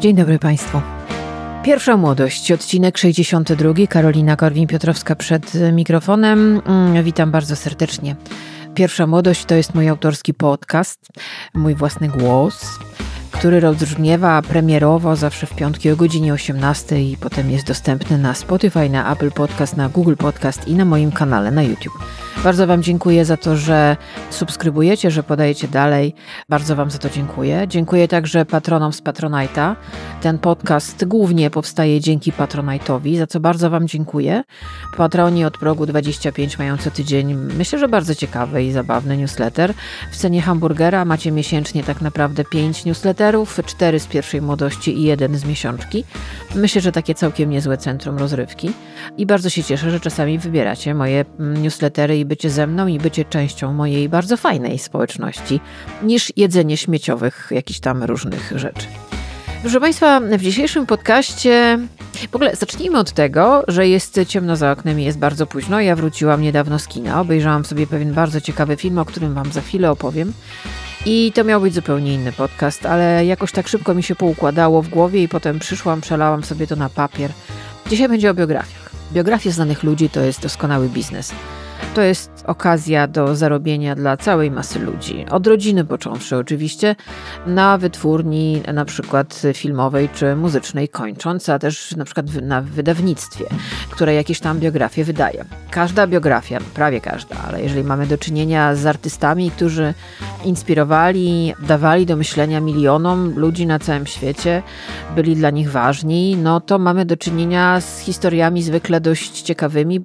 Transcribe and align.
Dzień 0.00 0.16
dobry 0.16 0.38
Państwu. 0.38 0.80
Pierwsza 1.64 1.96
młodość, 1.96 2.52
odcinek 2.52 2.98
62. 2.98 3.86
Karolina 3.88 4.36
Korwin-Piotrowska 4.36 5.14
przed 5.16 5.52
mikrofonem. 5.72 6.62
Mm, 6.66 7.04
witam 7.04 7.30
bardzo 7.30 7.56
serdecznie. 7.56 8.16
Pierwsza 8.74 9.06
młodość 9.06 9.44
to 9.44 9.54
jest 9.54 9.74
mój 9.74 9.88
autorski 9.88 10.34
podcast, 10.34 11.08
mój 11.54 11.74
własny 11.74 12.08
głos 12.08 12.78
który 13.40 13.60
rozbrzmiewa 13.60 14.42
premierowo 14.42 15.16
zawsze 15.16 15.46
w 15.46 15.54
piątki 15.54 15.90
o 15.90 15.96
godzinie 15.96 16.32
18 16.32 17.02
i 17.02 17.16
potem 17.16 17.50
jest 17.50 17.66
dostępny 17.66 18.18
na 18.18 18.34
Spotify, 18.34 18.88
na 18.88 19.12
Apple 19.12 19.30
Podcast, 19.30 19.76
na 19.76 19.88
Google 19.88 20.14
Podcast 20.14 20.68
i 20.68 20.74
na 20.74 20.84
moim 20.84 21.12
kanale 21.12 21.50
na 21.50 21.62
YouTube. 21.62 21.98
Bardzo 22.44 22.66
Wam 22.66 22.82
dziękuję 22.82 23.24
za 23.24 23.36
to, 23.36 23.56
że 23.56 23.96
subskrybujecie, 24.30 25.10
że 25.10 25.22
podajecie 25.22 25.68
dalej. 25.68 26.14
Bardzo 26.48 26.76
Wam 26.76 26.90
za 26.90 26.98
to 26.98 27.10
dziękuję. 27.10 27.64
Dziękuję 27.68 28.08
także 28.08 28.44
patronom 28.44 28.92
z 28.92 29.02
Patronite'a. 29.02 29.74
Ten 30.20 30.38
podcast 30.38 31.04
głównie 31.04 31.50
powstaje 31.50 32.00
dzięki 32.00 32.32
Patronite'owi, 32.32 33.18
za 33.18 33.26
co 33.26 33.40
bardzo 33.40 33.70
Wam 33.70 33.88
dziękuję. 33.88 34.42
Patroni 34.96 35.44
od 35.44 35.58
progu 35.58 35.86
25 35.86 36.58
mają 36.58 36.76
co 36.76 36.90
tydzień, 36.90 37.34
myślę, 37.34 37.78
że 37.78 37.88
bardzo 37.88 38.14
ciekawy 38.14 38.64
i 38.64 38.72
zabawny 38.72 39.16
newsletter. 39.16 39.74
W 40.12 40.16
cenie 40.16 40.42
hamburgera 40.42 41.04
macie 41.04 41.32
miesięcznie 41.32 41.84
tak 41.84 42.00
naprawdę 42.00 42.44
5 42.44 42.84
newsletterów, 42.84 43.29
4 43.66 44.00
z 44.00 44.06
pierwszej 44.06 44.42
młodości 44.42 44.98
i 44.98 45.02
jeden 45.02 45.36
z 45.38 45.44
miesiączki. 45.44 46.04
Myślę, 46.54 46.80
że 46.80 46.92
takie 46.92 47.14
całkiem 47.14 47.50
niezłe 47.50 47.78
centrum 47.78 48.18
rozrywki. 48.18 48.70
I 49.18 49.26
bardzo 49.26 49.50
się 49.50 49.64
cieszę, 49.64 49.90
że 49.90 50.00
czasami 50.00 50.38
wybieracie 50.38 50.94
moje 50.94 51.24
newslettery 51.38 52.18
i 52.18 52.24
bycie 52.24 52.50
ze 52.50 52.66
mną 52.66 52.86
i 52.86 52.98
bycie 52.98 53.24
częścią 53.24 53.72
mojej 53.72 54.08
bardzo 54.08 54.36
fajnej 54.36 54.78
społeczności, 54.78 55.60
niż 56.02 56.32
jedzenie 56.36 56.76
śmieciowych 56.76 57.48
jakichś 57.50 57.80
tam 57.80 58.02
różnych 58.02 58.52
rzeczy. 58.56 58.86
Proszę 59.62 59.80
Państwa, 59.80 60.20
w 60.20 60.40
dzisiejszym 60.40 60.86
podcaście 60.86 61.78
w 62.30 62.34
ogóle 62.34 62.56
zacznijmy 62.56 62.98
od 62.98 63.12
tego, 63.12 63.64
że 63.68 63.88
jest 63.88 64.20
ciemno 64.28 64.56
za 64.56 64.72
oknem 64.72 65.00
i 65.00 65.04
jest 65.04 65.18
bardzo 65.18 65.46
późno. 65.46 65.80
Ja 65.80 65.96
wróciłam 65.96 66.42
niedawno 66.42 66.78
z 66.78 66.88
kina, 66.88 67.20
obejrzałam 67.20 67.64
sobie 67.64 67.86
pewien 67.86 68.14
bardzo 68.14 68.40
ciekawy 68.40 68.76
film, 68.76 68.98
o 68.98 69.04
którym 69.04 69.34
Wam 69.34 69.52
za 69.52 69.60
chwilę 69.60 69.90
opowiem. 69.90 70.32
I 71.06 71.32
to 71.34 71.44
miał 71.44 71.60
być 71.60 71.74
zupełnie 71.74 72.14
inny 72.14 72.32
podcast, 72.32 72.86
ale 72.86 73.26
jakoś 73.26 73.52
tak 73.52 73.68
szybko 73.68 73.94
mi 73.94 74.02
się 74.02 74.14
poukładało 74.14 74.82
w 74.82 74.88
głowie 74.88 75.22
i 75.22 75.28
potem 75.28 75.58
przyszłam, 75.58 76.00
przelałam 76.00 76.44
sobie 76.44 76.66
to 76.66 76.76
na 76.76 76.88
papier. 76.88 77.30
Dzisiaj 77.90 78.08
będzie 78.08 78.30
o 78.30 78.34
biografiach. 78.34 78.90
Biografie 79.12 79.52
znanych 79.52 79.82
ludzi 79.82 80.10
to 80.10 80.20
jest 80.20 80.42
doskonały 80.42 80.88
biznes. 80.88 81.32
To 81.94 82.02
jest 82.02 82.30
okazja 82.46 83.06
do 83.06 83.36
zarobienia 83.36 83.94
dla 83.94 84.16
całej 84.16 84.50
masy 84.50 84.78
ludzi. 84.78 85.26
Od 85.30 85.46
rodziny 85.46 85.84
począwszy 85.84 86.36
oczywiście, 86.36 86.96
na 87.46 87.78
wytwórni 87.78 88.62
na 88.74 88.84
przykład 88.84 89.42
filmowej 89.54 90.08
czy 90.08 90.36
muzycznej 90.36 90.88
kończąc, 90.88 91.48
a 91.48 91.58
też 91.58 91.96
na 91.96 92.04
przykład 92.04 92.26
na 92.42 92.62
wydawnictwie, 92.62 93.44
które 93.90 94.14
jakieś 94.14 94.40
tam 94.40 94.60
biografie 94.60 95.04
wydaje. 95.04 95.44
Każda 95.70 96.06
biografia, 96.06 96.58
prawie 96.74 97.00
każda, 97.00 97.36
ale 97.48 97.62
jeżeli 97.62 97.84
mamy 97.84 98.06
do 98.06 98.18
czynienia 98.18 98.74
z 98.74 98.86
artystami, 98.86 99.50
którzy 99.50 99.94
inspirowali, 100.44 101.54
dawali 101.68 102.06
do 102.06 102.16
myślenia 102.16 102.60
milionom 102.60 103.38
ludzi 103.38 103.66
na 103.66 103.78
całym 103.78 104.06
świecie, 104.06 104.62
byli 105.14 105.36
dla 105.36 105.50
nich 105.50 105.70
ważni, 105.70 106.36
no 106.42 106.60
to 106.60 106.78
mamy 106.78 107.04
do 107.04 107.16
czynienia 107.16 107.80
z 107.80 108.00
historiami 108.00 108.62
zwykle 108.62 109.00
dość 109.00 109.42
ciekawymi 109.42 110.04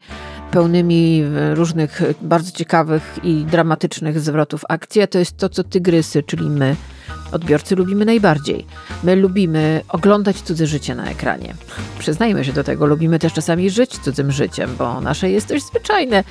pełnymi 0.55 1.21
e, 1.21 1.55
różnych 1.55 2.01
e, 2.01 2.13
bardzo 2.21 2.51
ciekawych 2.51 3.19
i 3.23 3.45
dramatycznych 3.45 4.19
zwrotów 4.19 4.61
akcji, 4.69 5.01
a 5.01 5.07
to 5.07 5.19
jest 5.19 5.37
to, 5.37 5.49
co 5.49 5.63
tygrysy, 5.63 6.23
czyli 6.23 6.49
my, 6.49 6.75
odbiorcy, 7.31 7.75
lubimy 7.75 8.05
najbardziej. 8.05 8.65
My 9.03 9.15
lubimy 9.15 9.81
oglądać 9.89 10.41
cudze 10.41 10.67
życie 10.67 10.95
na 10.95 11.05
ekranie. 11.05 11.55
Przyznajmy 11.99 12.45
się 12.45 12.53
do 12.53 12.63
tego, 12.63 12.85
lubimy 12.85 13.19
też 13.19 13.33
czasami 13.33 13.69
żyć 13.69 13.97
cudzym 13.97 14.31
życiem, 14.31 14.69
bo 14.77 15.01
nasze 15.01 15.29
jest 15.29 15.49
dość 15.49 15.65
zwyczajne. 15.65 16.23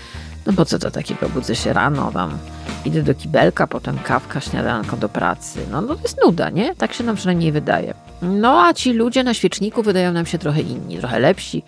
No 0.46 0.52
bo 0.52 0.64
co 0.64 0.78
to 0.78 0.90
takiego, 0.90 1.28
budzę 1.28 1.54
się 1.54 1.72
rano, 1.72 2.10
tam 2.12 2.38
idę 2.84 3.02
do 3.02 3.14
kibelka, 3.14 3.66
potem 3.66 3.98
kawka, 3.98 4.40
śniadanko 4.40 4.96
do 4.96 5.08
pracy. 5.08 5.58
No, 5.70 5.80
no 5.80 5.94
to 5.94 6.02
jest 6.02 6.18
nuda, 6.24 6.50
nie? 6.50 6.74
Tak 6.74 6.92
się 6.92 7.04
nam 7.04 7.16
przynajmniej 7.16 7.52
wydaje. 7.52 7.94
No 8.22 8.66
a 8.66 8.74
ci 8.74 8.92
ludzie 8.92 9.24
na 9.24 9.34
świeczniku 9.34 9.82
wydają 9.82 10.12
nam 10.12 10.26
się 10.26 10.38
trochę 10.38 10.60
inni, 10.60 10.98
trochę 10.98 11.18
lepsi 11.20 11.62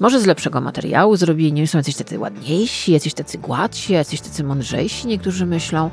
może 0.00 0.20
z 0.20 0.26
lepszego 0.26 0.60
materiału 0.60 1.16
zrobieni, 1.16 1.66
są 1.66 1.78
jacyś 1.78 1.96
tacy 1.96 2.18
ładniejsi, 2.18 2.92
jacyś 2.92 3.14
tacy 3.14 3.38
gładsi, 3.38 3.92
jacyś 3.92 4.20
tacy 4.20 4.44
mądrzejsi, 4.44 5.06
niektórzy 5.06 5.46
myślą. 5.46 5.90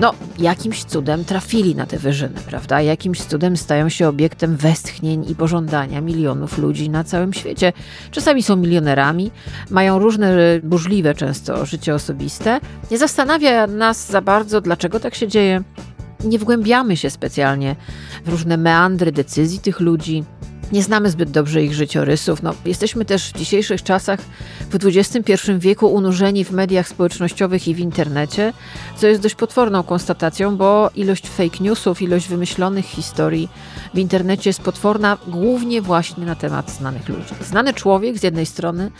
No, 0.00 0.14
jakimś 0.38 0.84
cudem 0.84 1.24
trafili 1.24 1.74
na 1.74 1.86
te 1.86 1.98
wyżyny, 1.98 2.40
prawda? 2.46 2.80
Jakimś 2.80 3.22
cudem 3.22 3.56
stają 3.56 3.88
się 3.88 4.08
obiektem 4.08 4.56
westchnień 4.56 5.30
i 5.30 5.34
pożądania 5.34 6.00
milionów 6.00 6.58
ludzi 6.58 6.90
na 6.90 7.04
całym 7.04 7.32
świecie. 7.32 7.72
Czasami 8.10 8.42
są 8.42 8.56
milionerami, 8.56 9.30
mają 9.70 9.98
różne 9.98 10.36
burzliwe 10.62 11.14
często 11.14 11.66
życie 11.66 11.94
osobiste. 11.94 12.60
Nie 12.90 12.98
zastanawia 12.98 13.66
nas 13.66 14.10
za 14.10 14.20
bardzo, 14.20 14.60
dlaczego 14.60 15.00
tak 15.00 15.14
się 15.14 15.28
dzieje. 15.28 15.62
Nie 16.24 16.38
wgłębiamy 16.38 16.96
się 16.96 17.10
specjalnie 17.10 17.76
w 18.24 18.28
różne 18.28 18.56
meandry 18.56 19.12
decyzji 19.12 19.58
tych 19.58 19.80
ludzi. 19.80 20.24
Nie 20.74 20.82
znamy 20.82 21.10
zbyt 21.10 21.30
dobrze 21.30 21.62
ich 21.62 21.74
życiorysów. 21.74 22.42
No, 22.42 22.54
jesteśmy 22.64 23.04
też 23.04 23.30
w 23.30 23.38
dzisiejszych 23.38 23.82
czasach, 23.82 24.20
w 24.70 24.78
XXI 24.84 25.32
wieku, 25.58 25.86
unurzeni 25.86 26.44
w 26.44 26.50
mediach 26.50 26.88
społecznościowych 26.88 27.68
i 27.68 27.74
w 27.74 27.78
internecie, 27.78 28.52
co 28.96 29.06
jest 29.06 29.22
dość 29.22 29.34
potworną 29.34 29.82
konstatacją, 29.82 30.56
bo 30.56 30.90
ilość 30.94 31.28
fake 31.28 31.58
newsów, 31.60 32.02
ilość 32.02 32.28
wymyślonych 32.28 32.84
historii 32.84 33.48
w 33.94 33.98
internecie 33.98 34.50
jest 34.50 34.60
potworna, 34.60 35.18
głównie 35.28 35.82
właśnie 35.82 36.26
na 36.26 36.34
temat 36.34 36.70
znanych 36.70 37.08
ludzi. 37.08 37.34
Znany 37.40 37.74
człowiek 37.74 38.18
z 38.18 38.22
jednej 38.22 38.46
strony 38.46 38.90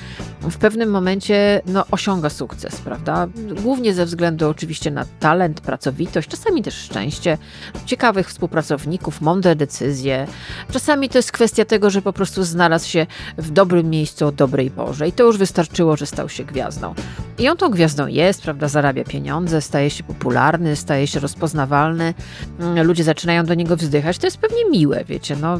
w 0.41 0.57
pewnym 0.57 0.91
momencie 0.91 1.63
no, 1.67 1.85
osiąga 1.91 2.31
sukces, 2.31 2.77
prawda? 2.77 3.27
Głównie 3.63 3.95
ze 3.95 4.07
względu 4.07 4.49
oczywiście 4.49 4.91
na 4.91 5.05
talent, 5.21 5.61
pracowitość, 5.61 6.29
czasami 6.29 6.63
też 6.63 6.75
szczęście, 6.75 7.39
ciekawych 7.87 8.29
współpracowników, 8.29 9.21
mądre 9.21 9.57
decyzje. 9.57 10.27
Czasami 10.73 11.09
to 11.09 11.19
jest 11.19 11.33
kwestia 11.33 11.64
tego, 11.65 11.91
że 11.91 12.03
po 12.03 12.13
prostu 12.13 12.45
znalazł 12.45 12.89
się 12.89 13.07
w 13.39 13.51
dobrym 13.51 13.91
miejscu 13.91 14.27
o 14.27 14.33
dobrej 14.33 14.71
porze 14.71 15.09
i 15.09 15.13
to 15.13 15.25
już 15.25 15.39
wystarczyło, 15.39 15.97
że 15.97 16.07
stał 16.07 16.29
się 16.29 16.45
gwiazdą. 16.45 16.95
I 17.39 17.49
on 17.49 17.57
tą 17.57 17.69
gwiazdą 17.69 18.07
jest, 18.07 18.43
prawda, 18.43 18.69
zarabia 18.69 19.05
pieniądze, 19.05 19.61
staje 19.61 19.91
się 19.91 20.05
popularny, 20.05 20.77
staje 20.77 21.07
się 21.07 21.21
rozpoznawalny, 21.21 22.15
mm, 22.61 22.87
ludzie 22.87 23.05
zaczynają 23.05 23.45
do 23.45 23.55
niego 23.55 23.77
wzdychać. 23.77 24.19
To 24.19 24.27
jest 24.27 24.39
pewnie 24.39 24.71
miłe, 24.71 25.05
wiecie, 25.05 25.37
no, 25.37 25.59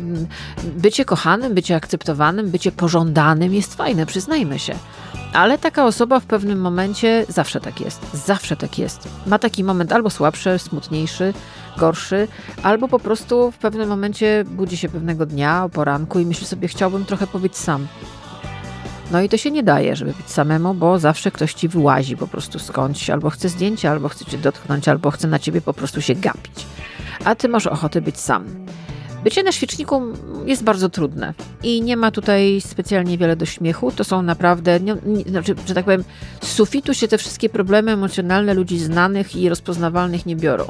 bycie 0.77 1.05
kochanym, 1.05 1.55
bycie 1.55 1.77
akceptowanym, 1.77 2.51
bycie 2.51 2.73
pożądanym 2.73 3.55
jest 3.55 3.75
fajne, 3.75 4.07
przyznajmy 4.07 4.59
się. 4.59 4.75
Ale 5.33 5.59
taka 5.59 5.87
osoba 5.87 6.21
w 6.21 6.25
pewnym 6.25 6.61
momencie 6.61 7.27
zawsze 7.29 7.61
tak 7.61 7.81
jest. 7.81 8.01
Zawsze 8.27 8.57
tak 8.57 8.79
jest. 8.79 9.09
Ma 9.27 9.39
taki 9.39 9.65
moment 9.65 9.93
albo 9.93 10.11
słabszy, 10.11 10.59
smutniejszy, 10.59 11.35
gorszy, 11.79 12.29
albo 12.63 12.89
po 12.89 12.99
prostu 12.99 13.51
w 13.51 13.59
pewnym 13.59 13.89
momencie 13.89 14.45
budzi 14.47 14.77
się 14.77 14.89
pewnego 14.89 15.27
dnia 15.27 15.65
o 15.65 15.69
poranku 15.69 16.19
i 16.19 16.27
myśli 16.27 16.47
sobie, 16.47 16.69
chciałbym 16.69 17.05
trochę 17.05 17.27
pobyć 17.27 17.57
sam. 17.57 17.87
No 19.11 19.21
i 19.21 19.29
to 19.29 19.37
się 19.37 19.51
nie 19.51 19.63
daje, 19.63 19.97
żeby 19.97 20.13
być 20.13 20.31
samemu, 20.31 20.75
bo 20.75 20.99
zawsze 20.99 21.31
ktoś 21.31 21.55
ci 21.55 21.69
wyłazi 21.69 22.17
po 22.17 22.27
prostu 22.27 22.59
skądś, 22.59 23.11
albo 23.11 23.31
chce 23.31 23.49
zdjęcia, 23.49 23.91
albo 23.91 24.09
chce 24.09 24.25
cię 24.25 24.39
dotknąć, 24.39 24.89
albo 24.89 25.11
chce 25.11 25.29
na 25.29 25.39
ciebie 25.39 25.61
po 25.61 25.75
prostu 25.75 26.01
się 26.03 26.15
gapić. 26.15 26.67
A 27.25 27.35
ty 27.35 27.49
masz 27.49 27.67
ochotę 27.67 28.01
być 28.01 28.19
sam. 28.19 28.45
Bycie 29.25 29.43
na 29.43 29.53
świeczniku 29.53 30.03
jest 30.47 30.65
bardzo 30.65 30.89
trudne 30.89 31.35
i 31.63 31.83
nie 31.83 31.97
ma 31.97 32.11
tutaj 32.11 32.61
specjalnie 32.61 33.19
wiele 33.19 33.37
do 33.37 33.47
śmiechu. 33.47 33.93
To 33.93 34.05
są 34.05 34.23
naprawdę, 34.23 34.81
nie, 34.81 34.97
nie, 35.07 35.23
znaczy, 35.23 35.55
że 35.67 35.75
tak 35.75 35.85
powiem, 35.85 36.05
z 36.41 36.49
sufitu 36.49 36.95
się 36.95 37.09
te 37.09 37.19
wszystkie 37.19 37.49
problemy 37.49 37.93
emocjonalne 37.93 38.55
ludzi 38.55 38.79
znanych 38.79 39.37
i 39.37 39.49
rozpoznawalnych 39.49 40.27
nie 40.27 40.37
biorą. 40.37 40.65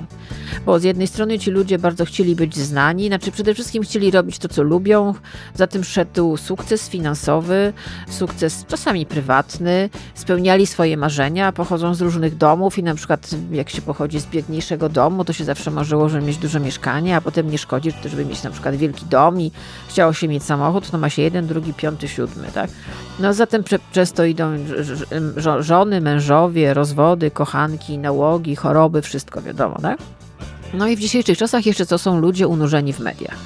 Bo 0.66 0.78
z 0.78 0.82
jednej 0.82 1.06
strony 1.06 1.38
ci 1.38 1.50
ludzie 1.50 1.78
bardzo 1.78 2.04
chcieli 2.04 2.36
być 2.36 2.56
znani, 2.56 3.06
znaczy 3.06 3.32
przede 3.32 3.54
wszystkim 3.54 3.82
chcieli 3.82 4.10
robić 4.10 4.38
to, 4.38 4.48
co 4.48 4.62
lubią, 4.62 5.14
za 5.54 5.66
tym 5.66 5.84
szedł 5.84 6.36
sukces 6.36 6.88
finansowy, 6.88 7.72
sukces 8.10 8.64
czasami 8.68 9.06
prywatny, 9.06 9.90
spełniali 10.14 10.66
swoje 10.66 10.96
marzenia, 10.96 11.52
pochodzą 11.52 11.94
z 11.94 12.00
różnych 12.00 12.36
domów 12.36 12.78
i 12.78 12.82
na 12.82 12.94
przykład 12.94 13.30
jak 13.52 13.70
się 13.70 13.82
pochodzi 13.82 14.20
z 14.20 14.26
biedniejszego 14.26 14.88
domu, 14.88 15.24
to 15.24 15.32
się 15.32 15.44
zawsze 15.44 15.70
marzyło, 15.70 16.08
żeby 16.08 16.26
mieć 16.26 16.36
duże 16.36 16.60
mieszkanie, 16.60 17.16
a 17.16 17.20
potem 17.20 17.50
nie 17.50 17.58
szkodzi, 17.58 17.92
żeby 18.04 18.24
mieć 18.24 18.43
na 18.44 18.50
przykład 18.50 18.76
wielki 18.76 19.06
dom 19.06 19.40
i 19.40 19.52
chciało 19.88 20.12
się 20.12 20.28
mieć 20.28 20.42
samochód, 20.42 20.90
to 20.90 20.98
ma 20.98 21.10
się 21.10 21.22
jeden, 21.22 21.46
drugi, 21.46 21.74
piąty, 21.74 22.08
siódmy, 22.08 22.48
tak? 22.54 22.70
No 23.20 23.34
zatem 23.34 23.64
często 23.92 24.24
idą 24.24 24.56
żony, 25.58 26.00
mężowie, 26.00 26.74
rozwody, 26.74 27.30
kochanki, 27.30 27.98
nałogi, 27.98 28.56
choroby, 28.56 29.02
wszystko 29.02 29.42
wiadomo, 29.42 29.78
tak? 29.82 29.98
No 30.74 30.88
i 30.88 30.96
w 30.96 31.00
dzisiejszych 31.00 31.38
czasach 31.38 31.66
jeszcze 31.66 31.86
to 31.86 31.98
są 31.98 32.20
ludzie 32.20 32.48
unurzeni 32.48 32.92
w 32.92 33.00
mediach. 33.00 33.36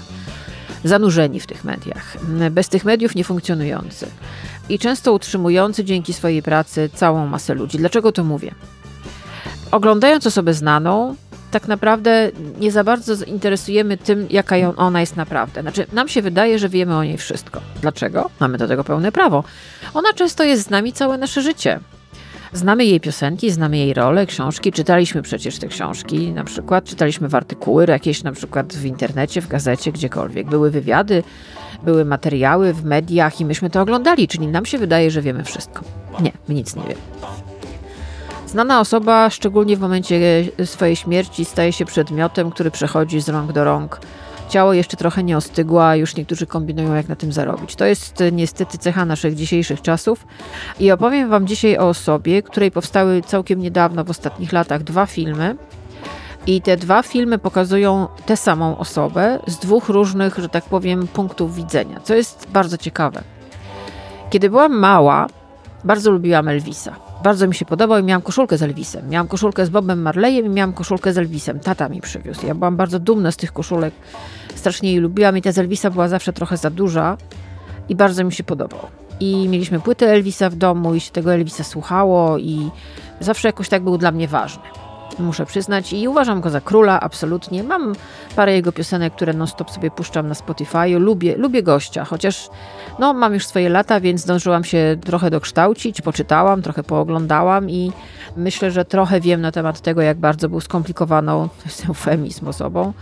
Zanurzeni 0.85 1.41
w 1.41 1.47
tych 1.47 1.65
mediach, 1.65 2.17
bez 2.51 2.69
tych 2.69 2.85
mediów 2.85 3.15
nie 3.15 3.25
funkcjonujący 3.25 4.07
i 4.69 4.79
często 4.79 5.13
utrzymujący 5.13 5.85
dzięki 5.85 6.13
swojej 6.13 6.43
pracy 6.43 6.91
całą 6.95 7.27
masę 7.27 7.55
ludzi. 7.55 7.79
Dlaczego 7.79 8.13
to 8.13 8.25
mówię? 8.25 8.55
Oglądając 9.71 10.27
osobę 10.27 10.55
znaną, 10.55 11.15
tak 11.51 11.69
naprawdę 11.69 12.31
nie 12.61 12.73
za 12.73 12.85
bardzo 12.85 13.25
interesujemy 13.25 13.97
tym, 13.97 14.27
jaka 14.31 14.57
ona 14.77 15.01
jest 15.01 15.17
naprawdę. 15.17 15.63
Znaczy, 15.63 15.87
nam 15.93 16.09
się 16.09 16.23
wydaje, 16.23 16.59
że 16.59 16.69
wiemy 16.69 16.97
o 16.97 17.05
niej 17.05 17.19
wszystko. 17.19 17.61
Dlaczego? 17.83 18.31
Mamy 18.41 18.59
do 18.59 18.69
tego 18.69 18.85
pełne 18.85 19.13
prawo. 19.13 19.45
Ona 19.95 20.13
często 20.13 20.45
jest 20.45 20.63
z 20.63 20.71
nami 20.71 20.93
całe 20.93 21.19
nasze 21.19 21.43
życie. 21.43 21.81
Znamy 22.53 22.85
jej 22.85 23.01
piosenki, 23.01 23.51
znamy 23.51 23.79
jej 23.79 23.95
rolę, 23.95 24.27
książki, 24.27 24.73
czytaliśmy 24.73 25.23
przecież 25.23 25.59
te 25.59 25.69
książki, 25.69 26.33
na 26.33 26.45
przykład 26.45 26.85
czytaliśmy 26.85 27.29
w 27.29 27.35
artykuły 27.35 27.87
jakieś 27.89 28.23
na 28.23 28.33
przykład 28.33 28.75
w 28.75 28.85
internecie, 28.85 29.41
w 29.41 29.49
gazecie, 29.49 29.93
gdziekolwiek. 29.93 30.47
Były 30.47 30.71
wywiady, 30.71 31.23
były 31.83 32.05
materiały 32.05 32.73
w 32.73 32.85
mediach 32.85 33.41
i 33.41 33.45
myśmy 33.45 33.71
to 33.71 33.81
oglądali, 33.81 34.29
czyli 34.29 34.47
nam 34.47 34.67
się 34.67 34.79
wydaje, 34.79 35.11
że 35.11 35.23
wiemy 35.23 35.45
wszystko. 35.45 35.85
Nie, 36.21 36.33
my 36.49 36.55
nic 36.55 36.77
nie 36.77 36.83
wiemy. 36.83 37.48
Znana 38.49 38.81
osoba, 38.81 39.31
szczególnie 39.31 39.77
w 39.77 39.81
momencie 39.81 40.45
swojej 40.65 40.97
śmierci, 40.97 41.45
staje 41.45 41.73
się 41.73 41.85
przedmiotem, 41.85 42.51
który 42.51 42.71
przechodzi 42.71 43.21
z 43.21 43.29
rąk 43.29 43.53
do 43.53 43.65
rąk. 43.65 44.01
Ciało 44.49 44.73
jeszcze 44.73 44.97
trochę 44.97 45.25
nie 45.25 45.37
ostygło, 45.37 45.87
a 45.87 45.97
już 45.97 46.17
niektórzy 46.17 46.47
kombinują, 46.47 46.95
jak 46.95 47.09
na 47.09 47.17
tym 47.17 47.33
zarobić. 47.33 47.77
To 47.77 47.85
jest 47.85 48.21
e, 48.21 48.33
niestety 48.33 48.79
cecha 48.79 49.05
naszych 49.05 49.35
dzisiejszych 49.35 49.83
czasów. 49.83 50.27
I 50.81 50.91
opowiem 50.91 51.31
Wam 51.31 51.47
dzisiaj 51.47 51.79
o 51.79 51.89
osobie, 51.89 52.43
której 52.43 52.71
powstały 52.71 53.23
całkiem 53.23 53.61
niedawno, 53.61 54.05
w 54.05 54.11
ostatnich 54.11 54.53
latach, 54.53 54.83
dwa 54.83 55.07
filmy. 55.07 55.57
I 56.47 56.63
te 56.63 56.77
dwa 56.77 57.03
filmy 57.03 57.39
pokazują 57.39 58.07
tę 58.27 58.37
samą 58.37 58.79
osobę 58.79 59.39
z 59.47 59.59
dwóch 59.59 59.89
różnych, 59.89 60.39
że 60.39 60.49
tak 60.49 60.65
powiem, 60.65 61.09
punktów 61.09 61.55
widzenia, 61.55 62.01
co 62.01 62.15
jest 62.15 62.47
bardzo 62.51 62.79
ciekawe. 62.79 63.23
Kiedy 64.31 64.51
byłam 64.51 64.79
mała, 64.79 65.27
bardzo 65.85 66.11
lubiłam 66.11 66.49
Elvisa. 66.49 67.08
Bardzo 67.23 67.49
mi 67.49 67.55
się 67.55 67.65
podobał 67.65 67.99
i 67.99 68.03
miałam 68.03 68.23
koszulkę 68.23 68.59
z 68.59 68.63
Elvisem. 68.63 69.09
Miałam 69.09 69.29
koszulkę 69.29 69.67
z 69.67 69.71
Bobem 69.71 70.03
Marleyem 70.03 70.47
i 70.47 70.49
miałam 70.49 70.73
koszulkę 70.73 71.13
z 71.13 71.19
Elvisem. 71.19 71.61
Tata 71.61 71.89
mi 71.89 72.01
przywiózł. 72.01 72.47
Ja 72.47 72.55
byłam 72.55 72.77
bardzo 72.77 72.99
dumna 72.99 73.33
z 73.33 73.37
tych 73.37 73.53
koszulek. 73.53 73.95
Strasznie 74.55 74.91
jej 74.91 75.01
lubiłam 75.01 75.37
i 75.37 75.43
ta 75.43 75.53
z 75.53 75.59
Elvisa 75.59 75.91
była 75.91 76.09
zawsze 76.09 76.33
trochę 76.33 76.57
za 76.57 76.71
duża 76.71 77.17
i 77.89 77.95
bardzo 77.95 78.25
mi 78.25 78.33
się 78.33 78.45
podobał. 78.45 78.81
I 79.21 79.49
mieliśmy 79.49 79.81
płytę 79.81 80.13
Elvisa 80.13 80.51
w 80.51 80.55
domu 80.57 80.95
i 80.95 81.01
się 81.01 81.11
tego 81.11 81.35
Elvisa 81.35 81.65
słuchało 81.65 82.39
i 82.39 82.71
zawsze 83.21 83.49
jakoś 83.49 83.69
tak 83.69 83.83
był 83.83 83.99
dla 83.99 84.13
mnie 84.13 84.29
ważny 84.29 84.63
muszę 85.19 85.47
przyznać, 85.47 85.93
i 85.93 86.09
uważam 86.09 86.41
go 86.41 86.51
za 86.51 86.61
króla, 86.61 87.01
absolutnie. 87.01 87.63
Mam 87.63 87.95
parę 88.37 88.55
jego 88.55 88.73
piosenek, 88.73 89.15
które 89.15 89.33
non-stop 89.33 89.71
sobie 89.71 89.91
puszczam 89.91 90.29
na 90.29 90.35
Spotify. 90.35 90.99
Lubię, 90.99 91.37
lubię 91.37 91.63
gościa, 91.63 92.05
chociaż 92.05 92.49
no, 92.99 93.15
mam 93.15 93.35
już 93.35 93.47
swoje 93.47 93.69
lata, 93.69 94.01
więc 94.01 94.21
zdążyłam 94.21 94.65
się 94.65 94.97
trochę 95.05 95.31
dokształcić, 95.31 96.01
poczytałam, 96.01 96.63
trochę 96.63 96.83
pooglądałam 96.83 97.71
i 97.71 97.93
myślę, 98.37 98.71
że 98.71 98.85
trochę 98.85 99.21
wiem 99.21 99.41
na 99.41 99.53
temat 99.53 99.81
tego, 99.81 100.03
jak 100.03 100.19
bardzo 100.19 100.49
był 100.49 100.61
skomplikowaną, 100.61 101.49
to 101.49 101.65
jest 101.65 101.87
eufemizm 101.89 102.49
osobą, 102.49 102.93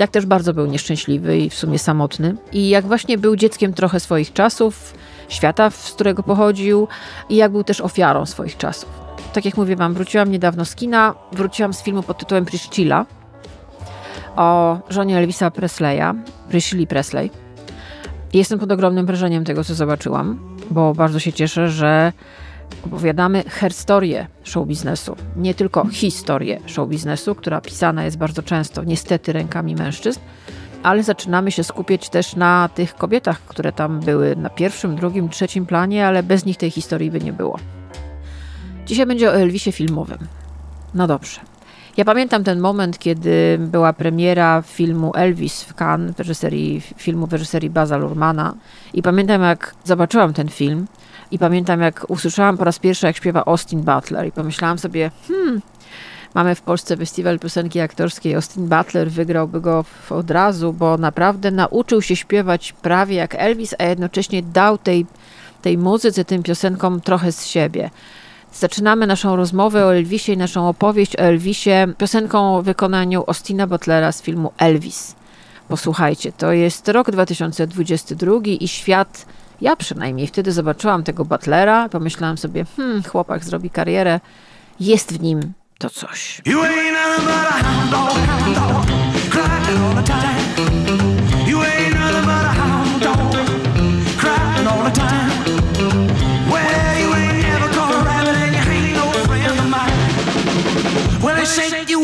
jak 0.00 0.10
też 0.10 0.26
bardzo 0.26 0.54
był 0.54 0.66
nieszczęśliwy 0.66 1.38
i 1.38 1.50
w 1.50 1.54
sumie 1.54 1.78
samotny. 1.78 2.36
I 2.52 2.68
jak 2.68 2.86
właśnie 2.86 3.18
był 3.18 3.36
dzieckiem 3.36 3.72
trochę 3.72 4.00
swoich 4.00 4.32
czasów, 4.32 4.94
świata, 5.28 5.70
z 5.70 5.92
którego 5.92 6.22
pochodził, 6.22 6.88
i 7.28 7.36
jak 7.36 7.52
był 7.52 7.64
też 7.64 7.80
ofiarą 7.80 8.26
swoich 8.26 8.56
czasów 8.56 9.01
tak 9.32 9.44
jak 9.44 9.56
mówię 9.56 9.76
wam, 9.76 9.94
wróciłam 9.94 10.30
niedawno 10.30 10.64
z 10.64 10.74
kina, 10.74 11.14
wróciłam 11.32 11.72
z 11.72 11.82
filmu 11.82 12.02
pod 12.02 12.18
tytułem 12.18 12.44
Priscilla 12.44 13.06
o 14.36 14.78
żonie 14.88 15.18
Elvisa 15.18 15.50
Presleya, 15.50 16.14
Priscilla 16.48 16.86
Presley. 16.86 17.30
Jestem 18.32 18.58
pod 18.58 18.72
ogromnym 18.72 19.06
wrażeniem 19.06 19.44
tego, 19.44 19.64
co 19.64 19.74
zobaczyłam, 19.74 20.56
bo 20.70 20.94
bardzo 20.94 21.18
się 21.18 21.32
cieszę, 21.32 21.68
że 21.68 22.12
opowiadamy 22.86 23.44
historię 23.60 24.26
show 24.42 24.66
biznesu, 24.68 25.16
nie 25.36 25.54
tylko 25.54 25.86
historię 25.86 26.60
show 26.66 26.88
biznesu, 26.88 27.34
która 27.34 27.60
pisana 27.60 28.04
jest 28.04 28.18
bardzo 28.18 28.42
często 28.42 28.84
niestety 28.84 29.32
rękami 29.32 29.74
mężczyzn, 29.74 30.20
ale 30.82 31.02
zaczynamy 31.02 31.50
się 31.50 31.64
skupiać 31.64 32.08
też 32.08 32.36
na 32.36 32.68
tych 32.74 32.94
kobietach, 32.94 33.40
które 33.40 33.72
tam 33.72 34.00
były 34.00 34.36
na 34.36 34.50
pierwszym, 34.50 34.96
drugim, 34.96 35.28
trzecim 35.28 35.66
planie, 35.66 36.06
ale 36.06 36.22
bez 36.22 36.44
nich 36.44 36.56
tej 36.56 36.70
historii 36.70 37.10
by 37.10 37.20
nie 37.20 37.32
było. 37.32 37.58
Dzisiaj 38.86 39.06
będzie 39.06 39.30
o 39.30 39.34
Elvisie 39.34 39.72
filmowym. 39.72 40.18
No 40.94 41.06
dobrze. 41.06 41.40
Ja 41.96 42.04
pamiętam 42.04 42.44
ten 42.44 42.60
moment, 42.60 42.98
kiedy 42.98 43.58
była 43.60 43.92
premiera 43.92 44.62
filmu 44.62 45.12
Elvis 45.14 45.62
w 45.62 45.74
Cannes, 45.74 46.16
w 46.16 46.18
reżyserii, 46.18 46.80
filmu 46.96 47.26
w 47.26 47.32
reżyserii 47.32 47.70
Baza 47.70 47.96
Lurmana. 47.96 48.54
I 48.94 49.02
pamiętam, 49.02 49.42
jak 49.42 49.74
zobaczyłam 49.84 50.32
ten 50.32 50.48
film 50.48 50.86
i 51.30 51.38
pamiętam, 51.38 51.80
jak 51.80 52.06
usłyszałam 52.08 52.58
po 52.58 52.64
raz 52.64 52.78
pierwszy, 52.78 53.06
jak 53.06 53.16
śpiewa 53.16 53.44
Austin 53.44 53.82
Butler 53.82 54.26
i 54.26 54.32
pomyślałam 54.32 54.78
sobie, 54.78 55.10
hmm, 55.28 55.60
mamy 56.34 56.54
w 56.54 56.62
Polsce 56.62 56.96
festiwal 56.96 57.38
piosenki 57.38 57.80
aktorskiej, 57.80 58.34
Austin 58.34 58.68
Butler 58.68 59.10
wygrałby 59.10 59.60
go 59.60 59.84
od 60.10 60.30
razu, 60.30 60.72
bo 60.72 60.98
naprawdę 60.98 61.50
nauczył 61.50 62.02
się 62.02 62.16
śpiewać 62.16 62.72
prawie 62.72 63.16
jak 63.16 63.34
Elvis, 63.34 63.74
a 63.78 63.84
jednocześnie 63.84 64.42
dał 64.42 64.78
tej, 64.78 65.06
tej 65.62 65.78
muzyce, 65.78 66.24
tym 66.24 66.42
piosenkom 66.42 67.00
trochę 67.00 67.32
z 67.32 67.46
siebie. 67.46 67.90
Zaczynamy 68.54 69.06
naszą 69.06 69.36
rozmowę 69.36 69.86
o 69.86 69.94
Elvisie 69.94 70.32
i 70.32 70.36
naszą 70.36 70.68
opowieść 70.68 71.16
o 71.16 71.18
Elvisie 71.18 71.70
piosenką 71.98 72.56
o 72.56 72.62
wykonaniu 72.62 73.24
Austina 73.26 73.66
Butlera 73.66 74.12
z 74.12 74.22
filmu 74.22 74.52
Elvis. 74.58 75.14
Posłuchajcie, 75.68 76.32
to 76.32 76.52
jest 76.52 76.88
rok 76.88 77.10
2022 77.10 78.32
i 78.60 78.68
świat, 78.68 79.26
ja 79.60 79.76
przynajmniej 79.76 80.26
wtedy 80.26 80.52
zobaczyłam 80.52 81.04
tego 81.04 81.24
Butlera, 81.24 81.88
pomyślałam 81.88 82.38
sobie, 82.38 82.64
hmm, 82.76 83.02
chłopak 83.02 83.44
zrobi 83.44 83.70
karierę, 83.70 84.20
jest 84.80 85.12
w 85.12 85.20
nim 85.20 85.52
to 85.78 85.90
coś. 85.90 86.42
You 86.46 86.60
ain't 86.60 86.92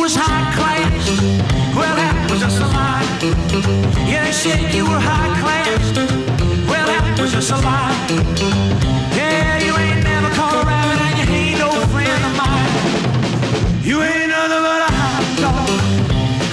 was 0.09 0.17
high 0.17 0.49
class. 0.57 1.05
Well, 1.77 1.95
that 2.01 2.17
was 2.31 2.41
just 2.41 2.61
a 2.65 2.69
lie. 2.77 3.05
Yeah, 4.11 4.25
they 4.25 4.33
said 4.33 4.73
you 4.73 4.85
were 4.89 5.03
high 5.11 5.33
class. 5.41 5.85
Well, 6.71 6.87
that 6.93 7.21
was 7.21 7.31
just 7.37 7.51
a 7.53 7.59
lie. 7.67 7.93
Yeah, 9.19 9.61
you 9.67 9.73
ain't 9.77 10.03
never 10.05 10.31
caught 10.39 10.57
a 10.61 10.65
rabbit 10.71 11.01
and 11.07 11.17
you 11.21 11.29
ain't 11.41 11.59
no 11.61 11.71
friend 11.93 12.23
of 12.29 12.35
mine. 12.41 12.73
You 13.89 13.97
ain't 14.03 14.31
nothing 14.33 14.63
but 14.69 14.81
a 14.87 14.93
dog, 15.45 15.69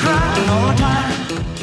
crying 0.04 0.50
all 0.54 0.68
the 0.72 0.76
time. 0.76 1.12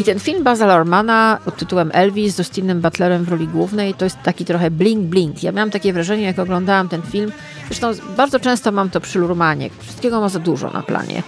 I 0.01 0.05
ten 0.05 0.19
film 0.19 0.43
Baza 0.45 0.67
Lormana 0.67 1.39
pod 1.45 1.57
tytułem 1.57 1.91
Elvis 1.93 2.35
z 2.35 2.41
Austinem 2.41 2.81
Butlerem 2.81 3.25
w 3.25 3.29
roli 3.29 3.49
głównej 3.49 3.95
to 3.95 4.05
jest 4.05 4.23
taki 4.23 4.45
trochę 4.45 4.71
blink-blink. 4.71 5.43
Ja 5.43 5.53
miałam 5.53 5.71
takie 5.71 5.93
wrażenie, 5.93 6.23
jak 6.23 6.39
oglądałam 6.39 6.89
ten 6.89 7.03
film, 7.03 7.33
Zresztą 7.67 7.93
bardzo 8.17 8.41
często 8.41 8.73
mam 8.73 8.91
to 8.91 9.01
przy 9.01 9.19
Lurmanie. 9.19 9.71
Wszystkiego 9.81 10.21
ma 10.21 10.29
za 10.29 10.39
dużo 10.39 10.71
na 10.71 10.83
planie. 10.83 11.23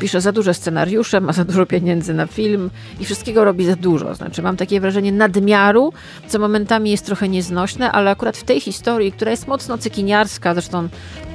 Pisze 0.00 0.20
za 0.20 0.32
duże 0.32 0.54
scenariusze, 0.54 1.20
ma 1.20 1.32
za 1.32 1.44
dużo 1.44 1.66
pieniędzy 1.66 2.14
na 2.14 2.26
film 2.26 2.70
i 3.00 3.04
wszystkiego 3.04 3.44
robi 3.44 3.64
za 3.64 3.76
dużo. 3.76 4.14
Znaczy 4.14 4.42
mam 4.42 4.56
takie 4.56 4.80
wrażenie 4.80 5.12
nadmiaru, 5.12 5.92
co 6.28 6.38
momentami 6.38 6.90
jest 6.90 7.06
trochę 7.06 7.28
nieznośne, 7.28 7.92
ale 7.92 8.10
akurat 8.10 8.36
w 8.36 8.44
tej 8.44 8.60
historii, 8.60 9.12
która 9.12 9.30
jest 9.30 9.48
mocno 9.48 9.78
cykiniarska, 9.78 10.54
zresztą 10.54 10.88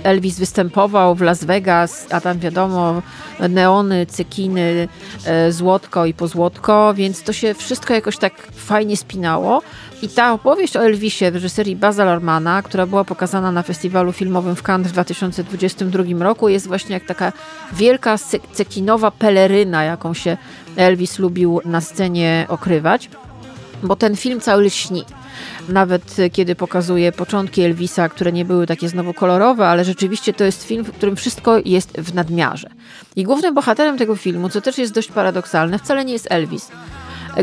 Elvis 0.03 0.39
występował 0.39 1.15
w 1.15 1.21
Las 1.21 1.43
Vegas, 1.43 2.07
a 2.09 2.21
tam 2.21 2.39
wiadomo, 2.39 3.01
neony, 3.49 4.05
cykiny, 4.05 4.87
e, 5.25 5.51
złotko 5.51 6.05
i 6.05 6.13
pozłotko, 6.13 6.93
więc 6.93 7.23
to 7.23 7.33
się 7.33 7.53
wszystko 7.53 7.93
jakoś 7.93 8.17
tak 8.17 8.33
fajnie 8.55 8.97
spinało. 8.97 9.61
I 10.01 10.09
ta 10.09 10.33
opowieść 10.33 10.77
o 10.77 10.85
Elvisie 10.85 11.31
w 11.31 11.33
reżyserii 11.33 11.75
Baza 11.75 12.05
Lormana, 12.05 12.61
która 12.61 12.85
była 12.85 13.03
pokazana 13.03 13.51
na 13.51 13.63
festiwalu 13.63 14.11
filmowym 14.11 14.55
w 14.55 14.63
Cannes 14.69 14.87
w 14.87 14.91
2022 14.91 16.03
roku, 16.19 16.49
jest 16.49 16.67
właśnie 16.67 16.93
jak 16.93 17.05
taka 17.05 17.33
wielka 17.73 18.17
cekinowa 18.53 19.11
peleryna, 19.11 19.83
jaką 19.83 20.13
się 20.13 20.37
Elvis 20.75 21.19
lubił 21.19 21.61
na 21.65 21.81
scenie 21.81 22.45
okrywać, 22.49 23.09
bo 23.83 23.95
ten 23.95 24.15
film 24.15 24.39
cały 24.39 24.69
śni 24.69 25.05
nawet 25.69 26.15
kiedy 26.31 26.55
pokazuje 26.55 27.11
początki 27.11 27.61
Elvisa, 27.61 28.09
które 28.09 28.31
nie 28.31 28.45
były 28.45 28.67
takie 28.67 28.89
znowu 28.89 29.13
kolorowe, 29.13 29.67
ale 29.67 29.85
rzeczywiście 29.85 30.33
to 30.33 30.43
jest 30.43 30.63
film, 30.63 30.85
w 30.85 30.91
którym 30.91 31.15
wszystko 31.15 31.57
jest 31.65 31.97
w 31.97 32.13
nadmiarze. 32.13 32.69
I 33.15 33.23
głównym 33.23 33.53
bohaterem 33.55 33.97
tego 33.97 34.15
filmu, 34.15 34.49
co 34.49 34.61
też 34.61 34.77
jest 34.77 34.93
dość 34.93 35.11
paradoksalne, 35.11 35.79
wcale 35.79 36.05
nie 36.05 36.13
jest 36.13 36.27
Elvis. 36.29 36.71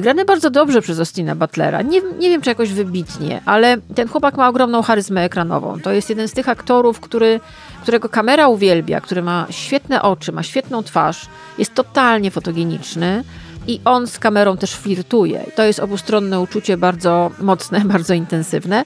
Grany 0.00 0.24
bardzo 0.24 0.50
dobrze 0.50 0.82
przez 0.82 0.98
Austina 0.98 1.34
Butlera. 1.34 1.82
Nie, 1.82 2.00
nie 2.18 2.30
wiem, 2.30 2.40
czy 2.40 2.50
jakoś 2.50 2.72
wybitnie, 2.72 3.40
ale 3.44 3.76
ten 3.94 4.08
chłopak 4.08 4.36
ma 4.36 4.48
ogromną 4.48 4.82
charyzmę 4.82 5.24
ekranową. 5.24 5.80
To 5.80 5.92
jest 5.92 6.10
jeden 6.10 6.28
z 6.28 6.32
tych 6.32 6.48
aktorów, 6.48 7.00
który, 7.00 7.40
którego 7.82 8.08
kamera 8.08 8.48
uwielbia, 8.48 9.00
który 9.00 9.22
ma 9.22 9.46
świetne 9.50 10.02
oczy, 10.02 10.32
ma 10.32 10.42
świetną 10.42 10.82
twarz, 10.82 11.26
jest 11.58 11.74
totalnie 11.74 12.30
fotogeniczny 12.30 13.24
i 13.66 13.80
on 13.84 14.06
z 14.06 14.18
kamerą 14.18 14.56
też 14.56 14.74
flirtuje. 14.74 15.44
To 15.54 15.64
jest 15.64 15.80
obustronne 15.80 16.40
uczucie 16.40 16.76
bardzo 16.76 17.30
mocne, 17.40 17.80
bardzo 17.94 18.14
intensywne 18.14 18.84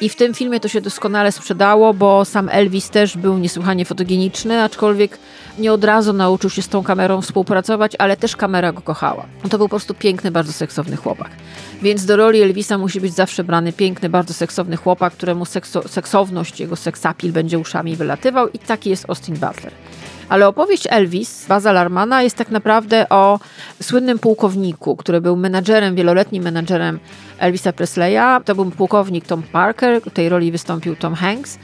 i 0.00 0.08
w 0.08 0.16
tym 0.16 0.34
filmie 0.34 0.60
to 0.60 0.68
się 0.68 0.80
doskonale 0.80 1.32
sprzedało, 1.32 1.94
bo 1.94 2.24
sam 2.24 2.48
Elvis 2.52 2.90
też 2.90 3.16
był 3.16 3.38
niesłychanie 3.38 3.84
fotogeniczny, 3.84 4.62
aczkolwiek 4.62 5.18
nie 5.58 5.72
od 5.72 5.84
razu 5.84 6.12
nauczył 6.12 6.50
się 6.50 6.62
z 6.62 6.68
tą 6.68 6.82
kamerą 6.82 7.20
współpracować, 7.20 7.92
ale 7.98 8.16
też 8.16 8.36
kamera 8.36 8.72
go 8.72 8.80
kochała. 8.80 9.26
To 9.50 9.58
był 9.58 9.66
po 9.66 9.68
prostu 9.68 9.94
piękny, 9.94 10.30
bardzo 10.30 10.52
seksowny 10.52 10.96
chłopak. 10.96 11.30
Więc 11.82 12.04
do 12.04 12.16
roli 12.16 12.42
Elvisa 12.42 12.78
musi 12.78 13.00
być 13.00 13.14
zawsze 13.14 13.44
brany 13.44 13.72
piękny, 13.72 14.08
bardzo 14.08 14.34
seksowny 14.34 14.76
chłopak, 14.76 15.12
któremu 15.12 15.44
sekso 15.44 15.88
seksowność, 15.88 16.60
jego 16.60 16.76
seksapil 16.76 17.32
będzie 17.32 17.58
uszami 17.58 17.96
wylatywał 17.96 18.48
i 18.48 18.58
taki 18.58 18.90
jest 18.90 19.08
Austin 19.08 19.34
Butler. 19.34 19.72
Ale 20.28 20.48
opowieść 20.48 20.86
Elvis, 20.90 21.46
Baza 21.48 21.72
Larmana, 21.72 22.22
jest 22.22 22.36
tak 22.36 22.50
naprawdę 22.50 23.08
o 23.08 23.40
słynnym 23.82 24.18
pułkowniku, 24.18 24.96
który 24.96 25.20
był 25.20 25.36
menadżerem, 25.36 25.94
wieloletnim 25.94 26.42
menadżerem 26.42 26.98
Elvisa 27.38 27.72
Presleya. 27.72 28.40
To 28.44 28.54
był 28.54 28.70
pułkownik 28.70 29.26
Tom 29.26 29.42
Parker, 29.42 30.00
w 30.02 30.10
tej 30.10 30.28
roli 30.28 30.52
wystąpił 30.52 30.96
Tom 30.96 31.14
Hanks 31.14 31.58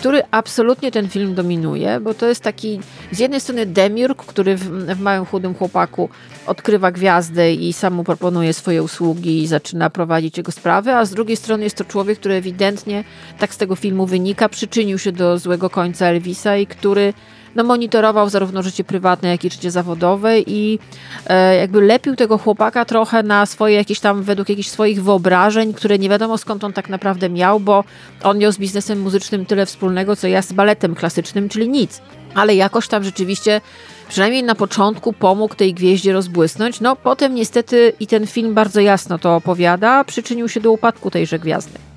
który 0.00 0.22
absolutnie 0.30 0.92
ten 0.92 1.08
film 1.08 1.34
dominuje, 1.34 2.00
bo 2.00 2.14
to 2.14 2.26
jest 2.26 2.42
taki 2.42 2.80
z 3.12 3.18
jednej 3.18 3.40
strony 3.40 3.66
demiurg, 3.66 4.24
który 4.24 4.56
w, 4.56 4.64
w 4.96 5.00
małym 5.00 5.24
chudym 5.24 5.54
chłopaku 5.54 6.08
odkrywa 6.46 6.90
gwiazdę 6.92 7.52
i 7.52 7.72
sam 7.72 8.04
proponuje 8.04 8.52
swoje 8.52 8.82
usługi 8.82 9.42
i 9.42 9.46
zaczyna 9.46 9.90
prowadzić 9.90 10.36
jego 10.36 10.52
sprawy, 10.52 10.94
a 10.94 11.04
z 11.04 11.10
drugiej 11.10 11.36
strony 11.36 11.64
jest 11.64 11.76
to 11.76 11.84
człowiek, 11.84 12.18
który 12.18 12.34
ewidentnie, 12.34 13.04
tak 13.38 13.54
z 13.54 13.56
tego 13.56 13.76
filmu 13.76 14.06
wynika, 14.06 14.48
przyczynił 14.48 14.98
się 14.98 15.12
do 15.12 15.38
złego 15.38 15.70
końca 15.70 16.06
Elvisa 16.06 16.56
i 16.56 16.66
który 16.66 17.12
no, 17.54 17.64
monitorował 17.64 18.28
zarówno 18.28 18.62
życie 18.62 18.84
prywatne, 18.84 19.28
jak 19.28 19.44
i 19.44 19.50
życie 19.50 19.70
zawodowe 19.70 20.40
i 20.40 20.78
e, 21.26 21.56
jakby 21.56 21.80
lepił 21.80 22.16
tego 22.16 22.38
chłopaka 22.38 22.84
trochę 22.84 23.22
na 23.22 23.46
swoje 23.46 23.74
jakieś 23.74 24.00
tam, 24.00 24.22
według 24.22 24.48
jakichś 24.48 24.68
swoich 24.68 25.02
wyobrażeń, 25.02 25.74
które 25.74 25.98
nie 25.98 26.08
wiadomo 26.08 26.38
skąd 26.38 26.64
on 26.64 26.72
tak 26.72 26.88
naprawdę 26.88 27.30
miał, 27.30 27.60
bo 27.60 27.84
on 28.22 28.38
miał 28.38 28.52
z 28.52 28.58
biznesem 28.58 29.00
muzycznym 29.00 29.46
tyle 29.46 29.66
wspólnego, 29.66 30.16
co 30.16 30.28
ja 30.28 30.42
z 30.42 30.52
baletem 30.52 30.94
klasycznym, 30.94 31.48
czyli 31.48 31.68
nic. 31.68 32.00
Ale 32.34 32.54
jakoś 32.54 32.88
tam 32.88 33.04
rzeczywiście 33.04 33.60
przynajmniej 34.08 34.42
na 34.42 34.54
początku 34.54 35.12
pomógł 35.12 35.54
tej 35.54 35.74
gwieździe 35.74 36.12
rozbłysnąć. 36.12 36.80
No 36.80 36.96
potem 36.96 37.34
niestety 37.34 37.92
i 38.00 38.06
ten 38.06 38.26
film 38.26 38.54
bardzo 38.54 38.80
jasno 38.80 39.18
to 39.18 39.36
opowiada, 39.36 40.04
przyczynił 40.04 40.48
się 40.48 40.60
do 40.60 40.72
upadku 40.72 41.10
tejże 41.10 41.38
gwiazdy 41.38 41.89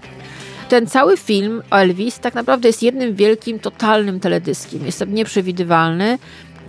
ten 0.70 0.88
cały 0.88 1.18
film 1.18 1.62
Elvis 1.72 2.20
tak 2.20 2.34
naprawdę 2.36 2.70
jest 2.70 2.84
jednym 2.84 3.16
wielkim, 3.16 3.60
totalnym 3.60 4.20
teledyskiem. 4.20 4.86
Jest 4.86 5.08
nieprzewidywalny, 5.08 6.18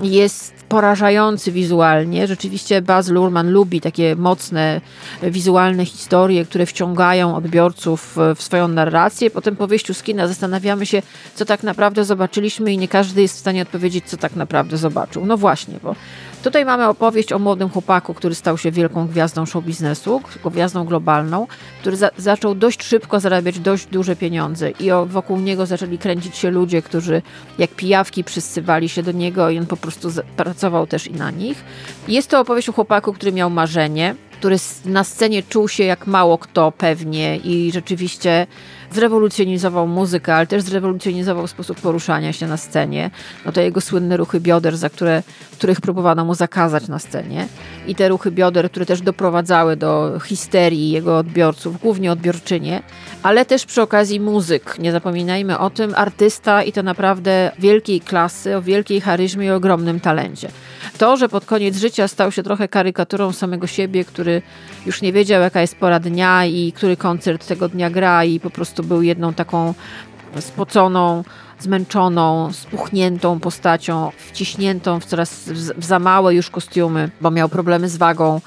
jest 0.03 0.55
porażający 0.69 1.53
wizualnie. 1.53 2.27
Rzeczywiście 2.27 2.83
Baz 2.83 3.09
Luhrmann 3.09 3.51
lubi 3.51 3.81
takie 3.81 4.17
mocne 4.17 4.81
wizualne 5.23 5.85
historie, 5.85 6.45
które 6.45 6.67
wciągają 6.67 7.37
odbiorców 7.37 8.17
w 8.37 8.43
swoją 8.43 8.69
narrację. 8.69 9.31
Potem 9.31 9.57
po 9.57 9.67
wyjściu 9.67 9.95
z 9.95 10.03
kina 10.03 10.29
zastanawiamy 10.29 10.87
się, 10.87 11.03
co 11.35 11.45
tak 11.45 11.63
naprawdę 11.63 12.05
zobaczyliśmy 12.05 12.73
i 12.73 12.79
nie 12.79 12.89
każdy 12.89 13.23
jest 13.23 13.37
w 13.37 13.41
stanie 13.41 13.63
odpowiedzieć, 13.63 14.05
co 14.05 14.17
tak 14.17 14.37
naprawdę 14.37 14.77
zobaczył. 14.77 15.27
No 15.27 15.37
właśnie, 15.37 15.79
bo 15.83 15.95
Tutaj 16.45 16.65
mamy 16.65 16.89
opowieść 16.89 17.33
o 17.33 17.39
młodym 17.39 17.69
chłopaku, 17.69 18.15
który 18.15 18.35
stał 18.35 18.59
się 18.59 18.71
wielką 18.71 19.07
gwiazdą 19.07 19.47
show 19.47 19.65
biznesu, 19.65 20.21
gwiazdą 20.45 20.85
globalną, 20.85 21.47
który 21.81 21.97
za 21.97 22.11
zaczął 22.19 22.55
dość 22.55 22.83
szybko 22.83 23.21
zarabiać 23.21 23.59
dość 23.59 23.87
duże 23.87 24.17
pieniądze 24.17 24.71
i 24.71 24.91
wokół 25.07 25.39
niego 25.39 25.67
zaczęli 25.67 25.99
kręcić 25.99 26.37
się 26.37 26.51
ludzie, 26.51 26.83
którzy 26.83 27.23
jak 27.59 27.71
pijawki 27.71 28.25
przysywali 28.25 28.89
się 28.89 29.03
do 29.03 29.13
niego 29.13 29.51
i 29.51 29.59
on 29.59 29.67
po 29.67 29.77
prostu 29.85 30.23
pracował 30.37 30.87
też 30.87 31.07
i 31.07 31.13
na 31.13 31.31
nich. 31.31 31.65
Jest 32.09 32.29
to 32.29 32.41
opowieść 32.41 32.69
o 32.69 32.73
chłopaku, 32.73 33.13
który 33.13 33.33
miał 33.33 33.51
marzenie, 33.51 34.15
który 34.33 34.57
na 34.85 35.05
scenie 35.05 35.43
czuł 35.43 35.69
się 35.69 35.85
jak 35.85 36.07
mało 36.07 36.39
kto 36.39 36.73
pewnie 36.73 37.37
i 37.37 37.73
rzeczywiście 37.73 38.47
zrewolucjonizował 38.95 39.87
muzykę, 39.87 40.35
ale 40.35 40.47
też 40.47 40.63
zrewolucjonizował 40.63 41.47
sposób 41.47 41.81
poruszania 41.81 42.33
się 42.33 42.47
na 42.47 42.57
scenie. 42.57 43.11
No 43.47 43.53
to 43.53 43.61
jego 43.61 43.81
słynne 43.81 44.17
ruchy 44.17 44.41
bioder, 44.41 44.77
za 44.77 44.91
które, 44.91 45.23
których 45.53 45.81
próbowano 45.81 46.25
mu 46.25 46.35
zakazać 46.35 46.89
na 46.89 46.99
scenie. 46.99 47.49
I 47.87 47.95
te 47.95 48.09
ruchy 48.09 48.31
bioder, 48.31 48.71
które 48.71 48.87
też 48.87 49.01
doprowadzały 49.01 49.77
do 49.77 50.21
histerii 50.25 50.91
jego 50.91 51.19
odbiorców, 51.19 51.81
głównie 51.81 52.13
odbiorczynie, 52.13 52.83
ale 53.23 53.45
też 53.45 53.67
przy 53.67 53.83
okazji 53.83 54.21
muzyk. 54.21 54.79
Nie 54.79 54.93
zapominajmy 54.93 55.59
o 55.59 55.71
tym, 55.71 55.93
artysta 55.97 56.63
i 56.63 56.73
to 56.73 56.83
naprawdę 56.83 57.53
wielkiej 57.59 58.01
klasy, 58.01 58.57
o 58.57 58.63
wielkiej 58.63 59.01
charyzmie 59.01 59.47
i 59.47 59.51
ogromnym 59.51 60.01
talencie. 60.01 60.49
To, 60.99 61.17
że 61.17 61.29
pod 61.29 61.45
koniec 61.45 61.77
życia 61.77 62.09
stał 62.09 62.33
się 62.33 62.43
trochę 62.43 62.69
karykaturą 62.69 63.33
samego 63.33 63.67
siebie, 63.67 64.05
który 64.05 64.43
już 64.87 65.03
nie 65.03 65.13
wiedział, 65.13 65.43
jaka 65.43 65.61
jest 65.61 65.77
pora 65.77 66.01
dnia 66.01 66.47
i 66.47 66.73
który 66.73 66.97
koncert 66.97 67.47
tego 67.47 67.69
dnia 67.69 67.91
gra 67.91 68.25
i 68.25 68.41
po 68.41 68.51
prostu 68.51 68.83
był 68.83 69.03
jedną 69.03 69.35
taką 69.35 69.75
spoconą, 70.41 71.25
zmęczoną, 71.59 72.53
spuchniętą 72.53 73.41
postacią, 73.41 74.11
wciśniętą 74.17 75.01
w 75.01 75.05
coraz 75.05 75.49
w 75.49 75.85
za 75.85 75.99
małe 75.99 76.35
już 76.35 76.51
kostiumy, 76.51 77.11
bo 77.21 77.31
miał 77.31 77.49
problemy 77.49 77.89
z 77.89 77.97
wagą, 77.97 78.41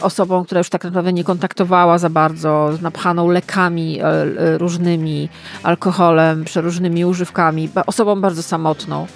osobą, 0.00 0.44
która 0.44 0.58
już 0.58 0.70
tak 0.70 0.84
naprawdę 0.84 1.12
nie 1.12 1.24
kontaktowała 1.24 1.98
za 1.98 2.10
bardzo, 2.10 2.70
napchaną 2.82 3.28
lekami 3.28 4.00
e, 4.00 4.04
e, 4.04 4.58
różnymi, 4.58 5.28
alkoholem, 5.62 6.44
przeróżnymi 6.44 7.04
używkami, 7.04 7.68
osobą 7.86 8.20
bardzo 8.20 8.42
samotną 8.42 9.06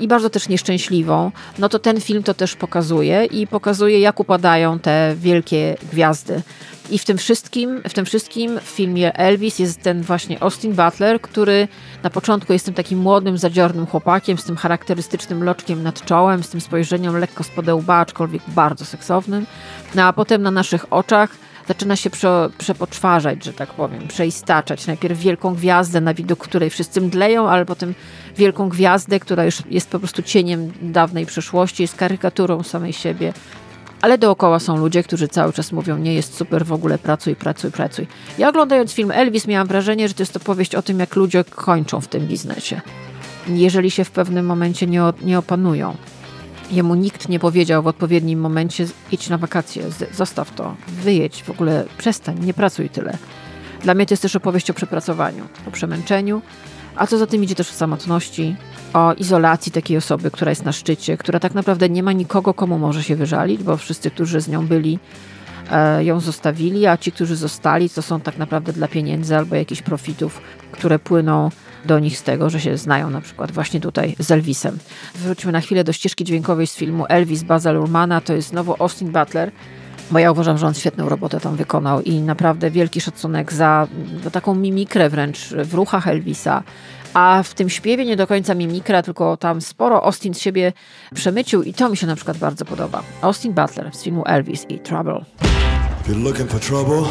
i 0.00 0.08
bardzo 0.08 0.30
też 0.30 0.48
nieszczęśliwą, 0.48 1.32
no 1.58 1.68
to 1.68 1.78
ten 1.78 2.00
film 2.00 2.22
to 2.22 2.34
też 2.34 2.56
pokazuje 2.56 3.24
i 3.24 3.46
pokazuje, 3.46 4.00
jak 4.00 4.20
upadają 4.20 4.78
te 4.78 5.14
wielkie 5.18 5.76
gwiazdy. 5.92 6.42
I 6.90 6.98
w 6.98 7.04
tym 7.04 7.18
wszystkim, 7.18 7.82
w 7.88 7.94
tym 7.94 8.04
wszystkim 8.04 8.60
w 8.60 8.62
filmie 8.62 9.16
Elvis 9.16 9.58
jest 9.58 9.82
ten 9.82 10.02
właśnie 10.02 10.42
Austin 10.42 10.72
Butler, 10.72 11.20
który 11.20 11.68
na 12.02 12.10
początku 12.10 12.52
jest 12.52 12.64
tym 12.64 12.74
takim 12.74 12.98
młodym, 12.98 13.38
zadziornym 13.38 13.86
chłopakiem 13.86 14.38
z 14.38 14.44
tym 14.44 14.56
charakterystycznym 14.56 15.44
loczkiem 15.44 15.82
nad 15.82 16.04
czołem, 16.04 16.42
z 16.42 16.48
tym 16.48 16.60
spojrzeniem 16.60 17.16
lekko 17.16 17.44
spod 17.44 17.68
łba, 17.68 17.96
aczkolwiek 17.96 18.42
bardzo 18.48 18.84
seksownym. 18.84 19.46
No 19.94 20.04
a 20.04 20.12
potem 20.12 20.42
na 20.42 20.50
naszych 20.50 20.92
oczach 20.92 21.30
zaczyna 21.68 21.96
się 21.96 22.10
prze, 22.10 22.50
przepoczwarzać, 22.58 23.44
że 23.44 23.52
tak 23.52 23.70
powiem, 23.70 24.08
przeistaczać. 24.08 24.86
Najpierw 24.86 25.18
wielką 25.18 25.54
gwiazdę, 25.54 26.00
na 26.00 26.14
widok 26.14 26.38
której 26.38 26.70
wszyscy 26.70 27.00
mdleją, 27.00 27.48
ale 27.48 27.66
potem 27.66 27.94
wielką 28.36 28.68
gwiazdę, 28.68 29.20
która 29.20 29.44
już 29.44 29.62
jest 29.70 29.90
po 29.90 29.98
prostu 29.98 30.22
cieniem 30.22 30.72
dawnej 30.82 31.26
przeszłości, 31.26 31.82
jest 31.82 31.96
karykaturą 31.96 32.62
samej 32.62 32.92
siebie. 32.92 33.32
Ale 34.00 34.18
dookoła 34.18 34.58
są 34.58 34.76
ludzie, 34.76 35.02
którzy 35.02 35.28
cały 35.28 35.52
czas 35.52 35.72
mówią, 35.72 35.98
nie 35.98 36.14
jest 36.14 36.36
super, 36.36 36.66
w 36.66 36.72
ogóle 36.72 36.98
pracuj, 36.98 37.36
pracuj, 37.36 37.70
pracuj. 37.70 38.06
Ja 38.38 38.48
oglądając 38.48 38.92
film 38.92 39.10
Elvis 39.10 39.46
miałam 39.46 39.66
wrażenie, 39.66 40.08
że 40.08 40.14
to 40.14 40.22
jest 40.22 40.36
opowieść 40.36 40.74
o 40.74 40.82
tym, 40.82 40.98
jak 41.00 41.16
ludzie 41.16 41.44
kończą 41.44 42.00
w 42.00 42.08
tym 42.08 42.26
biznesie. 42.26 42.80
Jeżeli 43.48 43.90
się 43.90 44.04
w 44.04 44.10
pewnym 44.10 44.46
momencie 44.46 44.86
nie, 44.86 45.02
nie 45.22 45.38
opanują. 45.38 45.96
Jemu 46.70 46.94
nikt 46.94 47.28
nie 47.28 47.38
powiedział 47.38 47.82
w 47.82 47.86
odpowiednim 47.86 48.40
momencie: 48.40 48.86
idź 49.12 49.28
na 49.28 49.38
wakacje, 49.38 49.82
zostaw 50.12 50.54
to, 50.54 50.76
wyjedź, 50.88 51.42
w 51.42 51.50
ogóle 51.50 51.84
przestań, 51.98 52.44
nie 52.44 52.54
pracuj 52.54 52.90
tyle. 52.90 53.18
Dla 53.82 53.94
mnie 53.94 54.06
to 54.06 54.12
jest 54.12 54.22
też 54.22 54.36
opowieść 54.36 54.70
o 54.70 54.74
przepracowaniu, 54.74 55.44
o 55.68 55.70
przemęczeniu, 55.70 56.42
a 56.96 57.06
co 57.06 57.18
za 57.18 57.26
tym 57.26 57.44
idzie 57.44 57.54
też 57.54 57.70
o 57.70 57.74
samotności, 57.74 58.56
o 58.92 59.12
izolacji 59.12 59.72
takiej 59.72 59.96
osoby, 59.96 60.30
która 60.30 60.50
jest 60.50 60.64
na 60.64 60.72
szczycie, 60.72 61.16
która 61.16 61.40
tak 61.40 61.54
naprawdę 61.54 61.88
nie 61.88 62.02
ma 62.02 62.12
nikogo, 62.12 62.54
komu 62.54 62.78
może 62.78 63.02
się 63.02 63.16
wyżalić, 63.16 63.62
bo 63.62 63.76
wszyscy, 63.76 64.10
którzy 64.10 64.40
z 64.40 64.48
nią 64.48 64.66
byli, 64.66 64.98
ją 66.00 66.20
zostawili, 66.20 66.86
a 66.86 66.96
ci, 66.96 67.12
którzy 67.12 67.36
zostali, 67.36 67.90
to 67.90 68.02
są 68.02 68.20
tak 68.20 68.38
naprawdę 68.38 68.72
dla 68.72 68.88
pieniędzy 68.88 69.36
albo 69.36 69.56
jakichś 69.56 69.82
profitów, 69.82 70.40
które 70.72 70.98
płyną 70.98 71.50
do 71.84 71.98
nich 71.98 72.18
z 72.18 72.22
tego, 72.22 72.50
że 72.50 72.60
się 72.60 72.76
znają 72.76 73.10
na 73.10 73.20
przykład 73.20 73.52
właśnie 73.52 73.80
tutaj 73.80 74.16
z 74.18 74.30
Elvisem. 74.30 74.78
Wróćmy 75.14 75.52
na 75.52 75.60
chwilę 75.60 75.84
do 75.84 75.92
ścieżki 75.92 76.24
dźwiękowej 76.24 76.66
z 76.66 76.74
filmu 76.74 77.04
Elvis 77.08 77.42
Baza 77.42 77.72
Lurmana, 77.72 78.20
to 78.20 78.34
jest 78.34 78.48
znowu 78.48 78.74
Austin 78.78 79.12
Butler, 79.12 79.52
bo 80.10 80.18
ja 80.18 80.32
uważam, 80.32 80.58
że 80.58 80.66
on 80.66 80.74
świetną 80.74 81.08
robotę 81.08 81.40
tam 81.40 81.56
wykonał 81.56 82.02
i 82.02 82.20
naprawdę 82.20 82.70
wielki 82.70 83.00
szacunek 83.00 83.52
za 83.52 83.88
no, 84.24 84.30
taką 84.30 84.54
mimikrę 84.54 85.10
wręcz 85.10 85.38
w 85.48 85.74
ruchach 85.74 86.08
Elvisa, 86.08 86.62
a 87.14 87.42
w 87.42 87.54
tym 87.54 87.70
śpiewie 87.70 88.04
nie 88.04 88.16
do 88.16 88.26
końca 88.26 88.54
mimikra, 88.54 89.02
tylko 89.02 89.36
tam 89.36 89.60
sporo 89.60 90.04
Austin 90.04 90.34
z 90.34 90.38
siebie 90.38 90.72
przemycił 91.14 91.62
i 91.62 91.74
to 91.74 91.88
mi 91.88 91.96
się 91.96 92.06
na 92.06 92.16
przykład 92.16 92.38
bardzo 92.38 92.64
podoba. 92.64 93.02
Austin 93.22 93.52
Butler 93.52 93.96
z 93.96 94.02
filmu 94.02 94.22
Elvis 94.26 94.66
i 94.68 94.78
Trouble. 94.78 95.24
If 96.00 96.12
you're 96.12 96.24
looking 96.24 96.50
for 96.50 96.60
trouble, 96.60 97.08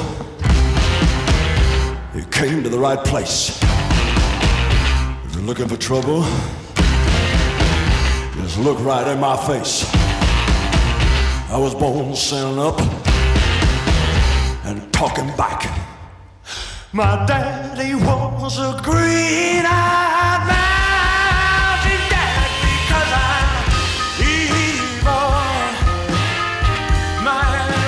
you 2.15 2.25
came 2.31 2.63
to 2.63 2.69
the 2.69 2.89
right 2.89 3.09
place. 3.09 3.63
looking 5.45 5.67
for 5.67 5.75
trouble, 5.75 6.21
just 8.41 8.57
look 8.59 8.79
right 8.79 9.07
in 9.07 9.19
my 9.19 9.35
face. 9.45 9.83
I 11.51 11.57
was 11.57 11.75
born 11.75 12.15
standing 12.15 12.59
up 12.59 12.79
and 14.65 14.93
talking 14.93 15.27
back. 15.35 15.82
My 16.93 17.25
daddy 17.27 17.95
was 17.95 18.59
a 18.59 18.79
green 18.83 19.65
eyed 19.65 20.41
mountain 20.45 22.01
dad 22.09 22.49
because 22.61 23.11
I'm 23.17 23.49
evil. 24.21 25.33
My 27.23 27.41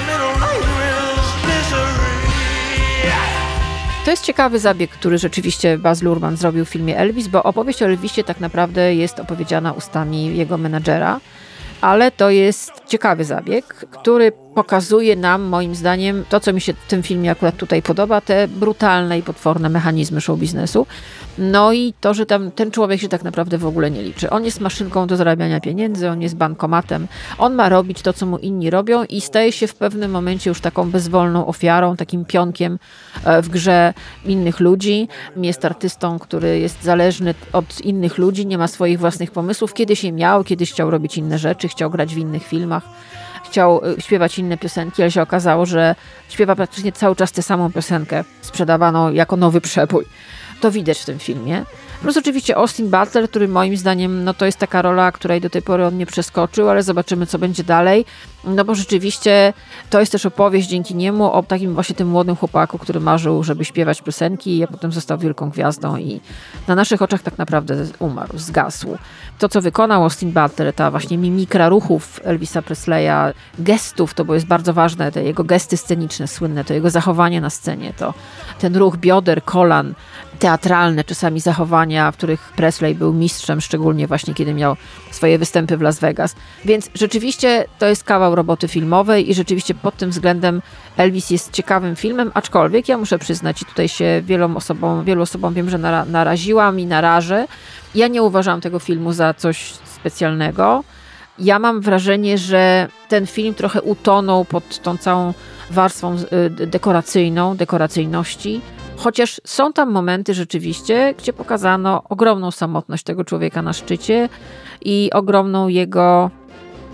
middle 0.07 0.35
name 0.45 0.69
is 0.89 1.27
misery. 1.45 2.15
To 4.05 4.12
jest 4.12 4.24
ciekawy 4.24 4.59
zabieg, 4.59 4.91
który 4.91 5.17
rzeczywiście 5.17 5.77
Baz 5.77 6.01
Luhrmann 6.01 6.38
zrobił 6.38 6.65
w 6.65 6.69
filmie 6.69 6.97
Elvis, 6.97 7.27
bo 7.27 7.43
opowieść 7.43 7.81
o 7.81 7.85
Elvisie 7.85 8.24
tak 8.24 8.39
naprawdę 8.39 8.95
jest 8.95 9.19
opowiedziana 9.19 9.71
ustami 9.71 10.38
jego 10.38 10.57
menadżera 10.57 11.19
ale 11.81 12.12
to 12.12 12.29
jest 12.29 12.71
ciekawy 12.88 13.25
zabieg, 13.25 13.65
który 13.65 14.31
pokazuje 14.55 15.15
nam, 15.15 15.41
moim 15.41 15.75
zdaniem, 15.75 16.25
to, 16.29 16.39
co 16.39 16.53
mi 16.53 16.62
się 16.62 16.74
w 16.74 16.88
tym 16.88 17.03
filmie 17.03 17.31
akurat 17.31 17.57
tutaj 17.57 17.81
podoba, 17.81 18.21
te 18.21 18.47
brutalne 18.47 19.19
i 19.19 19.24
potworne 19.24 19.69
mechanizmy 19.69 20.21
show 20.21 20.39
biznesu. 20.39 20.88
No 21.38 21.74
i 21.74 21.93
to, 22.01 22.13
że 22.13 22.25
tam 22.25 22.51
ten 22.51 22.71
człowiek 22.71 23.01
się 23.01 23.07
tak 23.07 23.24
naprawdę 23.24 23.57
w 23.57 23.65
ogóle 23.65 23.91
nie 23.91 24.03
liczy. 24.03 24.29
On 24.29 24.45
jest 24.45 24.62
maszynką 24.62 25.07
do 25.07 25.17
zarabiania 25.17 25.59
pieniędzy, 25.59 26.09
on 26.09 26.21
jest 26.21 26.35
bankomatem, 26.35 27.07
on 27.38 27.55
ma 27.55 27.69
robić 27.69 28.01
to, 28.01 28.13
co 28.13 28.25
mu 28.25 28.38
inni 28.38 28.69
robią 28.69 29.03
i 29.03 29.21
staje 29.21 29.51
się 29.51 29.67
w 29.67 29.75
pewnym 29.75 30.12
momencie 30.12 30.50
już 30.50 30.62
taką 30.62 30.91
bezwolną 30.91 31.47
ofiarą, 31.47 31.95
takim 31.95 32.25
pionkiem 32.25 32.79
e, 33.25 33.41
w 33.41 33.50
grze 33.50 33.93
innych 34.25 34.59
ludzi. 34.59 35.07
Jest 35.38 35.65
artystą, 35.65 36.19
który 36.19 36.59
jest 36.59 36.83
zależny 36.83 37.35
od 37.53 37.81
innych 37.81 38.17
ludzi, 38.17 38.45
nie 38.45 38.57
ma 38.57 38.67
swoich 38.67 39.00
własnych 39.00 39.31
pomysłów. 39.31 39.74
Kiedyś 39.74 40.03
je 40.03 40.12
miał, 40.12 40.43
kiedyś 40.43 40.71
chciał 40.71 40.91
robić 40.91 41.17
inne 41.17 41.38
rzeczy, 41.38 41.67
chciał 41.67 41.89
grać 41.89 42.15
w 42.15 42.17
innych 42.17 42.43
filmach 42.43 42.83
chciał 43.55 43.81
y, 43.85 44.01
śpiewać 44.01 44.39
inne 44.39 44.57
piosenki, 44.57 45.01
ale 45.01 45.12
się 45.12 45.21
okazało, 45.21 45.65
że 45.65 45.95
śpiewa 46.29 46.55
praktycznie 46.55 46.91
cały 46.91 47.15
czas 47.15 47.31
tę 47.31 47.41
samą 47.41 47.71
piosenkę 47.71 48.24
sprzedawaną 48.41 49.12
jako 49.12 49.38
nowy 49.38 49.62
przebój. 49.62 50.05
To 50.62 50.71
widać 50.71 51.00
w 51.00 51.05
tym 51.05 51.19
filmie. 51.19 51.65
Plus 52.05 52.17
oczywiście 52.17 52.57
Austin 52.57 52.89
Butler, 52.89 53.29
który 53.29 53.47
moim 53.47 53.77
zdaniem 53.77 54.24
no 54.24 54.33
to 54.33 54.45
jest 54.45 54.57
taka 54.57 54.81
rola, 54.81 55.12
której 55.12 55.41
do 55.41 55.50
tej 55.50 55.62
pory 55.62 55.85
on 55.85 55.97
nie 55.97 56.05
przeskoczył, 56.05 56.69
ale 56.69 56.83
zobaczymy 56.83 57.25
co 57.25 57.39
będzie 57.39 57.63
dalej. 57.63 58.05
No 58.43 58.65
bo 58.65 58.75
rzeczywiście 58.75 59.53
to 59.89 60.00
jest 60.00 60.12
też 60.12 60.25
opowieść 60.25 60.69
dzięki 60.69 60.95
niemu 60.95 61.31
o 61.31 61.43
takim 61.43 61.74
właśnie 61.74 61.95
tym 61.95 62.07
młodym 62.07 62.35
chłopaku, 62.35 62.77
który 62.77 63.00
marzył, 63.00 63.43
żeby 63.43 63.65
śpiewać 63.65 64.01
piosenki, 64.01 64.63
a 64.63 64.67
potem 64.67 64.91
został 64.91 65.17
wielką 65.17 65.50
gwiazdą 65.50 65.97
i 65.97 66.21
na 66.67 66.75
naszych 66.75 67.01
oczach 67.01 67.21
tak 67.21 67.38
naprawdę 67.38 67.85
umarł, 68.00 68.38
zgasł. 68.38 68.97
To, 69.39 69.50
co 69.50 69.62
wykonał 69.62 70.03
Austin 70.03 70.31
Butler, 70.31 70.74
ta 70.74 70.91
właśnie 70.91 71.17
mimikra 71.17 71.69
ruchów 71.69 72.19
Elvisa 72.24 72.62
Presleya, 72.62 73.33
gestów, 73.59 74.13
to 74.13 74.25
bo 74.25 74.33
jest 74.33 74.47
bardzo 74.47 74.74
ważne, 74.74 75.12
te 75.12 75.24
jego 75.24 75.43
gesty 75.43 75.77
sceniczne, 75.77 76.27
słynne, 76.27 76.63
to 76.63 76.74
jego 76.74 76.89
zachowanie 76.89 77.41
na 77.41 77.50
scenie, 77.50 77.93
to 77.97 78.13
ten 78.59 78.75
ruch 78.75 78.97
bioder, 78.97 79.43
kolan, 79.43 79.93
teatralne 80.39 81.04
czasami 81.04 81.39
zachowania, 81.39 82.12
w 82.12 82.18
których 82.18 82.54
Presley 82.56 82.96
był 82.96 83.13
mistrzem, 83.13 83.62
szczególnie 83.62 84.08
właśnie 84.08 84.34
kiedy 84.34 84.54
miał 84.54 84.75
swoje 85.12 85.39
występy 85.39 85.77
w 85.77 85.82
Las 85.82 86.00
Vegas. 86.00 86.36
Więc 86.65 86.89
rzeczywiście 86.94 87.65
to 87.80 87.86
jest 87.86 88.04
kawał 88.04 88.36
roboty 88.36 88.68
filmowej 88.68 89.30
i 89.30 89.34
rzeczywiście 89.34 89.75
pod 89.75 89.98
tym 89.98 90.10
względem 90.10 90.62
Elvis 90.98 91.30
jest 91.30 91.51
ciekawym 91.51 91.96
filmem, 91.96 92.32
aczkolwiek 92.34 92.89
ja 92.89 92.98
muszę 92.98 93.20
przyznać 93.20 93.62
i 93.62 93.65
tutaj 93.65 93.88
się 93.88 94.22
wielu 94.25 94.58
osobom, 94.58 95.06
wielu 95.06 95.22
osobom 95.22 95.54
wiem, 95.54 95.70
że 95.70 95.77
nara 95.77 96.06
naraziłam 96.06 96.80
i 96.80 96.86
narażę. 96.86 97.48
Ja 97.96 98.08
nie 98.08 98.24
uważam 98.24 98.62
tego 98.62 98.80
filmu 98.80 99.13
za 99.13 99.34
coś 99.34 99.74
specjalnego. 99.86 100.84
Ja 101.39 101.60
mam 101.60 101.82
wrażenie, 101.82 102.38
że 102.38 102.88
ten 103.10 103.27
film 103.27 103.54
trochę 103.54 103.82
utonął 103.82 104.46
pod 104.46 104.82
tą 104.82 104.98
całą 104.98 105.34
warstwą 105.72 106.15
y, 106.15 106.68
dekoracyjną, 106.68 107.58
dekoracyjności 107.58 108.62
Chociaż 108.97 109.41
są 109.45 109.73
tam 109.73 109.91
momenty 109.91 110.33
rzeczywiście, 110.33 111.13
gdzie 111.17 111.33
pokazano 111.33 112.03
ogromną 112.09 112.51
samotność 112.51 113.03
tego 113.03 113.23
człowieka 113.23 113.61
na 113.61 113.73
szczycie 113.73 114.29
i 114.81 115.09
ogromną 115.13 115.67
jego 115.67 116.31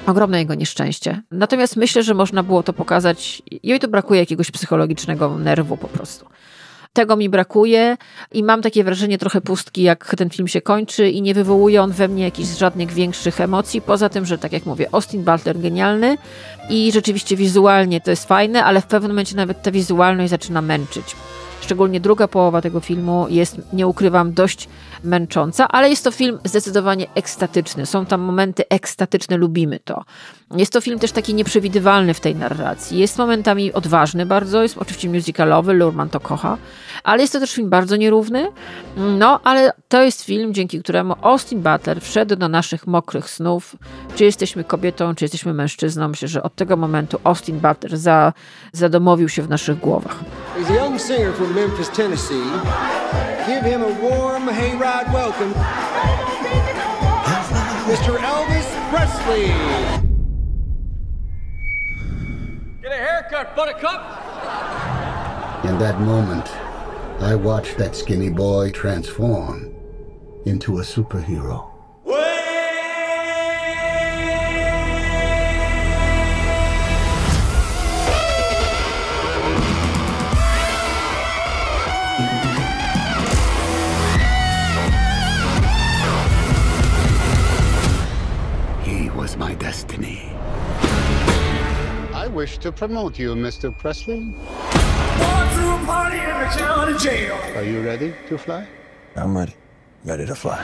ogromne 0.07 0.39
jego 0.39 0.55
nieszczęście. 0.55 1.21
Natomiast 1.31 1.77
myślę, 1.77 2.03
że 2.03 2.13
można 2.13 2.43
było 2.43 2.63
to 2.63 2.73
pokazać, 2.73 3.41
jej 3.63 3.79
tu 3.79 3.87
brakuje 3.87 4.19
jakiegoś 4.19 4.51
psychologicznego 4.51 5.37
nerwu 5.37 5.77
po 5.77 5.87
prostu. 5.87 6.25
Tego 6.93 7.15
mi 7.15 7.29
brakuje 7.29 7.97
i 8.31 8.43
mam 8.43 8.61
takie 8.61 8.83
wrażenie 8.83 9.17
trochę 9.17 9.41
pustki, 9.41 9.81
jak 9.81 10.15
ten 10.15 10.29
film 10.29 10.47
się 10.47 10.61
kończy 10.61 11.09
i 11.09 11.21
nie 11.21 11.33
wywołuje 11.33 11.81
on 11.81 11.91
we 11.91 12.07
mnie 12.07 12.23
jakichś 12.23 12.49
żadnych 12.49 12.91
większych 12.91 13.41
emocji, 13.41 13.81
poza 13.81 14.09
tym, 14.09 14.25
że 14.25 14.37
tak 14.37 14.51
jak 14.51 14.65
mówię, 14.65 14.87
Austin 14.91 15.23
Butler 15.23 15.59
genialny 15.59 16.17
i 16.69 16.91
rzeczywiście 16.91 17.35
wizualnie 17.35 18.01
to 18.01 18.09
jest 18.09 18.27
fajne, 18.27 18.63
ale 18.63 18.81
w 18.81 18.85
pewnym 18.85 19.11
momencie 19.11 19.35
nawet 19.35 19.61
ta 19.61 19.71
wizualność 19.71 20.29
zaczyna 20.29 20.61
męczyć. 20.61 21.15
Szczególnie 21.71 21.99
druga 21.99 22.27
połowa 22.27 22.61
tego 22.61 22.79
filmu 22.79 23.25
jest, 23.29 23.61
nie 23.73 23.87
ukrywam, 23.87 24.33
dość 24.33 24.69
męcząca, 25.03 25.67
ale 25.67 25.89
jest 25.89 26.03
to 26.03 26.11
film 26.11 26.39
zdecydowanie 26.43 27.07
ekstatyczny. 27.15 27.85
Są 27.85 28.05
tam 28.05 28.21
momenty 28.21 28.63
ekstatyczne, 28.69 29.37
lubimy 29.37 29.79
to. 29.79 30.03
Jest 30.55 30.73
to 30.73 30.81
film 30.81 30.99
też 30.99 31.11
taki 31.11 31.33
nieprzewidywalny 31.33 32.13
w 32.13 32.19
tej 32.19 32.35
narracji. 32.35 32.99
Jest 32.99 33.17
momentami 33.17 33.73
odważny 33.73 34.25
bardzo, 34.25 34.63
jest 34.63 34.77
oczywiście 34.77 35.09
musicalowy, 35.09 35.73
Lurman 35.73 36.09
to 36.09 36.19
kocha, 36.19 36.57
ale 37.03 37.21
jest 37.21 37.33
to 37.33 37.39
też 37.39 37.53
film 37.53 37.69
bardzo 37.69 37.95
nierówny. 37.95 38.47
No, 38.97 39.39
ale 39.43 39.73
to 39.87 40.01
jest 40.01 40.23
film, 40.23 40.53
dzięki 40.53 40.79
któremu 40.79 41.15
Austin 41.21 41.61
Butler 41.61 42.01
wszedł 42.01 42.35
do 42.35 42.49
naszych 42.49 42.87
mokrych 42.87 43.29
snów. 43.29 43.75
Czy 44.15 44.23
jesteśmy 44.23 44.63
kobietą, 44.63 45.15
czy 45.15 45.25
jesteśmy 45.25 45.53
mężczyzną. 45.53 46.07
Myślę, 46.07 46.27
że 46.27 46.43
od 46.43 46.55
tego 46.55 46.77
momentu 46.77 47.19
Austin 47.23 47.59
Butler 47.59 47.97
za, 47.97 48.33
zadomowił 48.73 49.29
się 49.29 49.41
w 49.41 49.49
naszych 49.49 49.79
głowach. 49.79 50.15
He's 50.57 50.71
a 50.71 50.85
young 50.85 51.01
singer 51.01 51.33
from 51.33 51.53
Memphis, 51.53 51.89
Tennessee. 51.89 52.43
Give 53.47 53.71
him 53.71 53.81
a 53.83 54.09
warm 54.09 54.47
hayride 54.47 54.90
welcome. 55.13 55.53
Mr. 57.87 58.17
Elvis 58.17 58.89
Presley. 58.89 59.47
Get 62.81 62.91
a 62.91 62.95
haircut, 62.95 63.55
buttercup. 63.55 64.01
In 65.65 65.77
that 65.79 66.01
moment, 66.01 66.49
I 67.21 67.35
watched 67.35 67.77
that 67.77 67.95
skinny 67.95 68.29
boy 68.29 68.71
transform 68.71 69.73
into 70.45 70.79
a 70.79 70.81
superhero. 70.81 71.70
Destiny. 89.71 90.19
I 92.13 92.27
wish 92.27 92.57
to 92.57 92.73
promote 92.73 93.17
you, 93.17 93.35
Mr. 93.35 93.71
Presley. 93.71 94.35
Are 97.55 97.63
you 97.63 97.81
ready 97.81 98.13
to 98.27 98.37
fly? 98.37 98.67
I'm 99.15 99.37
ready. 99.37 99.55
Ready 100.03 100.25
to 100.25 100.35
fly. 100.35 100.59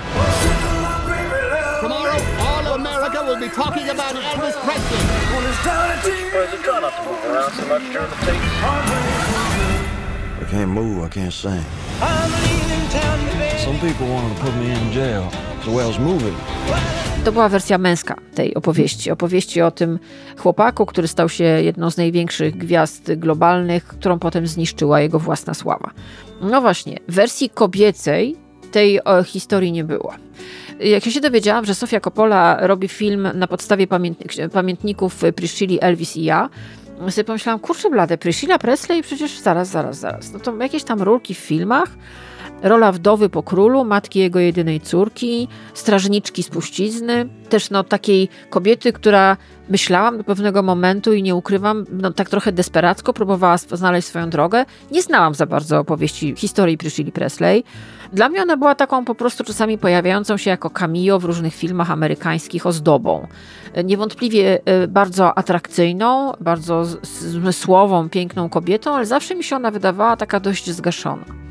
Tomorrow, 1.79 2.19
all 2.47 2.63
of 2.67 2.81
America 2.81 3.23
will 3.23 3.39
be 3.39 3.47
talking 3.47 3.87
about 3.87 4.13
Elvis 4.13 4.57
Presley. 4.65 4.99
President, 6.31 6.63
try 6.65 6.79
not 6.81 6.93
to 6.97 7.01
move 7.09 7.23
around 7.31 7.51
so 7.53 7.65
much 7.65 7.85
during 7.93 8.09
the 8.09 8.17
tape. 8.27 8.43
I 10.41 10.45
can't 10.49 10.71
move, 10.71 11.01
I 11.05 11.07
can't 11.07 11.31
sing. 11.31 11.63
Some 13.63 13.79
people 13.79 14.05
wanted 14.09 14.35
to 14.35 14.43
put 14.43 14.53
me 14.55 14.69
in 14.69 14.91
jail. 14.91 15.46
To 17.25 17.31
była 17.31 17.49
wersja 17.49 17.77
męska 17.77 18.15
tej 18.35 18.55
opowieści. 18.55 19.11
Opowieści 19.11 19.61
o 19.61 19.71
tym 19.71 19.99
chłopaku, 20.37 20.85
który 20.85 21.07
stał 21.07 21.29
się 21.29 21.43
jedną 21.43 21.91
z 21.91 21.97
największych 21.97 22.57
gwiazd 22.57 23.13
globalnych, 23.13 23.87
którą 23.87 24.19
potem 24.19 24.47
zniszczyła 24.47 25.01
jego 25.01 25.19
własna 25.19 25.53
sława. 25.53 25.91
No 26.41 26.61
właśnie, 26.61 26.97
wersji 27.07 27.49
kobiecej 27.49 28.35
tej 28.71 28.99
historii 29.25 29.71
nie 29.71 29.83
było. 29.83 30.13
Jak 30.79 31.05
ja 31.05 31.11
się 31.11 31.21
dowiedziałam, 31.21 31.65
że 31.65 31.75
Sofia 31.75 31.99
Coppola 31.99 32.67
robi 32.67 32.87
film 32.87 33.27
na 33.33 33.47
podstawie 33.47 33.87
pamiętników 34.53 35.21
Priscilli, 35.35 35.81
Elvis 35.81 36.17
i 36.17 36.23
ja, 36.23 36.49
sobie 37.09 37.23
pomyślałam, 37.23 37.59
kurczę 37.59 37.89
blade, 37.89 38.17
Priscilla 38.17 38.59
Presley, 38.59 39.03
przecież 39.03 39.39
zaraz, 39.39 39.67
zaraz, 39.67 39.97
zaraz. 39.99 40.33
No 40.33 40.39
to 40.39 40.55
jakieś 40.55 40.83
tam 40.83 41.01
rulki 41.01 41.35
w 41.35 41.37
filmach, 41.37 41.89
rola 42.63 42.91
wdowy 42.91 43.29
po 43.29 43.43
królu, 43.43 43.85
matki 43.85 44.19
jego 44.19 44.39
jedynej 44.39 44.81
córki, 44.81 45.47
strażniczki 45.73 46.43
z 46.43 46.49
też 47.49 47.69
no 47.69 47.83
takiej 47.83 48.29
kobiety, 48.49 48.93
która 48.93 49.37
myślałam 49.69 50.17
do 50.17 50.23
pewnego 50.23 50.63
momentu 50.63 51.13
i 51.13 51.23
nie 51.23 51.35
ukrywam, 51.35 51.85
no 51.91 52.11
tak 52.11 52.29
trochę 52.29 52.51
desperacko 52.51 53.13
próbowała 53.13 53.57
znaleźć 53.57 54.07
swoją 54.07 54.29
drogę. 54.29 54.65
Nie 54.91 55.01
znałam 55.01 55.33
za 55.33 55.45
bardzo 55.45 55.79
opowieści 55.79 56.33
historii 56.37 56.77
Priscilla 56.77 57.11
Presley. 57.11 57.63
Dla 58.13 58.29
mnie 58.29 58.41
ona 58.41 58.57
była 58.57 58.75
taką 58.75 59.05
po 59.05 59.15
prostu 59.15 59.43
czasami 59.43 59.77
pojawiającą 59.77 60.37
się 60.37 60.49
jako 60.49 60.69
cameo 60.69 61.19
w 61.19 61.25
różnych 61.25 61.55
filmach 61.55 61.91
amerykańskich 61.91 62.65
ozdobą. 62.65 63.27
Niewątpliwie 63.83 64.59
e, 64.65 64.87
bardzo 64.87 65.37
atrakcyjną, 65.37 66.33
bardzo 66.39 66.85
zmysłową, 67.11 68.09
piękną 68.09 68.49
kobietą, 68.49 68.95
ale 68.95 69.05
zawsze 69.05 69.35
mi 69.35 69.43
się 69.43 69.55
ona 69.55 69.71
wydawała 69.71 70.17
taka 70.17 70.39
dość 70.39 70.69
zgaszona. 70.71 71.46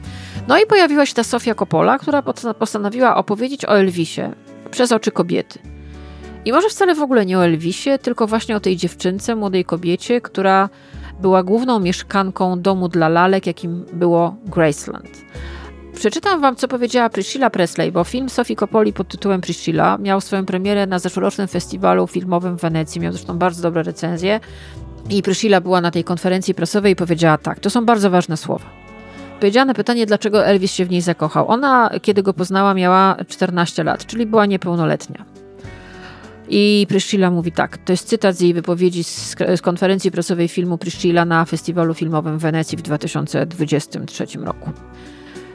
No 0.49 0.59
i 0.59 0.67
pojawiła 0.67 1.07
się 1.07 1.15
ta 1.15 1.25
Sofia 1.25 1.55
Coppola, 1.55 1.99
która 1.99 2.23
postanowiła 2.59 3.17
opowiedzieć 3.17 3.65
o 3.65 3.79
Elvisie 3.79 4.23
przez 4.71 4.93
oczy 4.93 5.11
kobiety. 5.11 5.59
I 6.45 6.53
może 6.53 6.69
wcale 6.69 6.95
w 6.95 7.03
ogóle 7.03 7.27
nie 7.27 7.39
o 7.39 7.45
Elvisie, 7.45 7.91
tylko 8.03 8.27
właśnie 8.27 8.57
o 8.57 8.61
tej 8.61 8.77
dziewczynce, 8.77 9.37
młodej 9.37 9.65
kobiecie, 9.65 10.21
która 10.21 10.69
była 11.21 11.43
główną 11.43 11.81
mieszkanką 11.81 12.61
domu 12.61 12.89
dla 12.89 13.09
lalek, 13.09 13.47
jakim 13.47 13.85
było 13.93 14.37
Graceland. 14.45 15.11
Przeczytam 15.95 16.41
wam, 16.41 16.57
co 16.57 16.69
powiedziała 16.69 17.11
Priscilla 17.11 17.51
Presley, 17.51 17.93
bo 17.93 18.05
film 18.05 18.29
Sofii 18.29 18.57
Coppoli 18.57 18.93
pod 18.93 19.09
tytułem 19.09 19.41
Priscilla 19.41 19.99
miał 19.99 20.21
swoją 20.21 20.47
premierę 20.47 20.87
na 20.87 20.99
zeszłorocznym 20.99 21.49
festiwalu 21.49 22.07
filmowym 22.07 22.59
w 22.59 22.61
Wenecji. 22.61 23.01
Miał 23.01 23.13
zresztą 23.13 23.39
bardzo 23.39 23.63
dobre 23.63 23.83
recenzje. 23.83 24.41
I 25.11 25.23
Priscilla 25.23 25.61
była 25.61 25.81
na 25.81 25.91
tej 25.91 26.05
konferencji 26.05 26.55
prasowej 26.55 26.93
i 26.93 26.97
powiedziała 26.97 27.39
tak, 27.39 27.61
to 27.61 27.71
są 27.71 27.85
bardzo 27.85 28.11
ważne 28.11 28.37
słowa. 28.37 28.86
Powiedziała 29.40 29.64
na 29.64 29.75
pytanie, 29.75 30.07
dlaczego 30.07 30.46
Elvis 30.46 30.72
się 30.72 30.85
w 30.85 30.90
niej 30.90 31.01
zakochał. 31.01 31.49
Ona, 31.49 31.90
kiedy 32.03 32.22
go 32.22 32.35
poznała, 32.35 32.75
miała 32.75 33.16
14 33.29 33.85
lat, 33.85 34.07
czyli 34.07 34.27
była 34.27 34.46
niepełnoletnia. 34.46 35.25
I 36.49 36.87
Priscilla 36.88 37.31
mówi 37.31 37.53
tak, 37.53 37.79
to 37.79 37.92
jest 37.92 38.09
cytat 38.09 38.37
z 38.37 38.40
jej 38.40 38.55
wypowiedzi 38.55 39.05
z, 39.05 39.37
z 39.57 39.62
konferencji 39.62 40.11
prasowej 40.11 40.49
filmu 40.49 40.79
Priscilla 40.79 41.25
na 41.25 41.44
festiwalu 41.44 41.94
filmowym 41.94 42.38
w 42.38 42.42
Wenecji 42.42 42.79
w 42.79 42.83
2023 42.83 44.27
roku. 44.38 44.70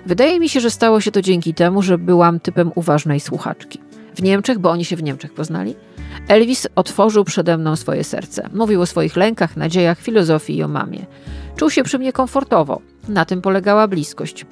Wydaje 0.06 0.40
mi 0.40 0.50
się, 0.50 0.60
że 0.60 0.72
stało 0.72 1.02
się 1.02 1.12
to 1.12 1.22
dzięki 1.22 1.54
temu, 1.54 1.82
że 1.82 1.98
byłam 1.98 2.40
typem 2.40 2.72
uważnej 2.76 3.20
słuchaczki. 3.20 3.80
W 4.16 4.22
Niemczech, 4.24 4.60
bo 4.60 4.72
oni 4.72 4.86
się 4.86 4.96
w 4.96 5.04
Niemczech 5.04 5.34
poznali, 5.34 5.76
Elvis 6.28 6.68
otworzył 6.76 7.24
przede 7.24 7.58
mną 7.58 7.76
swoje 7.76 8.04
serce. 8.04 8.50
Mówił 8.54 8.82
o 8.82 8.86
swoich 8.86 9.16
lękach, 9.16 9.58
nadziejach, 9.58 10.00
filozofii 10.00 10.58
i 10.58 10.64
o 10.64 10.68
mamie. 10.68 11.06
Czuł 11.56 11.70
się 11.70 11.84
przy 11.84 12.00
mnie 12.00 12.14
komfortowo. 12.14 12.82
Na 13.08 13.26
tym 13.26 13.42
polegała 13.42 13.88
bliskość. 13.88 14.46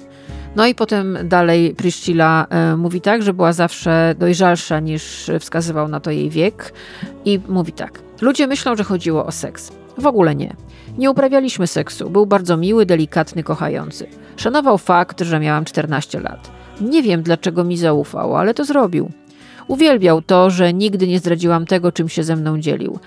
No 0.56 0.66
i 0.66 0.74
potem 0.74 1.18
dalej 1.24 1.74
Priscilla 1.74 2.46
e, 2.50 2.76
mówi 2.76 3.00
tak, 3.00 3.22
że 3.22 3.34
była 3.34 3.52
zawsze 3.52 4.14
dojrzalsza 4.18 4.80
niż 4.80 5.30
wskazywał 5.40 5.88
na 5.88 6.00
to 6.00 6.10
jej 6.10 6.30
wiek 6.30 6.72
i 7.24 7.40
mówi 7.48 7.72
tak. 7.72 8.00
Ludzie 8.20 8.46
myślą, 8.46 8.76
że 8.76 8.84
chodziło 8.84 9.26
o 9.26 9.32
seks. 9.32 9.72
W 9.98 10.06
ogóle 10.06 10.34
nie. 10.34 10.56
Nie 10.98 11.10
uprawialiśmy 11.10 11.66
seksu. 11.66 12.10
Był 12.10 12.26
bardzo 12.26 12.56
miły, 12.56 12.86
delikatny, 12.86 13.42
kochający. 13.42 14.06
Szanował 14.36 14.78
fakt, 14.78 15.20
że 15.20 15.40
miałam 15.40 15.64
14 15.64 16.20
lat. 16.20 16.50
Nie 16.80 17.02
wiem, 17.02 17.22
dlaczego 17.22 17.64
mi 17.64 17.76
zaufał, 17.76 18.36
ale 18.36 18.54
to 18.54 18.64
zrobił. 18.64 19.10
Uwielbiał 19.70 20.22
to, 20.22 20.50
że 20.50 20.72
nigdy 20.72 21.06
nie 21.06 21.18
zdradziłam 21.18 21.66
tego, 21.66 21.92
czym 21.92 22.08
się 22.08 22.22
ze 22.22 22.36
mną 22.36 22.60
dzielił. 22.60 22.98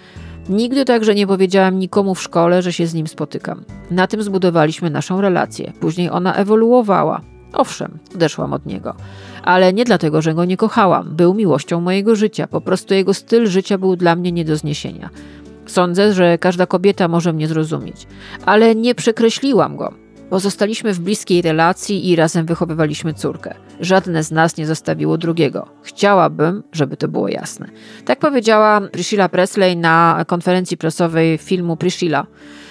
Nigdy 0.50 0.86
także 0.86 1.16
nie 1.16 1.28
powiedziałam 1.28 1.80
nikomu 1.80 2.16
w 2.16 2.22
szkole, 2.22 2.62
że 2.62 2.74
się 2.74 2.88
z 2.88 2.94
nim 2.94 3.08
spotykam. 3.08 3.64
Na 3.92 4.08
tym 4.08 4.24
zbudowaliśmy 4.24 4.90
naszą 4.90 5.22
relację. 5.22 5.74
Później 5.80 6.10
ona 6.10 6.36
ewoluowała. 6.36 7.22
Owszem, 7.54 7.98
odeszłam 8.16 8.54
od 8.54 8.66
niego. 8.66 8.96
Ale 9.44 9.74
nie 9.74 9.86
dlatego, 9.86 10.22
że 10.22 10.34
go 10.34 10.46
nie 10.46 10.58
kochałam. 10.58 11.16
Był 11.16 11.34
miłością 11.34 11.82
mojego 11.82 12.16
życia. 12.16 12.48
Po 12.48 12.62
prostu 12.62 12.94
jego 12.94 13.14
styl 13.14 13.48
życia 13.48 13.78
był 13.78 13.96
dla 13.96 14.16
mnie 14.16 14.32
nie 14.32 14.46
do 14.46 14.56
zniesienia. 14.56 15.10
Sądzę, 15.66 16.14
że 16.14 16.38
każda 16.38 16.66
kobieta 16.66 17.08
może 17.08 17.34
mnie 17.34 17.48
zrozumieć. 17.48 18.08
Ale 18.46 18.76
nie 18.76 18.96
przekreśliłam 18.96 19.78
go. 19.78 20.03
Pozostaliśmy 20.30 20.94
w 20.94 21.00
bliskiej 21.00 21.42
relacji 21.42 22.10
i 22.10 22.16
razem 22.16 22.46
wychowywaliśmy 22.46 23.14
córkę. 23.14 23.56
Żadne 23.80 24.24
z 24.24 24.32
nas 24.32 24.58
nie 24.58 24.66
zostawiło 24.66 25.18
drugiego. 25.18 25.68
Chciałabym, 25.84 26.64
żeby 26.72 26.98
to 26.98 27.08
było 27.08 27.28
jasne. 27.28 27.68
Tak 28.06 28.20
powiedziała 28.20 28.82
Priscilla 28.82 29.30
Presley 29.30 29.78
na 29.78 30.26
konferencji 30.28 30.78
prasowej 30.78 31.38
filmu 31.38 31.78
Priscilla 31.78 32.26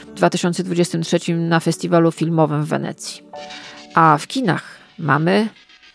w 0.06 0.14
2023 0.14 1.34
na 1.34 1.60
festiwalu 1.60 2.12
filmowym 2.12 2.64
w 2.64 2.68
Wenecji. 2.68 3.22
A 3.94 4.18
w 4.18 4.26
kinach 4.26 4.64
mamy 4.98 5.48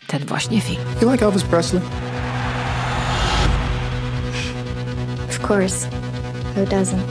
ten 0.07 0.25
właśnie 0.25 0.61
film. 0.61 0.81
You 1.01 1.11
like 1.11 1.25
Elvis 1.25 1.43
Presley? 1.43 1.81
Of 5.29 5.51
course. 5.51 5.87
Who 6.55 6.65
doesn't? 6.65 7.01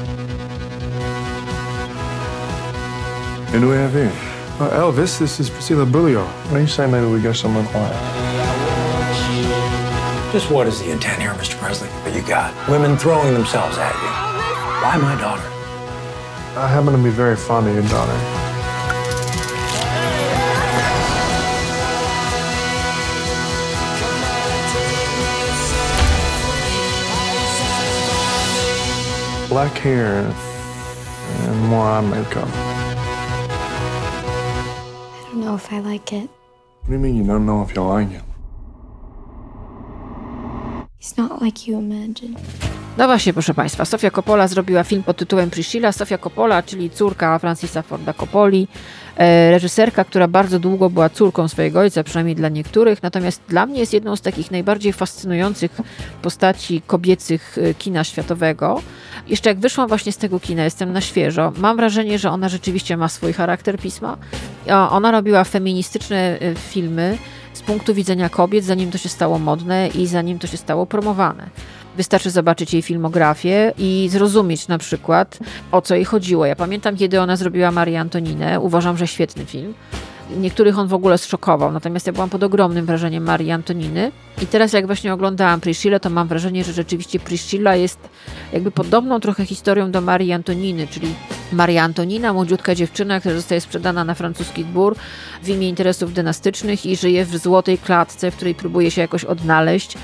Who 3.52 3.61
do 3.61 3.68
we 3.68 3.76
have 3.76 3.92
here? 3.92 4.36
Uh, 4.59 4.71
Elvis, 4.71 5.19
this 5.19 5.38
is 5.38 5.51
Priscilla 5.51 5.85
Bullio. 5.85 6.25
What 6.25 6.55
do 6.55 6.61
you 6.61 6.66
say 6.66 6.87
maybe 6.87 7.07
we 7.07 7.21
go 7.21 7.35
someone 7.35 7.66
quiet? 7.66 7.92
Just 10.33 10.51
what 10.51 10.66
is 10.66 10.81
the 10.81 10.90
intent 10.90 11.21
here, 11.21 11.33
Mr. 11.33 11.59
Presley? 11.59 11.88
What 11.88 12.14
you 12.14 12.23
got? 12.23 12.55
Women 12.66 12.97
throwing 12.97 13.35
themselves 13.35 13.77
at 13.77 13.92
you. 13.92 14.09
Why 14.83 14.97
my 14.97 15.14
daughter? 15.21 15.47
I 16.59 16.69
happen 16.69 16.97
to 16.97 17.05
be 17.05 17.11
very 17.11 17.37
fond 17.37 17.69
of 17.69 17.75
your 17.75 17.83
daughter. 17.83 18.16
Black 29.51 29.77
hair 29.77 30.23
and 31.42 31.61
more 31.66 31.85
eye 31.85 32.01
makeup. 32.01 32.75
Know 35.46 35.54
if 35.54 35.72
I 35.72 35.78
like 35.92 36.16
it. 36.16 36.28
What 36.80 36.88
do 36.88 36.92
you 36.94 36.98
mean 36.98 37.16
you 37.16 37.24
don't 37.24 37.46
know 37.46 37.62
if 37.62 37.76
you 37.76 37.82
like 37.82 38.11
it? 38.16 38.22
He's 40.98 41.16
not 41.16 41.42
like 41.42 41.70
you 41.70 41.78
imagine. 41.78 42.35
No 42.98 43.06
właśnie, 43.06 43.32
proszę 43.32 43.54
Państwa, 43.54 43.85
Sofia 43.85 44.11
Coppola 44.11 44.48
zrobiła 44.48 44.85
film 44.85 45.02
pod 45.02 45.16
tytułem 45.16 45.50
Priscilla. 45.50 45.92
Sofia 45.92 46.18
Coppola, 46.18 46.62
czyli 46.62 46.90
córka 46.90 47.38
Francisa 47.38 47.82
Forda 47.82 48.12
Coppoli, 48.12 48.68
e, 49.16 49.50
reżyserka, 49.50 50.04
która 50.04 50.28
bardzo 50.28 50.59
długo 50.59 50.90
była 50.90 51.09
córką 51.09 51.48
swojego 51.48 51.80
ojca, 51.80 52.04
przynajmniej 52.04 52.37
dla 52.37 52.48
niektórych, 52.48 53.02
natomiast 53.02 53.42
dla 53.48 53.66
mnie 53.66 53.80
jest 53.80 53.92
jedną 53.92 54.16
z 54.16 54.20
takich 54.20 54.50
najbardziej 54.50 54.92
fascynujących 54.92 55.80
postaci 56.22 56.82
kobiecych 56.87 57.59
e, 57.59 57.74
kina 57.74 58.04
światowego. 58.04 58.82
Jeszcze 59.26 59.50
jak 59.50 59.59
wyszłam 59.59 59.88
właśnie 59.88 60.12
z 60.12 60.16
tego 60.16 60.40
kina, 60.40 60.64
jestem 60.64 60.92
na 60.92 61.00
świeżo, 61.00 61.52
mam 61.56 61.76
wrażenie, 61.76 62.18
że 62.18 62.30
ona 62.30 62.48
rzeczywiście 62.48 62.96
ma 62.96 63.09
swój 63.09 63.32
charakter 63.32 63.78
pisma. 63.78 64.16
Ona 64.68 65.11
robiła 65.11 65.44
feministyczne 65.44 66.38
e, 66.40 66.55
filmy 66.55 67.18
z 67.52 67.62
punktu 67.62 67.94
widzenia 67.94 68.29
kobiet, 68.29 68.64
zanim 68.64 68.90
to 68.90 68.98
się 68.98 69.09
stało 69.09 69.38
modne 69.38 69.88
i 69.88 70.07
zanim 70.07 70.38
to 70.38 70.46
się 70.46 70.57
stało 70.57 70.87
promowane. 70.87 71.50
Wystarczy 71.96 72.31
zobaczyć 72.31 72.72
jej 72.72 72.83
filmografię 72.83 73.72
i 73.79 74.09
zrozumieć 74.11 74.68
na 74.68 74.79
przykład, 74.79 75.38
o 75.72 75.83
co 75.83 75.94
jej 75.94 76.05
chodziło. 76.05 76.46
Ja 76.46 76.57
pamiętam, 76.57 76.96
kiedy 76.96 77.20
ona 77.20 77.37
zrobiła 77.37 77.70
Marię 77.70 78.00
Antoninę. 78.00 78.61
Uważam, 78.61 78.96
że 78.96 79.07
świetny 79.07 79.46
film. 79.46 79.74
Niektórych 80.30 80.78
on 80.78 80.88
w 80.88 80.94
ogóle 80.94 81.18
zszokował, 81.18 81.72
natomiast 81.72 82.06
ja 82.06 82.12
byłam 82.12 82.30
pod 82.30 82.42
ogromnym 82.42 82.86
wrażeniem 82.86 83.24
Marii 83.24 83.50
Antoniny. 83.50 84.12
I 84.42 84.46
teraz, 84.46 84.72
jak 84.72 84.86
właśnie 84.86 85.12
oglądałam 85.12 85.60
Priscilla, 85.60 85.98
to 85.98 86.10
mam 86.10 86.28
wrażenie, 86.28 86.64
że 86.64 86.72
rzeczywiście 86.72 87.20
Priscilla 87.20 87.76
jest 87.76 88.08
jakby 88.52 88.70
podobną 88.70 89.20
trochę 89.20 89.46
historią 89.46 89.90
do 89.90 90.00
Marii 90.00 90.32
Antoniny, 90.32 90.86
czyli 90.86 91.14
Maria 91.52 91.82
Antonina, 91.82 92.32
młodziutka 92.32 92.74
dziewczyna, 92.74 93.20
która 93.20 93.34
zostaje 93.34 93.60
sprzedana 93.60 94.04
na 94.04 94.14
francuski 94.14 94.64
dwór 94.64 94.96
w 95.42 95.48
imię 95.48 95.68
interesów 95.68 96.12
dynastycznych 96.12 96.86
i 96.86 96.96
żyje 96.96 97.24
w 97.24 97.36
złotej 97.36 97.78
klatce, 97.78 98.30
w 98.30 98.36
której 98.36 98.54
próbuje 98.54 98.90
się 98.90 99.00
jakoś 99.00 99.24
odnaleźć 99.24 99.96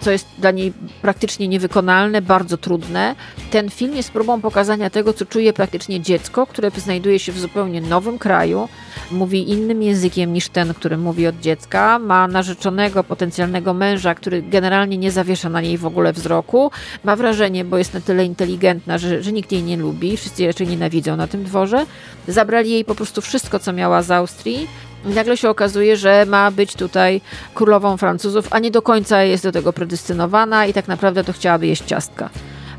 co 0.00 0.10
jest 0.10 0.26
dla 0.38 0.50
niej 0.50 0.72
praktycznie 1.02 1.48
niewykonalne, 1.48 2.22
bardzo 2.22 2.56
trudne. 2.56 3.14
Ten 3.50 3.70
film 3.70 3.96
jest 3.96 4.10
próbą 4.10 4.40
pokazania 4.40 4.90
tego, 4.90 5.12
co 5.12 5.26
czuje 5.26 5.52
praktycznie 5.52 6.00
dziecko, 6.00 6.46
które 6.46 6.70
znajduje 6.70 7.18
się 7.18 7.32
w 7.32 7.38
zupełnie 7.38 7.80
nowym 7.80 8.18
kraju, 8.18 8.68
mówi 9.10 9.50
innym 9.50 9.82
językiem 9.82 10.32
niż 10.32 10.48
ten, 10.48 10.74
który 10.74 10.96
mówi 10.96 11.26
od 11.26 11.40
dziecka, 11.40 11.98
ma 11.98 12.28
narzeczonego, 12.28 13.04
potencjalnego 13.04 13.74
męża, 13.74 14.14
który 14.14 14.42
generalnie 14.42 14.98
nie 14.98 15.10
zawiesza 15.10 15.48
na 15.48 15.60
niej 15.60 15.78
w 15.78 15.86
ogóle 15.86 16.12
wzroku, 16.12 16.70
ma 17.04 17.16
wrażenie, 17.16 17.64
bo 17.64 17.78
jest 17.78 17.94
na 17.94 18.00
tyle 18.00 18.24
inteligentna, 18.24 18.98
że, 18.98 19.22
że 19.22 19.32
nikt 19.32 19.52
jej 19.52 19.62
nie 19.62 19.76
lubi, 19.76 20.16
wszyscy 20.16 20.46
raczej 20.46 20.66
nienawidzą 20.66 21.16
na 21.16 21.26
tym 21.26 21.44
dworze. 21.44 21.86
Zabrali 22.28 22.70
jej 22.70 22.84
po 22.84 22.94
prostu 22.94 23.20
wszystko, 23.20 23.58
co 23.58 23.72
miała 23.72 24.02
z 24.02 24.10
Austrii, 24.10 24.68
i 25.06 25.08
nagle 25.08 25.36
się 25.36 25.50
okazuje, 25.50 25.96
że 25.96 26.26
ma 26.26 26.50
być 26.50 26.74
tutaj 26.74 27.20
królową 27.54 27.96
Francuzów, 27.96 28.48
a 28.50 28.58
nie 28.58 28.70
do 28.70 28.82
końca 28.82 29.22
jest 29.22 29.44
do 29.44 29.52
tego 29.52 29.72
predestynowana 29.72 30.66
i 30.66 30.72
tak 30.72 30.88
naprawdę 30.88 31.24
to 31.24 31.32
chciałaby 31.32 31.66
jeść 31.66 31.84
ciastka. 31.84 32.30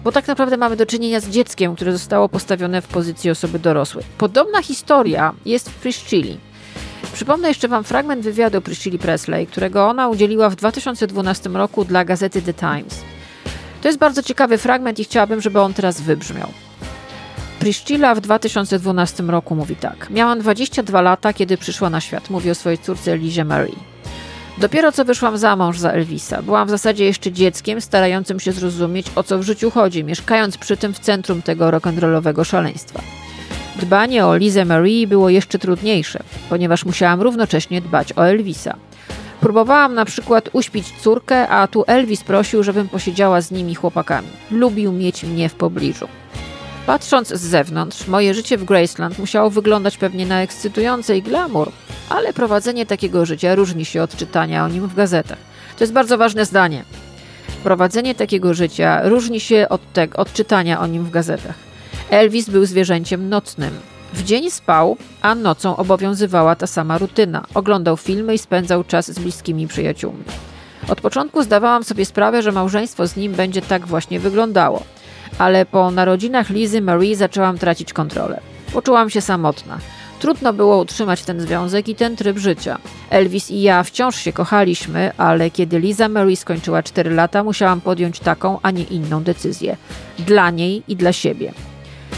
Bo 0.04 0.12
tak 0.12 0.28
naprawdę 0.28 0.58
mamy 0.58 0.76
do 0.76 0.86
czynienia 0.86 1.20
z 1.20 1.30
dzieckiem, 1.30 1.76
które 1.76 1.92
zostało 1.92 2.30
postawione 2.30 2.82
w 2.82 2.88
pozycji 2.88 3.30
osoby 3.30 3.60
dorosłej. 3.60 4.06
Podobna 4.18 4.62
historia 4.62 5.34
jest 5.46 5.70
w 5.70 5.76
Priscilli. 5.76 6.38
Przypomnę 7.14 7.48
jeszcze 7.48 7.68
Wam 7.68 7.84
fragment 7.84 8.24
wywiadu 8.24 8.62
Priscilli 8.62 9.00
Presley, 9.00 9.48
którego 9.48 9.88
ona 9.88 10.08
udzieliła 10.08 10.50
w 10.50 10.56
2012 10.56 11.50
roku 11.50 11.86
dla 11.86 12.06
gazety 12.06 12.42
The 12.42 12.54
Times. 12.54 13.04
To 13.82 13.88
jest 13.88 14.00
bardzo 14.00 14.24
ciekawy 14.24 14.58
fragment 14.58 15.00
i 15.00 15.04
chciałabym, 15.04 15.42
żeby 15.42 15.60
on 15.62 15.74
teraz 15.74 16.02
wybrzmiał. 16.02 16.50
Priscilla 17.60 18.16
w 18.16 18.22
2012 18.22 19.24
roku 19.24 19.56
mówi 19.56 19.76
tak. 19.76 20.10
Miałam 20.10 20.40
22 20.40 21.02
lata, 21.02 21.34
kiedy 21.34 21.58
przyszła 21.58 21.90
na 21.90 22.02
świat. 22.02 22.30
Mówi 22.30 22.52
o 22.52 22.56
swojej 22.56 22.78
córce 22.78 23.18
Lizie 23.18 23.46
Marie. 23.46 23.76
Dopiero 24.58 24.92
co 24.92 25.06
wyszłam 25.06 25.38
za 25.38 25.56
mąż 25.56 25.80
za 25.80 25.92
Elvisa. 25.92 26.42
Byłam 26.42 26.68
w 26.68 26.72
zasadzie 26.72 27.06
jeszcze 27.06 27.32
dzieckiem, 27.32 27.82
starającym 27.82 28.40
się 28.40 28.52
zrozumieć, 28.52 29.08
o 29.16 29.24
co 29.24 29.40
w 29.40 29.44
życiu 29.44 29.72
chodzi, 29.72 30.04
mieszkając 30.04 30.58
przy 30.58 30.78
tym 30.78 30.94
w 30.94 31.00
centrum 31.00 31.42
tego 31.42 31.66
rock'n'rollowego 31.66 32.44
szaleństwa. 32.44 33.02
Dbanie 33.76 34.26
o 34.26 34.36
Lizę 34.36 34.66
Marie 34.66 35.08
było 35.08 35.30
jeszcze 35.30 35.60
trudniejsze, 35.60 36.20
ponieważ 36.50 36.86
musiałam 36.86 37.22
równocześnie 37.22 37.82
dbać 37.82 38.14
o 38.18 38.28
Elvisa. 38.28 38.76
Próbowałam 39.42 39.94
na 39.94 40.06
przykład 40.06 40.50
uśpić 40.54 40.94
córkę, 41.02 41.48
a 41.48 41.68
tu 41.68 41.84
Elvis 41.88 42.24
prosił, 42.24 42.64
żebym 42.64 42.90
posiedziała 42.90 43.42
z 43.42 43.52
nimi 43.52 43.76
chłopakami. 43.76 44.28
Lubił 44.52 44.92
mieć 44.92 45.24
mnie 45.24 45.50
w 45.50 45.56
pobliżu. 45.56 46.08
Patrząc 46.90 47.28
z 47.28 47.42
zewnątrz, 47.42 48.08
moje 48.08 48.34
życie 48.34 48.58
w 48.58 48.64
Graceland 48.64 49.20
musiało 49.20 49.50
wyglądać 49.50 49.98
pewnie 49.98 50.26
na 50.26 50.42
ekscytujące 50.42 51.18
i 51.18 51.22
glamour, 51.22 51.72
ale 52.10 52.34
prowadzenie 52.34 52.86
takiego 52.86 53.26
życia 53.26 53.56
różni 53.56 53.86
się 53.86 54.04
od 54.04 54.16
czytania 54.16 54.66
o 54.66 54.68
nim 54.68 54.88
w 54.88 54.96
gazetach. 54.96 55.38
To 55.78 55.84
jest 55.84 55.94
bardzo 55.94 56.18
ważne 56.18 56.46
zdanie. 56.46 56.84
Prowadzenie 57.64 58.16
takiego 58.16 58.54
życia 58.54 59.10
różni 59.10 59.40
się 59.40 59.68
od, 59.70 59.94
te, 59.94 60.08
od 60.16 60.34
czytania 60.34 60.80
o 60.80 60.88
nim 60.88 61.06
w 61.06 61.12
gazetach. 61.12 61.56
Elvis 62.10 62.50
był 62.50 62.66
zwierzęciem 62.66 63.30
nocnym. 63.30 63.74
W 64.14 64.24
dzień 64.24 64.52
spał, 64.52 64.98
a 65.22 65.36
nocą 65.36 65.76
obowiązywała 65.76 66.56
ta 66.56 66.68
sama 66.68 66.98
rutyna. 66.98 67.46
Oglądał 67.54 67.98
filmy 67.98 68.34
i 68.34 68.38
spędzał 68.38 68.84
czas 68.84 69.12
z 69.12 69.20
bliskimi 69.20 69.68
przyjaciółmi. 69.68 70.24
Od 70.88 71.02
początku 71.02 71.44
zdawałam 71.44 71.84
sobie 71.84 72.06
sprawę, 72.06 72.42
że 72.42 72.52
małżeństwo 72.52 73.08
z 73.08 73.16
nim 73.16 73.34
będzie 73.34 73.62
tak 73.62 73.88
właśnie 73.88 74.20
wyglądało. 74.20 74.84
Ale 75.38 75.66
po 75.66 75.92
narodzinach 75.92 76.50
Lizy 76.50 76.82
Marie 76.82 77.16
zaczęłam 77.16 77.58
tracić 77.58 77.94
kontrolę. 77.94 78.40
Poczułam 78.74 79.10
się 79.10 79.22
samotna. 79.22 79.78
Trudno 80.20 80.54
było 80.54 80.78
utrzymać 80.78 81.24
ten 81.24 81.42
związek 81.42 81.88
i 81.88 81.96
ten 81.96 82.16
tryb 82.16 82.38
życia. 82.38 82.78
Elvis 83.10 83.52
i 83.52 83.62
ja 83.62 83.84
wciąż 83.84 84.16
się 84.16 84.34
kochaliśmy, 84.34 85.12
ale 85.18 85.50
kiedy 85.50 85.80
Liza 85.80 86.10
Marie 86.10 86.38
skończyła 86.38 86.84
4 86.84 87.12
lata, 87.12 87.44
musiałam 87.44 87.82
podjąć 87.82 88.20
taką, 88.20 88.60
a 88.62 88.72
nie 88.72 88.84
inną 88.84 89.24
decyzję. 89.24 89.78
Dla 90.20 90.50
niej 90.50 90.84
i 90.88 90.96
dla 90.96 91.14
siebie. 91.14 91.54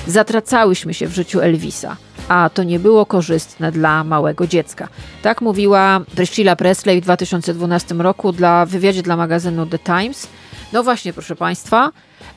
Zatracałyśmy 0.07 0.93
się 0.93 1.07
w 1.07 1.13
życiu 1.13 1.39
Elvisa, 1.41 1.97
a 2.27 2.49
to 2.53 2.63
nie 2.63 2.79
było 2.79 3.05
korzystne 3.05 3.71
dla 3.71 4.03
małego 4.03 4.47
dziecka. 4.47 4.87
Tak 5.21 5.41
mówiła 5.41 6.01
Priscilla 6.15 6.55
Presley 6.55 7.01
w 7.01 7.03
2012 7.03 7.95
roku 7.95 8.31
dla 8.31 8.65
wywiadzie 8.65 9.03
dla 9.03 9.15
magazynu 9.15 9.65
The 9.65 9.79
Times. 9.79 10.27
No 10.73 10.83
właśnie, 10.83 11.13
proszę 11.13 11.35
Państwa, 11.35 11.91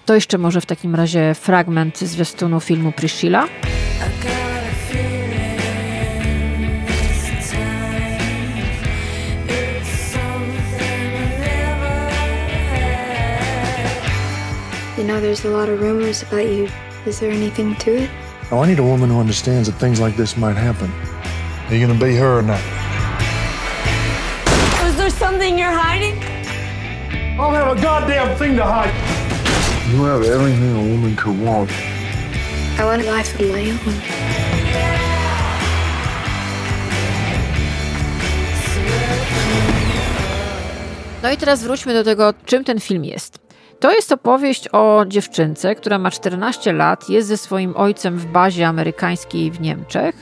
to 0.07 0.15
jeszcze 0.15 0.39
może 0.39 0.61
w 0.61 0.67
takim 0.67 0.95
razie 0.95 1.35
fragment 1.35 1.99
zwiastunu 1.99 2.61
filmu 2.61 2.93
Priscilla. 2.93 3.49
You 14.99 15.05
know, 15.05 15.21
there's 15.21 15.45
a 15.45 15.49
lot 15.49 15.69
of 15.69 15.81
rumors 15.81 16.23
about 16.23 16.47
you. 16.47 16.69
Is 17.07 17.21
there 17.21 17.33
anything 17.33 17.77
to 17.79 17.91
it? 17.91 18.11
Oh, 18.51 18.65
I 18.65 18.69
need 18.69 18.79
a 18.79 18.83
woman 18.83 19.11
who 19.11 19.21
understands 19.21 19.69
that 19.69 19.79
things 19.79 20.01
like 20.01 20.17
this 20.17 20.37
might 20.37 20.57
happen. 20.57 20.91
Are 21.69 21.77
you 21.77 21.87
gonna 21.87 21.99
be 21.99 22.17
her 22.17 22.39
or 22.39 22.43
not? 22.43 22.61
Is 24.89 24.97
there 24.97 25.11
something 25.11 25.59
you're 25.59 25.79
hiding? 25.79 26.15
I 27.35 27.37
don't 27.37 27.55
have 27.55 27.79
a 27.79 27.83
goddamn 27.83 28.37
thing 28.39 28.57
to 28.57 28.65
hide. 28.65 29.24
You 29.95 30.03
have 30.03 30.25
everything 30.25 30.75
a 30.75 30.83
woman 30.93 31.15
could 31.15 31.41
want. 31.41 31.71
I 32.81 32.85
want 32.85 33.03
a 33.03 33.11
life 33.13 33.39
of 33.39 33.47
my 33.47 33.71
own. 33.71 33.95
No 41.23 41.31
i 41.31 41.37
teraz 41.37 41.63
wróćmy 41.63 41.95
do 41.95 42.05
tego, 42.05 42.35
czym 42.47 42.65
ten 42.65 42.81
film 42.81 43.05
jest. 43.05 43.44
To 43.81 43.93
jest 43.93 44.13
opowieść 44.13 44.69
o 44.73 45.05
dziewczynce, 45.09 45.75
która 45.75 45.99
ma 45.99 46.11
14 46.11 46.73
lat, 46.73 47.09
jest 47.09 47.29
ze 47.29 47.37
swoim 47.37 47.77
ojcem 47.77 48.19
w 48.19 48.27
bazie 48.27 48.67
amerykańskiej 48.69 49.51
w 49.51 49.61
Niemczech. 49.61 50.15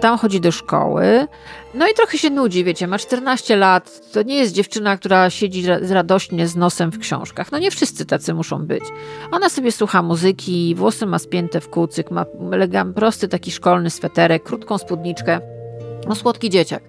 Tam 0.00 0.18
chodzi 0.18 0.40
do 0.40 0.52
szkoły. 0.52 1.26
No 1.74 1.88
i 1.88 1.94
trochę 1.94 2.18
się 2.18 2.30
nudzi, 2.30 2.64
wiecie, 2.64 2.86
ma 2.86 2.98
14 2.98 3.56
lat. 3.56 4.00
To 4.12 4.22
nie 4.22 4.34
jest 4.36 4.52
dziewczyna, 4.52 4.96
która 4.96 5.30
siedzi 5.30 5.66
ra- 5.66 5.78
radośnie 5.90 6.48
z 6.48 6.56
nosem 6.56 6.90
w 6.90 6.98
książkach. 6.98 7.52
No 7.52 7.58
nie 7.58 7.70
wszyscy 7.70 8.06
tacy 8.06 8.34
muszą 8.34 8.66
być. 8.66 8.84
Ona 9.30 9.48
sobie 9.48 9.72
słucha 9.72 10.02
muzyki, 10.02 10.74
włosy 10.74 11.06
ma 11.06 11.18
spięte 11.18 11.60
w 11.60 11.68
kucyk, 11.68 12.10
ma 12.10 12.26
elegant, 12.52 12.96
prosty 12.96 13.28
taki 13.28 13.50
szkolny 13.50 13.90
sweterek, 13.90 14.42
krótką 14.42 14.78
spódniczkę. 14.78 15.40
No 16.08 16.14
słodki 16.14 16.50
dzieciak. 16.50 16.82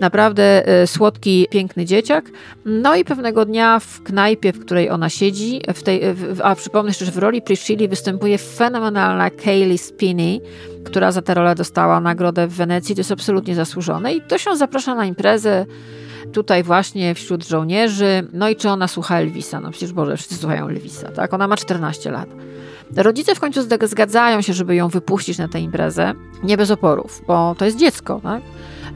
Naprawdę 0.00 0.66
e, 0.66 0.86
słodki, 0.86 1.46
piękny 1.50 1.84
dzieciak. 1.84 2.30
No 2.64 2.96
i 2.96 3.04
pewnego 3.04 3.44
dnia 3.44 3.78
w 3.80 4.02
knajpie, 4.02 4.52
w 4.52 4.60
której 4.60 4.90
ona 4.90 5.08
siedzi, 5.08 5.60
w 5.74 5.82
tej, 5.82 6.00
a 6.42 6.54
przypomnę 6.54 6.90
jeszcze, 6.90 7.04
że 7.04 7.12
w 7.12 7.18
roli 7.18 7.42
Priscilli 7.42 7.88
występuje 7.88 8.38
fenomenalna 8.38 9.30
Kaylee 9.30 9.78
Spinney, 9.78 10.40
która 10.84 11.12
za 11.12 11.22
tę 11.22 11.34
rolę 11.34 11.54
dostała 11.54 12.00
nagrodę 12.00 12.46
w 12.46 12.54
Wenecji. 12.54 12.94
To 12.94 13.00
jest 13.00 13.12
absolutnie 13.12 13.54
zasłużone. 13.54 14.14
I 14.14 14.22
to 14.22 14.38
się 14.38 14.56
zaprasza 14.56 14.94
na 14.94 15.04
imprezę 15.04 15.66
tutaj 16.32 16.62
właśnie 16.62 17.14
wśród 17.14 17.46
żołnierzy. 17.46 18.28
No 18.32 18.48
i 18.48 18.56
czy 18.56 18.68
ona 18.68 18.88
słucha 18.88 19.18
Elvisa? 19.18 19.60
No 19.60 19.70
przecież 19.70 19.92
Boże, 19.92 20.16
wszyscy 20.16 20.34
słuchają 20.34 20.68
Elvisa, 20.68 21.08
tak? 21.08 21.34
Ona 21.34 21.48
ma 21.48 21.56
14 21.56 22.10
lat. 22.10 22.28
Rodzice 22.96 23.34
w 23.34 23.40
końcu 23.40 23.60
zgadzają 23.82 24.42
się, 24.42 24.52
żeby 24.52 24.74
ją 24.74 24.88
wypuścić 24.88 25.38
na 25.38 25.48
tę 25.48 25.60
imprezę, 25.60 26.14
nie 26.42 26.56
bez 26.56 26.70
oporów, 26.70 27.22
bo 27.26 27.54
to 27.58 27.64
jest 27.64 27.78
dziecko, 27.78 28.20
tak? 28.22 28.42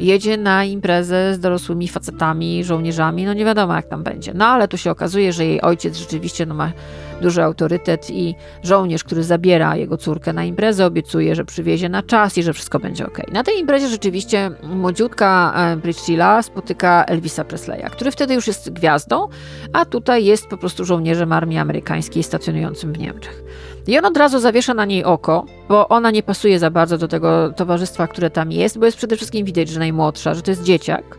Jedzie 0.03 0.37
na 0.37 0.65
imprezę 0.65 1.35
z 1.35 1.41
dorosłymi 1.41 1.89
facetami, 1.89 2.65
żołnierzami, 2.65 3.25
no 3.25 3.35
nie 3.35 3.45
wiadomo 3.45 3.75
jak 3.75 3.87
tam 3.87 4.03
będzie. 4.03 4.35
No 4.35 4.47
ale 4.47 4.69
tu 4.69 4.79
się 4.79 4.91
okazuje, 4.91 5.33
że 5.33 5.45
jej 5.45 5.61
ojciec 5.61 5.97
rzeczywiście 5.97 6.47
no, 6.47 6.55
ma 6.55 6.73
duży 7.21 7.43
autorytet 7.43 8.11
i 8.11 8.35
żołnierz, 8.63 9.05
który 9.05 9.25
zabiera 9.25 9.77
jego 9.77 9.97
córkę 9.97 10.33
na 10.33 10.45
imprezę, 10.45 10.87
obiecuje, 10.87 11.35
że 11.35 11.45
przywiezie 11.45 11.89
na 11.89 12.03
czas 12.03 12.39
i 12.39 12.43
że 12.43 12.53
wszystko 12.53 12.79
będzie 12.79 13.07
ok. 13.07 13.19
Na 13.33 13.45
tej 13.45 13.59
imprezie 13.59 13.89
rzeczywiście 13.89 14.51
młodziutka 14.63 15.55
e, 15.57 15.77
Priscilla 15.77 16.43
spotyka 16.43 17.05
Elvisa 17.05 17.45
Presleya, 17.45 17.91
który 17.91 18.11
wtedy 18.11 18.35
już 18.35 18.47
jest 18.47 18.73
gwiazdą, 18.73 19.29
a 19.73 19.85
tutaj 19.85 20.25
jest 20.25 20.47
po 20.47 20.57
prostu 20.57 20.85
żołnierzem 20.85 21.33
armii 21.33 21.59
amerykańskiej 21.59 22.23
stacjonującym 22.23 22.93
w 22.93 22.99
Niemczech. 22.99 23.43
I 23.87 23.99
on 23.99 24.05
od 24.05 24.17
razu 24.17 24.41
zawiesza 24.41 24.75
na 24.75 24.85
niej 24.85 25.05
oko, 25.05 25.45
bo 25.69 25.89
ona 25.89 26.11
nie 26.11 26.23
pasuje 26.23 26.59
za 26.59 26.71
bardzo 26.71 26.99
do 26.99 27.09
tego 27.09 27.53
towarzystwa, 27.53 28.07
które 28.07 28.31
tam 28.31 28.53
jest, 28.53 28.79
bo 28.79 28.87
jest 28.87 28.97
przede 28.97 29.17
wszystkim 29.17 29.47
widać, 29.47 29.69
że 29.69 29.79
najmłodsza, 29.79 30.35
że 30.35 30.43
to 30.43 30.51
jest 30.51 30.63
dzieciak, 30.63 31.19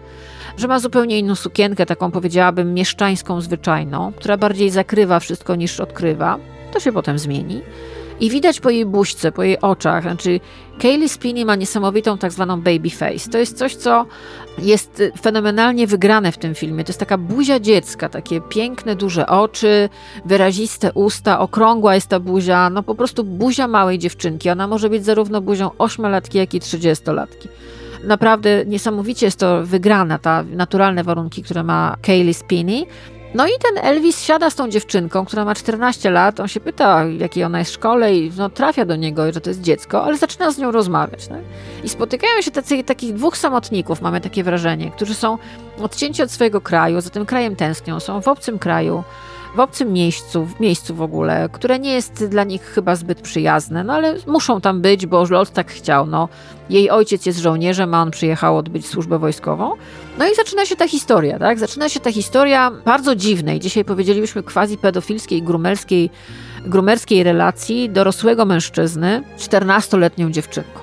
że 0.57 0.67
ma 0.67 0.79
zupełnie 0.79 1.19
inną 1.19 1.35
sukienkę, 1.35 1.85
taką 1.85 2.11
powiedziałabym 2.11 2.73
mieszczańską, 2.73 3.41
zwyczajną, 3.41 4.13
która 4.15 4.37
bardziej 4.37 4.69
zakrywa 4.69 5.19
wszystko 5.19 5.55
niż 5.55 5.79
odkrywa. 5.79 6.37
To 6.71 6.79
się 6.79 6.91
potem 6.91 7.19
zmieni. 7.19 7.61
I 8.19 8.29
widać 8.29 8.59
po 8.59 8.69
jej 8.69 8.85
buźce, 8.85 9.31
po 9.31 9.43
jej 9.43 9.61
oczach, 9.61 10.03
znaczy 10.03 10.39
Kaylee 10.81 11.09
Spinney 11.09 11.45
ma 11.45 11.55
niesamowitą 11.55 12.17
tak 12.17 12.31
zwaną 12.31 12.61
baby 12.61 12.89
face. 12.89 13.29
To 13.31 13.37
jest 13.37 13.57
coś, 13.57 13.75
co 13.75 14.05
jest 14.57 14.99
y, 14.99 15.11
fenomenalnie 15.21 15.87
wygrane 15.87 16.31
w 16.31 16.37
tym 16.37 16.55
filmie. 16.55 16.83
To 16.83 16.89
jest 16.89 16.99
taka 16.99 17.17
buzia 17.17 17.59
dziecka, 17.59 18.09
takie 18.09 18.41
piękne, 18.41 18.95
duże 18.95 19.27
oczy, 19.27 19.89
wyraziste 20.25 20.93
usta, 20.93 21.39
okrągła 21.39 21.95
jest 21.95 22.07
ta 22.07 22.19
buzia, 22.19 22.69
no 22.69 22.83
po 22.83 22.95
prostu 22.95 23.23
buzia 23.23 23.67
małej 23.67 23.99
dziewczynki. 23.99 24.49
Ona 24.49 24.67
może 24.67 24.89
być 24.89 25.05
zarówno 25.05 25.41
buzią 25.41 25.71
ośmiolatki, 25.77 26.37
jak 26.37 26.53
i 26.53 26.59
trzydziestolatki. 26.59 27.49
Naprawdę 28.03 28.65
niesamowicie 28.65 29.25
jest 29.25 29.39
to 29.39 29.63
wygrana, 29.63 30.19
ta 30.19 30.43
naturalne 30.43 31.03
warunki, 31.03 31.43
które 31.43 31.63
ma 31.63 31.95
Kaylee 32.01 32.33
Spinney. 32.33 32.85
No 33.33 33.47
i 33.47 33.51
ten 33.59 33.85
Elvis 33.85 34.21
siada 34.21 34.49
z 34.49 34.55
tą 34.55 34.69
dziewczynką, 34.69 35.25
która 35.25 35.45
ma 35.45 35.55
14 35.55 36.11
lat. 36.11 36.39
On 36.39 36.47
się 36.47 36.59
pyta, 36.59 37.05
w 37.05 37.19
jakiej 37.19 37.43
ona 37.43 37.59
jest 37.59 37.71
szkole, 37.71 38.15
i 38.15 38.31
no, 38.37 38.49
trafia 38.49 38.85
do 38.85 38.95
niego, 38.95 39.33
że 39.33 39.41
to 39.41 39.49
jest 39.49 39.61
dziecko, 39.61 40.03
ale 40.03 40.17
zaczyna 40.17 40.51
z 40.51 40.57
nią 40.57 40.71
rozmawiać. 40.71 41.27
Tak? 41.27 41.39
I 41.83 41.89
spotykają 41.89 42.41
się 42.41 42.51
tacy, 42.51 42.83
takich 42.83 43.13
dwóch 43.13 43.37
samotników, 43.37 44.01
mamy 44.01 44.21
takie 44.21 44.43
wrażenie, 44.43 44.91
którzy 44.91 45.13
są 45.13 45.37
odcięci 45.81 46.23
od 46.23 46.31
swojego 46.31 46.61
kraju, 46.61 47.01
za 47.01 47.09
tym 47.09 47.25
krajem 47.25 47.55
tęsknią, 47.55 47.99
są 47.99 48.21
w 48.21 48.27
obcym 48.27 48.59
kraju, 48.59 49.03
w 49.55 49.59
obcym 49.59 49.93
miejscu, 49.93 50.45
w 50.45 50.59
miejscu 50.59 50.95
w 50.95 51.01
ogóle, 51.01 51.49
które 51.51 51.79
nie 51.79 51.93
jest 51.93 52.25
dla 52.25 52.43
nich 52.43 52.61
chyba 52.61 52.95
zbyt 52.95 53.21
przyjazne, 53.21 53.83
no 53.83 53.93
ale 53.93 54.15
muszą 54.27 54.61
tam 54.61 54.81
być, 54.81 55.05
bo 55.05 55.25
Lot 55.29 55.49
tak 55.49 55.71
chciał. 55.71 56.05
No. 56.05 56.29
Jej 56.69 56.89
ojciec 56.89 57.25
jest 57.25 57.39
żołnierzem, 57.39 57.93
a 57.93 58.01
on 58.01 58.11
przyjechał 58.11 58.57
odbyć 58.57 58.87
służbę 58.87 59.19
wojskową. 59.19 59.71
No 60.17 60.27
i 60.27 60.35
zaczyna 60.35 60.65
się 60.65 60.75
ta 60.75 60.87
historia, 60.87 61.39
tak? 61.39 61.59
Zaczyna 61.59 61.89
się 61.89 61.99
ta 61.99 62.11
historia 62.11 62.71
bardzo 62.85 63.15
dziwnej, 63.15 63.59
dzisiaj 63.59 63.85
powiedzielibyśmy 63.85 64.43
quasi 64.43 64.77
pedofilskiej, 64.77 65.43
grumerskiej, 65.43 66.09
grumerskiej 66.65 67.23
relacji 67.23 67.89
dorosłego 67.89 68.45
mężczyzny, 68.45 69.23
14-letnią 69.37 70.31
dziewczynką 70.31 70.82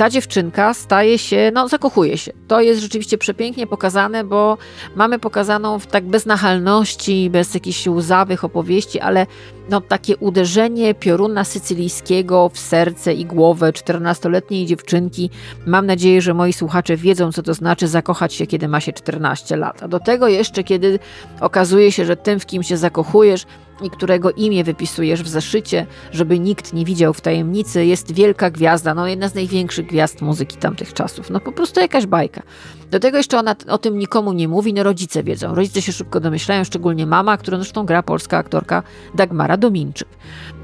ta 0.00 0.10
dziewczynka 0.10 0.74
staje 0.74 1.18
się, 1.18 1.50
no 1.54 1.68
zakochuje 1.68 2.18
się. 2.18 2.32
To 2.48 2.60
jest 2.60 2.80
rzeczywiście 2.80 3.18
przepięknie 3.18 3.66
pokazane, 3.66 4.24
bo 4.24 4.58
mamy 4.96 5.18
pokazaną 5.18 5.78
w 5.78 5.86
tak 5.86 6.04
bez 6.04 6.26
nachalności, 6.26 7.30
bez 7.30 7.54
jakichś 7.54 7.86
łzawych 7.86 8.44
opowieści, 8.44 9.00
ale 9.00 9.26
no 9.70 9.80
takie 9.80 10.16
uderzenie 10.16 10.94
pioruna 10.94 11.44
sycylijskiego 11.44 12.50
w 12.52 12.58
serce 12.58 13.14
i 13.14 13.24
głowę 13.24 13.72
14-letniej 13.72 14.66
dziewczynki. 14.66 15.30
Mam 15.66 15.86
nadzieję, 15.86 16.22
że 16.22 16.34
moi 16.34 16.52
słuchacze 16.52 16.96
wiedzą, 16.96 17.32
co 17.32 17.42
to 17.42 17.54
znaczy 17.54 17.88
zakochać 17.88 18.34
się, 18.34 18.46
kiedy 18.46 18.68
ma 18.68 18.80
się 18.80 18.92
14 18.92 19.56
lat. 19.56 19.82
A 19.82 19.88
do 19.88 20.00
tego 20.00 20.28
jeszcze, 20.28 20.64
kiedy 20.64 20.98
okazuje 21.40 21.92
się, 21.92 22.04
że 22.04 22.16
tym, 22.16 22.40
w 22.40 22.46
kim 22.46 22.62
się 22.62 22.76
zakochujesz, 22.76 23.46
i 23.82 23.90
którego 23.90 24.30
imię 24.30 24.64
wypisujesz 24.64 25.22
w 25.22 25.28
zeszycie, 25.28 25.86
żeby 26.12 26.38
nikt 26.38 26.72
nie 26.72 26.84
widział 26.84 27.14
w 27.14 27.20
tajemnicy, 27.20 27.86
jest 27.86 28.12
wielka 28.12 28.50
gwiazda, 28.50 28.94
no 28.94 29.06
jedna 29.06 29.28
z 29.28 29.34
największych 29.34 29.86
gwiazd 29.86 30.22
muzyki 30.22 30.56
tamtych 30.56 30.92
czasów. 30.92 31.30
No 31.30 31.40
po 31.40 31.52
prostu 31.52 31.80
jakaś 31.80 32.06
bajka. 32.06 32.42
Do 32.90 33.00
tego 33.00 33.16
jeszcze 33.16 33.38
ona 33.38 33.56
o 33.68 33.78
tym 33.78 33.98
nikomu 33.98 34.32
nie 34.32 34.48
mówi, 34.48 34.74
no 34.74 34.82
rodzice 34.82 35.22
wiedzą. 35.22 35.54
Rodzice 35.54 35.82
się 35.82 35.92
szybko 35.92 36.20
domyślają, 36.20 36.64
szczególnie 36.64 37.06
mama, 37.06 37.36
którą 37.36 37.56
zresztą 37.56 37.86
gra 37.86 38.02
polska 38.02 38.38
aktorka 38.38 38.82
Dagmara 39.14 39.56
Dominczyk. 39.56 40.08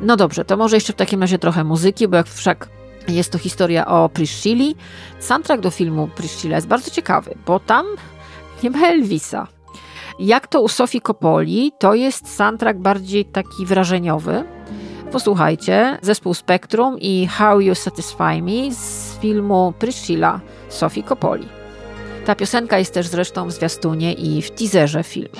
No 0.00 0.16
dobrze, 0.16 0.44
to 0.44 0.56
może 0.56 0.76
jeszcze 0.76 0.92
w 0.92 0.96
takim 0.96 1.20
razie 1.20 1.38
trochę 1.38 1.64
muzyki, 1.64 2.08
bo 2.08 2.16
jak 2.16 2.26
wszak 2.26 2.68
jest 3.08 3.32
to 3.32 3.38
historia 3.38 3.86
o 3.86 4.08
Priscilli. 4.08 4.76
Soundtrack 5.20 5.62
do 5.62 5.70
filmu 5.70 6.08
Priscilla 6.16 6.56
jest 6.56 6.68
bardzo 6.68 6.90
ciekawy, 6.90 7.34
bo 7.46 7.60
tam 7.60 7.86
nie 8.62 8.70
ma 8.70 8.88
Elvisa. 8.88 9.55
Jak 10.18 10.46
to 10.46 10.60
u 10.60 10.68
Sofii 10.68 11.00
Coppoli, 11.00 11.72
to 11.78 11.94
jest 11.94 12.36
soundtrack 12.36 12.78
bardziej 12.78 13.24
taki 13.24 13.66
wrażeniowy. 13.66 14.44
Posłuchajcie, 15.12 15.98
zespół 16.02 16.34
Spectrum 16.34 16.98
i 17.00 17.26
How 17.26 17.60
You 17.60 17.74
Satisfy 17.74 18.42
Me 18.42 18.74
z 18.74 19.18
filmu 19.20 19.72
Priscilla 19.78 20.40
Sofii 20.68 21.02
Coppoli. 21.02 21.48
Ta 22.26 22.34
piosenka 22.34 22.78
jest 22.78 22.94
też 22.94 23.06
zresztą 23.06 23.46
w 23.46 23.52
zwiastunie 23.52 24.12
i 24.12 24.42
w 24.42 24.50
teaserze 24.50 25.02
filmu. 25.02 25.36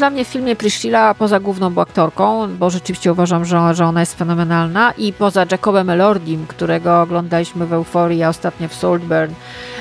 Dla 0.00 0.10
mnie 0.10 0.24
w 0.24 0.28
filmie 0.28 0.56
Priscilla 0.56 1.14
poza 1.14 1.40
główną 1.40 1.78
aktorką, 1.78 2.56
bo 2.56 2.70
rzeczywiście 2.70 3.12
uważam, 3.12 3.44
że, 3.44 3.74
że 3.74 3.86
ona 3.86 4.00
jest 4.00 4.18
fenomenalna 4.18 4.92
i 4.98 5.12
poza 5.12 5.46
Jacobem 5.50 5.90
Elordim, 5.90 6.46
którego 6.46 7.02
oglądaliśmy 7.02 7.66
w 7.66 7.72
Euforii, 7.72 8.22
a 8.22 8.28
ostatnio 8.28 8.68
w 8.68 8.74
Saltburn, 8.74 9.32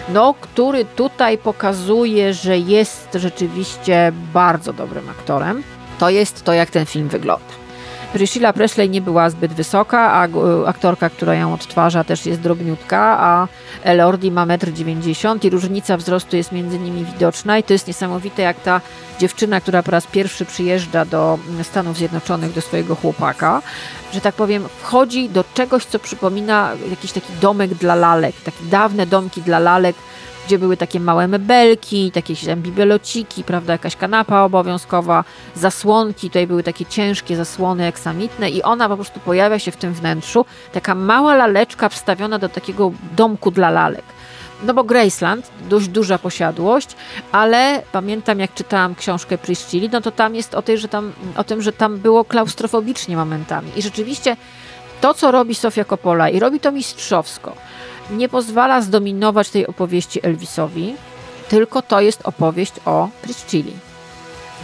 no, 0.10 0.36
który 0.41 0.86
tutaj 0.86 1.38
pokazuje, 1.38 2.34
że 2.34 2.58
jest 2.58 3.10
rzeczywiście 3.13 4.12
bardzo 4.34 4.73
dobrym 4.73 5.10
aktorem, 5.10 5.63
to 5.99 6.10
jest 6.10 6.43
to, 6.43 6.53
jak 6.53 6.69
ten 6.69 6.86
film 6.86 7.08
wygląda. 7.08 7.59
Priscilla 8.13 8.54
Presley 8.54 8.89
nie 8.89 9.02
była 9.02 9.30
zbyt 9.30 9.54
wysoka, 9.54 10.00
a 10.00 10.28
aktorka, 10.65 11.10
która 11.10 11.36
ją 11.36 11.54
odtwarza 11.54 12.04
też 12.04 12.26
jest 12.26 12.41
drobniutka, 12.41 13.17
a 13.19 13.48
Elordi 13.84 14.32
ma 14.32 14.45
1,90 14.45 15.32
m 15.32 15.39
i 15.43 15.50
różnica 15.50 15.98
wzrostu 15.98 16.36
jest 16.36 16.52
między 16.52 16.80
nimi 16.80 17.06
widoczna 17.06 17.58
i 17.58 17.63
to 17.63 17.74
jest 17.74 17.88
niesamowite, 17.88 18.41
jak 18.41 18.62
ta 18.62 18.82
dziewczyna, 19.19 19.62
która 19.62 19.84
po 19.84 19.91
raz 19.91 20.08
pierwszy 20.08 20.45
przyjeżdża 20.45 21.06
do 21.06 21.39
Stanów 21.63 21.98
Zjednoczonych, 21.98 22.54
do 22.54 22.62
swojego 22.62 22.95
chłopaka, 22.95 23.62
że 24.13 24.22
tak 24.22 24.36
powiem, 24.36 24.63
wchodzi 24.80 25.30
do 25.30 25.43
czegoś, 25.54 25.86
co 25.86 26.00
przypomina 26.00 26.72
jakiś 26.89 27.12
taki 27.12 27.34
domek 27.41 27.74
dla 27.74 27.95
lalek, 27.95 28.36
takie 28.43 28.63
dawne 28.63 29.06
domki 29.06 29.41
dla 29.41 29.60
lalek, 29.60 29.95
gdzie 30.50 30.60
były 30.60 30.78
takie 30.78 31.00
małe 31.00 31.28
mebelki, 31.28 32.12
takie 32.12 32.36
tam 32.36 32.64
prawda, 33.46 33.74
jakaś 33.74 33.96
kanapa 33.96 34.42
obowiązkowa, 34.42 35.24
zasłonki, 35.56 36.28
tutaj 36.28 36.48
były 36.48 36.64
takie 36.64 36.86
ciężkie 36.86 37.36
zasłony 37.36 37.86
eksamitne 37.86 38.50
i 38.50 38.64
ona 38.64 38.90
po 38.90 38.96
prostu 38.96 39.20
pojawia 39.20 39.60
się 39.60 39.72
w 39.72 39.78
tym 39.78 39.94
wnętrzu, 39.94 40.46
taka 40.72 40.96
mała 40.96 41.36
laleczka 41.36 41.90
wstawiona 41.90 42.40
do 42.40 42.50
takiego 42.50 42.92
domku 43.16 43.52
dla 43.52 43.70
lalek. 43.70 44.04
No 44.64 44.74
bo 44.74 44.84
Graceland, 44.84 45.52
dość 45.70 45.88
duża 45.88 46.18
posiadłość, 46.18 46.96
ale 47.32 47.82
pamiętam 47.92 48.40
jak 48.40 48.54
czytałam 48.54 48.96
książkę 48.96 49.38
Priscilli, 49.38 49.90
no 49.90 50.02
to 50.02 50.12
tam 50.12 50.36
jest 50.36 50.56
o, 50.56 50.62
tej, 50.62 50.78
że 50.78 50.88
tam, 50.88 51.12
o 51.38 51.44
tym, 51.44 51.62
że 51.62 51.72
tam 51.74 51.98
było 51.98 52.26
klaustrofobicznie 52.26 53.18
momentami. 53.18 53.72
I 53.76 53.82
rzeczywiście 53.82 54.38
to, 55.02 55.14
co 55.14 55.32
robi 55.32 55.56
Sofia 55.56 55.86
Coppola 55.86 56.30
i 56.30 56.40
robi 56.40 56.60
to 56.60 56.72
mistrzowsko, 56.72 57.56
nie 58.12 58.30
pozwala 58.30 58.82
zdominować 58.82 59.50
tej 59.50 59.67
opowieści 59.67 60.19
Elvisowi, 60.26 60.95
tylko 61.50 61.82
to 61.82 62.02
jest 62.02 62.22
opowieść 62.24 62.74
o 62.86 63.10
Priscilli. 63.22 63.74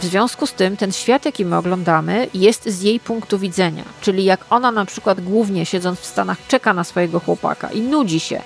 W 0.00 0.04
związku 0.04 0.46
z 0.46 0.52
tym 0.52 0.76
ten 0.76 0.92
świat, 0.92 1.24
jaki 1.24 1.44
my 1.44 1.56
oglądamy, 1.56 2.28
jest 2.34 2.68
z 2.68 2.82
jej 2.82 3.00
punktu 3.00 3.38
widzenia. 3.38 3.84
Czyli 4.00 4.24
jak 4.24 4.40
ona 4.50 4.72
na 4.72 4.84
przykład 4.84 5.20
głównie 5.20 5.66
siedząc 5.66 6.00
w 6.00 6.06
Stanach 6.06 6.38
czeka 6.48 6.74
na 6.74 6.84
swojego 6.84 7.20
chłopaka 7.20 7.70
i 7.70 7.80
nudzi 7.80 8.20
się, 8.20 8.42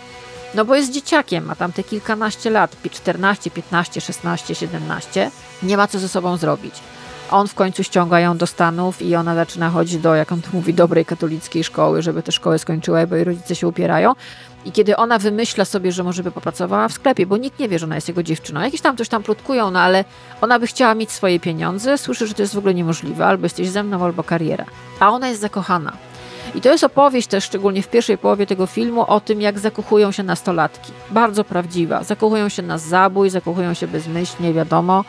no 0.54 0.64
bo 0.64 0.74
jest 0.74 0.92
dzieciakiem, 0.92 1.44
ma 1.44 1.54
tam 1.56 1.72
te 1.72 1.84
kilkanaście 1.84 2.50
lat, 2.50 2.76
14, 2.90 3.50
15, 3.50 4.00
16, 4.00 4.54
17, 4.54 5.30
nie 5.62 5.76
ma 5.76 5.88
co 5.88 5.98
ze 5.98 6.08
sobą 6.08 6.36
zrobić. 6.36 6.74
On 7.30 7.48
w 7.48 7.54
końcu 7.54 7.84
ściąga 7.84 8.20
ją 8.20 8.36
do 8.36 8.46
Stanów 8.46 9.02
i 9.02 9.16
ona 9.16 9.34
zaczyna 9.34 9.70
chodzić 9.70 10.00
do, 10.00 10.14
jak 10.14 10.32
on 10.32 10.40
mówi, 10.52 10.74
dobrej 10.74 11.04
katolickiej 11.04 11.64
szkoły, 11.64 12.02
żeby 12.02 12.22
tę 12.22 12.32
szkołę 12.32 12.58
skończyła, 12.58 13.06
bo 13.06 13.16
jej 13.16 13.24
rodzice 13.24 13.54
się 13.54 13.68
upierają. 13.68 14.12
I 14.64 14.72
kiedy 14.72 14.96
ona 14.96 15.18
wymyśla 15.18 15.64
sobie, 15.64 15.92
że 15.92 16.04
może 16.04 16.22
by 16.22 16.30
popracowała 16.30 16.88
w 16.88 16.92
sklepie, 16.92 17.26
bo 17.26 17.36
nikt 17.36 17.58
nie 17.58 17.68
wie, 17.68 17.78
że 17.78 17.86
ona 17.86 17.94
jest 17.94 18.08
jego 18.08 18.22
dziewczyną. 18.22 18.60
Jakieś 18.60 18.80
tam 18.80 18.96
coś 18.96 19.08
tam 19.08 19.22
plotkują, 19.22 19.70
no 19.70 19.80
ale 19.80 20.04
ona 20.40 20.58
by 20.58 20.66
chciała 20.66 20.94
mieć 20.94 21.12
swoje 21.12 21.40
pieniądze, 21.40 21.98
słyszy, 21.98 22.26
że 22.26 22.34
to 22.34 22.42
jest 22.42 22.54
w 22.54 22.58
ogóle 22.58 22.74
niemożliwe, 22.74 23.26
albo 23.26 23.44
jesteś 23.44 23.68
ze 23.68 23.82
mną, 23.82 24.04
albo 24.04 24.24
kariera. 24.24 24.64
A 25.00 25.10
ona 25.10 25.28
jest 25.28 25.40
zakochana. 25.40 25.92
I 26.54 26.60
to 26.60 26.72
jest 26.72 26.84
opowieść 26.84 27.28
też, 27.28 27.44
szczególnie 27.44 27.82
w 27.82 27.88
pierwszej 27.88 28.18
połowie 28.18 28.46
tego 28.46 28.66
filmu, 28.66 29.04
o 29.08 29.20
tym, 29.20 29.40
jak 29.40 29.58
zakochują 29.58 30.12
się 30.12 30.22
nastolatki. 30.22 30.92
Bardzo 31.10 31.44
prawdziwa. 31.44 32.04
Zakochują 32.04 32.48
się 32.48 32.62
na 32.62 32.78
zabój, 32.78 33.30
zakochują 33.30 33.74
się 33.74 33.86
bezmyślnie, 33.86 34.52
wiadomo 34.52 35.04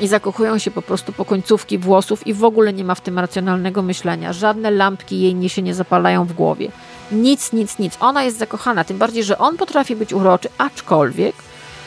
i 0.00 0.08
zakochują 0.08 0.58
się 0.58 0.70
po 0.70 0.82
prostu 0.82 1.12
po 1.12 1.24
końcówki 1.24 1.78
włosów 1.78 2.26
i 2.26 2.34
w 2.34 2.44
ogóle 2.44 2.72
nie 2.72 2.84
ma 2.84 2.94
w 2.94 3.00
tym 3.00 3.18
racjonalnego 3.18 3.82
myślenia. 3.82 4.32
Żadne 4.32 4.70
lampki 4.70 5.20
jej 5.20 5.34
nie 5.34 5.48
się 5.48 5.62
nie 5.62 5.74
zapalają 5.74 6.24
w 6.24 6.32
głowie. 6.32 6.68
Nic, 7.12 7.52
nic, 7.52 7.78
nic. 7.78 7.96
Ona 8.00 8.24
jest 8.24 8.38
zakochana, 8.38 8.84
tym 8.84 8.98
bardziej, 8.98 9.24
że 9.24 9.38
on 9.38 9.56
potrafi 9.56 9.96
być 9.96 10.12
uroczy, 10.12 10.48
aczkolwiek 10.58 11.34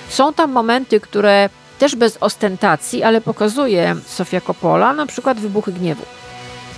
są 0.10 0.34
tam 0.34 0.52
momenty, 0.52 1.00
które 1.00 1.50
też 1.80 1.96
bez 1.96 2.18
ostentacji, 2.22 3.04
ale 3.04 3.22
pokazuje 3.22 3.96
Sofia 4.06 4.42
Coppola, 4.42 4.94
na 4.94 5.06
przykład 5.06 5.40
wybuchy 5.40 5.72
gniewu. 5.72 6.04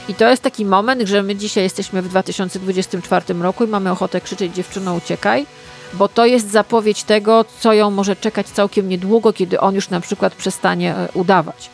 I 0.09 0.15
to 0.15 0.29
jest 0.29 0.43
taki 0.43 0.65
moment, 0.65 1.01
że 1.01 1.23
my 1.23 1.35
dzisiaj 1.35 1.63
jesteśmy 1.63 2.01
w 2.01 2.09
2024 2.09 3.33
roku 3.33 3.63
i 3.63 3.67
mamy 3.67 3.91
ochotę 3.91 4.21
krzyczeć 4.21 4.55
dziewczyno 4.55 4.93
uciekaj, 4.93 5.45
bo 5.93 6.07
to 6.07 6.25
jest 6.25 6.51
zapowiedź 6.51 7.03
tego, 7.03 7.45
co 7.59 7.73
ją 7.73 7.91
może 7.91 8.15
czekać 8.15 8.47
całkiem 8.47 8.89
niedługo, 8.89 9.33
kiedy 9.33 9.59
on 9.59 9.75
już 9.75 9.89
na 9.89 10.01
przykład 10.01 10.35
przestanie 10.35 10.95
e, 10.95 11.09
udawać. 11.13 11.69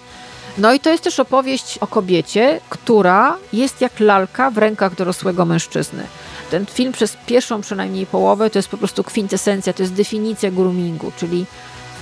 No 0.57 0.73
i 0.73 0.79
to 0.79 0.89
jest 0.89 1.03
też 1.03 1.19
opowieść 1.19 1.77
o 1.77 1.87
kobiecie, 1.87 2.59
która 2.69 3.37
jest 3.53 3.81
jak 3.81 3.99
lalka 3.99 4.51
w 4.51 4.57
rękach 4.57 4.95
dorosłego 4.95 5.45
mężczyzny. 5.45 6.03
Ten 6.51 6.65
film 6.65 6.91
przez 6.91 7.17
pierwszą 7.25 7.61
przynajmniej 7.61 8.05
połowę 8.05 8.49
to 8.49 8.59
jest 8.59 8.69
po 8.69 8.77
prostu 8.77 9.03
kwintesencja, 9.03 9.73
to 9.73 9.83
jest 9.83 9.93
definicja 9.93 10.51
groomingu, 10.51 11.11
czyli 11.17 11.45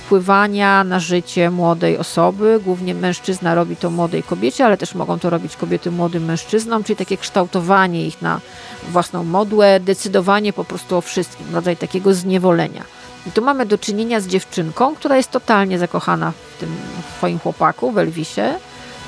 wpływania 0.04 0.84
na 0.84 1.00
życie 1.00 1.50
młodej 1.50 1.98
osoby. 1.98 2.60
Głównie 2.64 2.94
mężczyzna 2.94 3.54
robi 3.54 3.76
to 3.76 3.90
młodej 3.90 4.22
kobiecie, 4.22 4.66
ale 4.66 4.76
też 4.76 4.94
mogą 4.94 5.18
to 5.18 5.30
robić 5.30 5.56
kobiety 5.56 5.90
młodym 5.90 6.24
mężczyznom, 6.24 6.84
czyli 6.84 6.96
takie 6.96 7.16
kształtowanie 7.16 8.06
ich 8.06 8.22
na 8.22 8.40
własną 8.88 9.24
modłę, 9.24 9.80
decydowanie 9.80 10.52
po 10.52 10.64
prostu 10.64 10.96
o 10.96 11.00
wszystkim, 11.00 11.46
rodzaj 11.54 11.76
takiego 11.76 12.14
zniewolenia. 12.14 12.84
I 13.26 13.32
tu 13.32 13.42
mamy 13.42 13.66
do 13.66 13.78
czynienia 13.78 14.20
z 14.20 14.26
dziewczynką, 14.26 14.94
która 14.94 15.16
jest 15.16 15.30
totalnie 15.30 15.78
zakochana 15.78 16.32
w 16.56 16.60
tym 16.60 16.76
swoim 17.16 17.38
chłopaku, 17.38 17.92
w 17.92 17.98
Elvisie. 17.98 18.40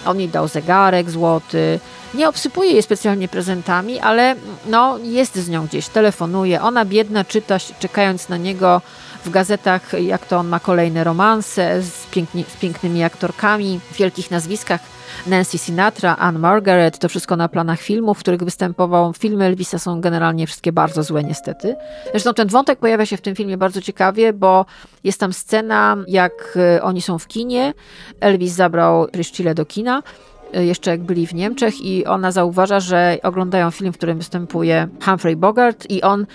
On 0.07 0.21
jej 0.21 0.29
dał 0.29 0.49
zegarek 0.49 1.11
złoty, 1.11 1.81
nie 2.15 2.29
obsypuje 2.29 2.71
jej 2.71 2.83
specjalnie 2.83 3.29
prezentami, 3.29 4.01
ale 4.01 4.37
no, 4.67 4.99
jest 4.99 5.37
z 5.37 5.49
nią 5.49 5.67
gdzieś, 5.67 5.89
telefonuje. 5.89 6.63
Ona 6.63 6.85
biedna 6.85 7.25
czyta, 7.25 7.59
czekając 7.79 8.29
na 8.29 8.37
niego 8.37 8.83
w 9.27 9.31
gazetach, 9.31 9.93
jak 10.03 10.27
to 10.27 10.39
on 10.39 10.49
ma 10.49 10.61
kolejne 10.61 11.05
romanse 11.05 11.83
z, 11.83 12.07
piękni, 12.07 12.45
z 12.49 12.57
pięknymi 12.57 13.05
aktorkami, 13.05 13.81
w 13.93 13.97
wielkich 13.97 14.31
nazwiskach 14.31 14.81
Nancy 15.27 15.59
Sinatra, 15.59 16.17
Anne 16.17 16.39
Margaret, 16.39 16.99
to 16.99 17.09
wszystko 17.09 17.37
na 17.37 17.49
planach 17.49 17.81
filmów, 17.81 18.19
w 18.19 18.21
których 18.21 18.43
występował. 18.43 19.13
Filmy 19.13 19.45
Elvisa 19.45 19.79
są 19.79 20.01
generalnie 20.01 20.47
wszystkie 20.47 20.73
bardzo 20.73 21.03
złe 21.03 21.25
niestety. 21.25 21.77
Zresztą 22.11 22.35
ten 22.35 22.49
wątek 22.49 22.79
pojawia 22.79 23.07
się 23.07 23.17
w 23.17 23.21
tym 23.21 23.35
filmie 23.35 23.57
bardzo 23.57 23.81
ciekawie, 23.81 24.33
bo 24.33 24.67
jest 25.05 25.21
tam 25.21 25.33
scena, 25.33 25.97
jak 26.09 26.59
e, 26.77 26.83
oni 26.83 27.03
są 27.03 27.19
w 27.19 27.27
kinie. 27.27 27.75
Elvis 28.21 28.53
zabrał 28.53 29.07
Priscilla 29.13 29.55
do 29.55 29.67
kina 29.67 30.03
Y, 30.36 30.36
jeszcze 30.53 30.91
jak 30.91 31.03
byli 31.03 31.27
w 31.27 31.35
Niemczech 31.35 31.81
i 31.81 32.07
ona 32.07 32.31
zauważa, 32.31 32.81
że 32.81 33.19
oglądają 33.23 33.71
film, 33.71 33.93
w 33.93 33.97
którym 33.97 34.19
występuje 34.19 34.89
Humphrey 35.05 35.37
Bogart 35.37 35.91
i 35.91 36.03
on, 36.03 36.27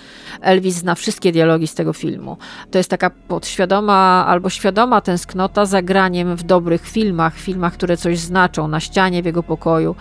Elvis, 0.42 0.76
zna 0.76 0.96
wszystkie 0.96 1.32
dialogi 1.32 1.68
z 1.68 1.76
tego 1.76 1.94
filmu. 1.94 2.38
To 2.72 2.78
jest 2.78 2.90
taka 2.90 3.10
podświadoma 3.10 4.26
albo 4.28 4.50
świadoma 4.50 5.02
tęsknota 5.02 5.66
za 5.66 5.82
graniem 5.82 6.36
w 6.36 6.44
dobrych 6.44 6.88
filmach, 6.88 7.38
filmach, 7.38 7.74
które 7.74 7.98
coś 7.98 8.20
znaczą, 8.20 8.68
na 8.68 8.80
ścianie 8.80 9.24
w 9.24 9.26
jego 9.26 9.44
pokoju. 9.44 9.96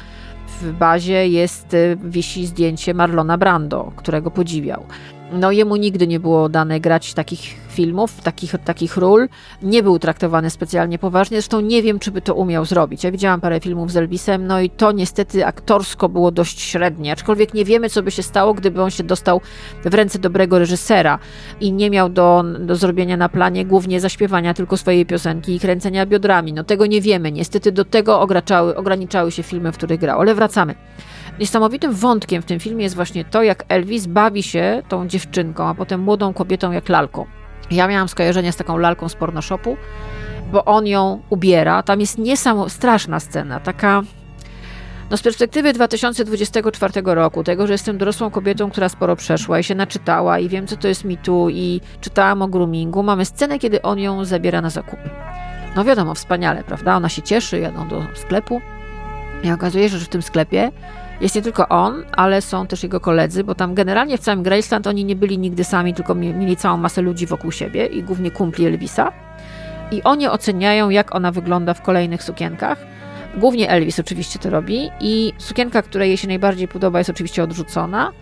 W 0.61 0.73
bazie 0.73 1.29
jest, 1.29 1.75
y, 1.75 1.99
wisi 2.05 2.47
zdjęcie 2.47 2.95
Marlona 2.95 3.39
Brando, 3.39 3.93
którego 3.97 4.31
podziwiał. 4.31 4.87
No 5.33 5.51
jemu 5.53 5.77
nigdy 5.77 6.07
nie 6.07 6.21
było 6.21 6.49
dane 6.49 6.81
grać 6.81 7.15
takich 7.15 7.41
filmów, 7.69 8.21
takich, 8.21 8.55
takich 8.65 8.97
ról. 8.97 9.29
Nie 9.63 9.83
był 9.83 9.99
traktowany 9.99 10.51
specjalnie 10.51 10.99
poważnie, 10.99 11.37
zresztą 11.37 11.61
nie 11.61 11.83
wiem, 11.83 11.99
czy 11.99 12.11
by 12.11 12.21
to 12.21 12.35
umiał 12.35 12.65
zrobić. 12.65 13.05
Ja 13.05 13.11
widziałam 13.11 13.41
parę 13.41 13.61
filmów 13.61 13.93
z 13.93 13.97
Elvisem, 13.97 14.47
no 14.47 14.61
i 14.61 14.71
to 14.71 14.93
niestety 14.93 15.47
aktorsko 15.47 16.09
było 16.09 16.31
dość 16.31 16.61
średnie, 16.61 17.13
aczkolwiek 17.13 17.55
nie 17.55 17.65
wiemy, 17.65 17.91
co 17.91 18.03
by 18.03 18.11
się 18.11 18.23
stało, 18.23 18.55
gdyby 18.55 18.83
on 18.83 18.91
się 18.91 19.03
dostał 19.03 19.41
w 19.85 19.95
ręce 19.95 20.19
dobrego 20.19 20.59
reżysera 20.59 21.19
i 21.61 21.73
nie 21.73 21.91
miał 21.91 22.09
do, 22.09 22.45
do 22.61 22.77
zrobienia 22.77 23.17
na 23.17 23.29
planie 23.29 23.65
głównie 23.65 24.01
zaśpiewania 24.01 24.55
tylko 24.55 24.77
swojej 24.77 25.07
piosenki 25.07 25.55
i 25.55 25.61
kręcenia 25.61 26.07
biodrami. 26.07 26.53
No 26.53 26.65
tego 26.65 26.87
nie 26.87 27.01
wiemy. 27.01 27.33
Niestety 27.33 27.73
do 27.73 27.85
tego 27.85 28.21
ograniczały, 28.77 29.33
się 29.33 29.43
filmy, 29.43 29.73
w 29.73 29.77
których 29.77 30.01
grał. 30.01 30.21
Ale 30.21 30.35
wracamy. 30.35 30.75
Niesamowitym 31.41 31.93
wątkiem 31.93 32.43
w 32.43 32.45
tym 32.45 32.61
filmie 32.61 32.83
jest 32.83 32.95
właśnie 32.95 33.25
to, 33.25 33.43
jak 33.43 33.65
Elvis 33.69 34.07
bawi 34.07 34.43
się 34.43 34.83
tą 34.89 35.09
dziewczynką, 35.09 35.67
a 35.67 35.75
potem 35.75 36.01
młodą 36.01 36.35
kobietą 36.35 36.73
jak 36.73 36.89
lalką. 36.89 37.27
Ja 37.71 37.89
miałam 37.89 38.09
skojarzenie 38.09 38.53
z 38.53 38.57
taką 38.57 38.79
lalką 38.79 39.09
z 39.09 39.15
pornoshopu, 39.15 39.77
bo 40.53 40.65
on 40.65 40.87
ją 40.87 41.23
ubiera. 41.31 41.83
Tam 41.83 42.01
jest 42.01 42.19
niesamowita, 42.19 42.75
straszna 42.75 43.21
scena, 43.21 43.61
taka 43.61 44.03
no 45.11 45.17
z 45.17 45.23
perspektywy 45.23 45.73
2024 45.73 46.93
roku, 47.05 47.45
tego, 47.45 47.67
że 47.67 47.73
jestem 47.73 47.99
dorosłą 47.99 48.31
kobietą, 48.31 48.71
która 48.71 48.89
sporo 48.89 49.17
przeszła 49.17 49.59
i 49.59 49.65
się 49.65 49.75
naczytała 49.75 50.39
i 50.39 50.49
wiem, 50.49 50.67
co 50.67 50.77
to 50.77 50.89
jest 50.89 51.05
mitu 51.05 51.49
i 51.51 51.81
czytałam 52.01 52.43
o 52.43 52.49
groomingu, 52.49 53.03
mamy 53.03 53.25
scenę, 53.25 53.59
kiedy 53.59 53.83
on 53.83 53.99
ją 53.99 54.25
zabiera 54.25 54.61
na 54.61 54.71
zakupy. 54.71 55.11
No 55.77 55.85
wiadomo, 55.85 56.15
wspaniale, 56.15 56.65
prawda? 56.65 56.97
Ona 56.97 57.09
się 57.09 57.23
cieszy, 57.23 57.59
jadą 57.59 57.89
do 57.89 58.03
sklepu 58.15 58.61
i 59.45 59.51
okazuje 59.51 59.91
się, 59.91 59.99
że 59.99 60.05
w 60.05 60.09
tym 60.09 60.23
sklepie 60.23 60.71
jest 61.21 61.35
nie 61.35 61.43
tylko 61.43 61.69
on, 61.69 62.05
ale 62.13 62.43
są 62.43 62.67
też 62.67 62.83
jego 62.83 63.01
koledzy, 63.01 63.45
bo 63.45 63.55
tam 63.55 63.75
generalnie 63.75 64.19
w 64.19 64.21
całym 64.21 64.43
Graceland 64.43 64.87
oni 64.87 65.05
nie 65.05 65.17
byli 65.17 65.39
nigdy 65.39 65.65
sami, 65.65 65.95
tylko 65.95 66.15
mieli 66.15 66.57
całą 66.57 66.77
masę 66.77 67.03
ludzi 67.03 67.27
wokół 67.27 67.53
siebie 67.53 67.87
i 67.87 68.03
głównie 68.03 68.31
kumpli 68.31 68.67
Elvisa. 68.67 69.13
I 69.91 70.03
oni 70.03 70.29
oceniają, 70.29 70.91
jak 70.91 71.15
ona 71.15 71.33
wygląda 71.33 71.75
w 71.75 71.83
kolejnych 71.83 72.23
sukienkach. 72.23 72.79
Głównie 73.37 73.71
Elvis 73.71 74.01
oczywiście 74.01 74.39
to 74.39 74.51
robi 74.51 74.91
i 75.01 75.33
sukienka, 75.39 75.83
która 75.83 76.05
jej 76.05 76.17
się 76.17 76.29
najbardziej 76.29 76.69
podoba, 76.69 76.99
jest 76.99 77.11
oczywiście 77.11 77.43
odrzucona. 77.43 78.13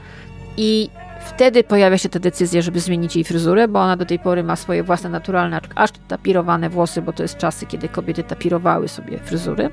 I 0.57 0.91
wtedy 1.27 1.65
pojawia 1.65 1.99
się 1.99 2.09
ta 2.09 2.19
decyzja, 2.19 2.63
żeby 2.63 2.81
zmienić 2.81 3.17
jej 3.17 3.25
fryzurę, 3.25 3.69
bo 3.69 3.81
ona 3.81 3.97
do 3.97 4.07
tej 4.07 4.19
pory 4.19 4.45
ma 4.45 4.57
swoje 4.57 4.83
własne 4.83 5.11
naturalne, 5.11 5.61
aż 5.75 5.91
tapirowane 6.09 6.71
włosy, 6.71 7.03
bo 7.03 7.13
to 7.13 7.23
jest 7.23 7.37
czasy, 7.37 7.67
kiedy 7.67 7.89
kobiety 7.89 8.23
tapirowały 8.23 8.89
sobie 8.89 9.19
fryzury. 9.19 9.71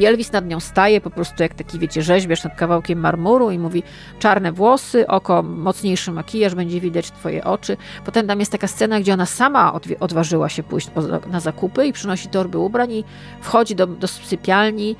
I 0.00 0.04
Elvis 0.06 0.32
nad 0.32 0.46
nią 0.46 0.60
staje 0.60 1.00
po 1.00 1.10
prostu 1.10 1.42
jak 1.42 1.54
taki, 1.54 1.78
wiecie, 1.78 2.02
rzeźbiarz 2.02 2.44
nad 2.44 2.56
kawałkiem 2.56 3.00
marmuru 3.00 3.50
i 3.50 3.58
mówi 3.58 3.82
czarne 4.18 4.52
włosy, 4.52 5.06
oko, 5.06 5.42
mocniejszy 5.42 6.12
makijaż, 6.12 6.54
będzie 6.54 6.80
widać 6.80 7.10
twoje 7.10 7.44
oczy. 7.44 7.76
Potem 8.04 8.26
tam 8.26 8.40
jest 8.40 8.52
taka 8.52 8.66
scena, 8.66 9.00
gdzie 9.00 9.12
ona 9.12 9.26
sama 9.26 9.80
odważyła 10.00 10.48
się 10.48 10.62
pójść 10.62 10.90
na 11.30 11.40
zakupy 11.40 11.86
i 11.86 11.92
przynosi 11.92 12.28
torby 12.28 12.58
ubrań 12.58 12.92
i 12.92 13.04
wchodzi 13.40 13.74
do, 13.74 13.86
do 13.86 14.08
sypialni 14.08 14.96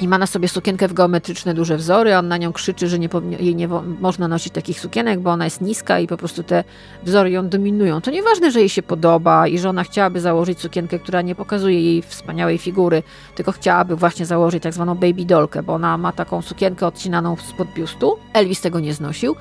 i 0.00 0.08
ma 0.08 0.18
na 0.18 0.26
sobie 0.26 0.48
sukienkę 0.48 0.88
w 0.88 0.92
geometryczne 0.92 1.54
duże 1.54 1.76
wzory, 1.76 2.14
a 2.14 2.18
on 2.18 2.28
na 2.28 2.36
nią 2.36 2.52
krzyczy, 2.52 2.88
że 2.88 2.98
nie, 2.98 3.08
jej 3.40 3.56
nie 3.56 3.68
można 4.00 4.28
nosić 4.28 4.52
takich 4.52 4.80
sukienek, 4.80 5.20
bo 5.20 5.30
ona 5.30 5.44
jest 5.44 5.60
niska 5.60 5.98
i 5.98 6.06
po 6.06 6.16
prostu 6.16 6.42
te 6.42 6.64
wzory 7.02 7.30
ją 7.30 7.48
dominują. 7.48 8.00
To 8.00 8.10
nieważne, 8.10 8.50
że 8.50 8.60
jej 8.60 8.68
się 8.68 8.82
podoba 8.82 9.48
i 9.48 9.58
że 9.58 9.68
ona 9.68 9.84
chciałaby 9.84 10.20
założyć 10.20 10.60
sukienkę, 10.60 10.98
która 10.98 11.22
nie 11.22 11.34
pokazuje 11.34 11.82
jej 11.82 12.02
wspaniałej 12.02 12.58
figury, 12.58 13.02
tylko 13.34 13.52
chciałaby 13.52 13.96
właśnie 13.96 14.26
założyć 14.26 14.62
tak 14.62 14.74
zwaną 14.74 14.94
baby 14.94 15.24
dolkę, 15.24 15.62
bo 15.62 15.74
ona 15.74 15.98
ma 15.98 16.12
taką 16.12 16.42
sukienkę 16.42 16.86
odcinaną 16.86 17.36
spod 17.36 17.68
biustu. 17.74 18.18
Elvis 18.32 18.60
tego 18.60 18.80
nie 18.80 18.94
znosił. 18.94 19.36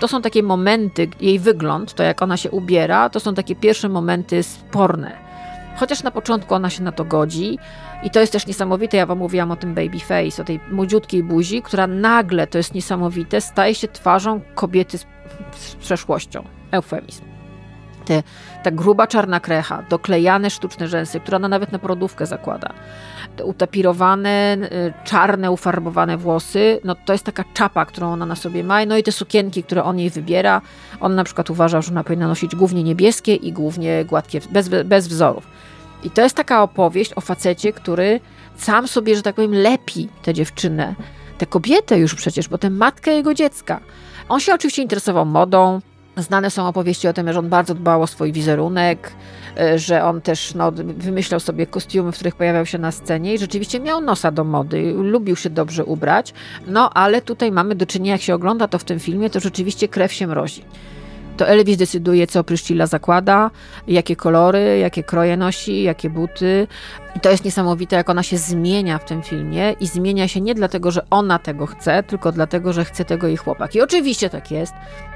To 0.00 0.08
są 0.08 0.22
takie 0.22 0.42
momenty, 0.42 1.08
jej 1.20 1.38
wygląd, 1.38 1.94
to 1.94 2.02
jak 2.02 2.22
ona 2.22 2.36
się 2.36 2.50
ubiera, 2.50 3.10
to 3.10 3.20
są 3.20 3.34
takie 3.34 3.56
pierwsze 3.56 3.88
momenty 3.88 4.42
sporne 4.42 5.31
Chociaż 5.76 6.02
na 6.02 6.10
początku 6.10 6.54
ona 6.54 6.70
się 6.70 6.82
na 6.82 6.92
to 6.92 7.04
godzi 7.04 7.58
i 8.02 8.10
to 8.10 8.20
jest 8.20 8.32
też 8.32 8.46
niesamowite, 8.46 8.96
ja 8.96 9.06
wam 9.06 9.18
mówiłam 9.18 9.50
o 9.50 9.56
tym 9.56 9.74
baby 9.74 9.98
face, 9.98 10.42
o 10.42 10.44
tej 10.44 10.60
młodziutkiej 10.70 11.22
buzi, 11.22 11.62
która 11.62 11.86
nagle, 11.86 12.46
to 12.46 12.58
jest 12.58 12.74
niesamowite, 12.74 13.40
staje 13.40 13.74
się 13.74 13.88
twarzą 13.88 14.40
kobiety 14.54 14.98
z, 14.98 15.06
z 15.52 15.74
przeszłością. 15.74 16.44
Eufemizm. 16.70 17.31
Te, 18.12 18.22
ta 18.62 18.70
gruba 18.70 19.06
czarna 19.06 19.40
krecha, 19.40 19.82
doklejane 19.88 20.50
sztuczne 20.50 20.88
rzęsy, 20.88 21.20
które 21.20 21.36
ona 21.36 21.48
nawet 21.48 21.72
na 21.72 21.78
produówkę 21.78 22.26
zakłada, 22.26 22.72
utapirowane, 23.44 24.56
y, 24.62 24.92
czarne, 25.04 25.50
ufarbowane 25.50 26.16
włosy, 26.16 26.80
no 26.84 26.94
to 26.94 27.12
jest 27.12 27.24
taka 27.24 27.44
czapa, 27.54 27.84
którą 27.84 28.12
ona 28.12 28.26
na 28.26 28.36
sobie 28.36 28.64
ma, 28.64 28.86
no 28.86 28.96
i 28.96 29.02
te 29.02 29.12
sukienki, 29.12 29.62
które 29.62 29.84
on 29.84 29.98
jej 29.98 30.10
wybiera, 30.10 30.60
on 31.00 31.14
na 31.14 31.24
przykład 31.24 31.50
uważa, 31.50 31.82
że 31.82 31.90
ona 31.90 32.04
powinna 32.04 32.28
nosić 32.28 32.56
głównie 32.56 32.82
niebieskie 32.82 33.34
i 33.34 33.52
głównie 33.52 34.04
gładkie, 34.04 34.40
bez, 34.50 34.68
bez 34.68 35.08
wzorów. 35.08 35.46
I 36.04 36.10
to 36.10 36.22
jest 36.22 36.36
taka 36.36 36.62
opowieść 36.62 37.12
o 37.16 37.20
facecie, 37.20 37.72
który 37.72 38.20
sam 38.56 38.88
sobie, 38.88 39.16
że 39.16 39.22
tak 39.22 39.34
powiem, 39.34 39.54
lepi 39.54 40.08
tę 40.22 40.34
dziewczynę, 40.34 40.94
tę 41.38 41.46
kobietę 41.46 41.98
już 41.98 42.14
przecież, 42.14 42.48
bo 42.48 42.58
tę 42.58 42.70
matkę 42.70 43.10
jego 43.10 43.34
dziecka. 43.34 43.80
On 44.28 44.40
się 44.40 44.54
oczywiście 44.54 44.82
interesował 44.82 45.26
modą, 45.26 45.80
Znane 46.16 46.50
są 46.50 46.68
opowieści 46.68 47.08
o 47.08 47.12
tym, 47.12 47.32
że 47.32 47.38
on 47.38 47.48
bardzo 47.48 47.74
dbał 47.74 48.02
o 48.02 48.06
swój 48.06 48.32
wizerunek, 48.32 49.12
e, 49.60 49.78
że 49.78 50.04
on 50.04 50.20
też 50.20 50.54
no, 50.54 50.72
wymyślał 50.72 51.40
sobie 51.40 51.66
kostiumy, 51.66 52.12
w 52.12 52.14
których 52.14 52.34
pojawiał 52.34 52.66
się 52.66 52.78
na 52.78 52.92
scenie 52.92 53.34
i 53.34 53.38
rzeczywiście 53.38 53.80
miał 53.80 54.00
nosa 54.00 54.30
do 54.30 54.44
mody, 54.44 54.92
lubił 54.92 55.36
się 55.36 55.50
dobrze 55.50 55.84
ubrać. 55.84 56.34
No 56.66 56.90
ale 56.90 57.22
tutaj 57.22 57.52
mamy 57.52 57.74
do 57.74 57.86
czynienia, 57.86 58.12
jak 58.12 58.22
się 58.22 58.34
ogląda 58.34 58.68
to 58.68 58.78
w 58.78 58.84
tym 58.84 59.00
filmie, 59.00 59.30
to 59.30 59.40
rzeczywiście 59.40 59.88
krew 59.88 60.12
się 60.12 60.26
mrozi 60.26 60.64
to 61.36 61.48
Elvis 61.48 61.76
decyduje, 61.76 62.26
co 62.26 62.44
Pryszcila 62.44 62.86
zakłada, 62.86 63.50
jakie 63.88 64.16
kolory, 64.16 64.78
jakie 64.78 65.02
kroje 65.02 65.36
nosi, 65.36 65.82
jakie 65.82 66.10
buty. 66.10 66.66
I 67.16 67.20
to 67.20 67.30
jest 67.30 67.44
niesamowite, 67.44 67.96
jak 67.96 68.10
ona 68.10 68.22
się 68.22 68.38
zmienia 68.38 68.98
w 68.98 69.04
tym 69.04 69.22
filmie 69.22 69.74
i 69.80 69.86
zmienia 69.86 70.28
się 70.28 70.40
nie 70.40 70.54
dlatego, 70.54 70.90
że 70.90 71.06
ona 71.10 71.38
tego 71.38 71.66
chce, 71.66 72.02
tylko 72.02 72.32
dlatego, 72.32 72.72
że 72.72 72.84
chce 72.84 73.04
tego 73.04 73.26
jej 73.26 73.36
chłopak. 73.36 73.74
I 73.74 73.80
oczywiście 73.80 74.30
tak 74.30 74.50
jest. 74.50 74.74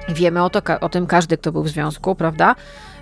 Wiemy 0.09 0.43
o, 0.43 0.51
to, 0.51 0.61
o 0.81 0.89
tym 0.89 1.07
każdy, 1.07 1.39
kto 1.39 1.53
był 1.53 1.63
w 1.63 1.69
związku, 1.69 2.15
prawda? 2.15 2.55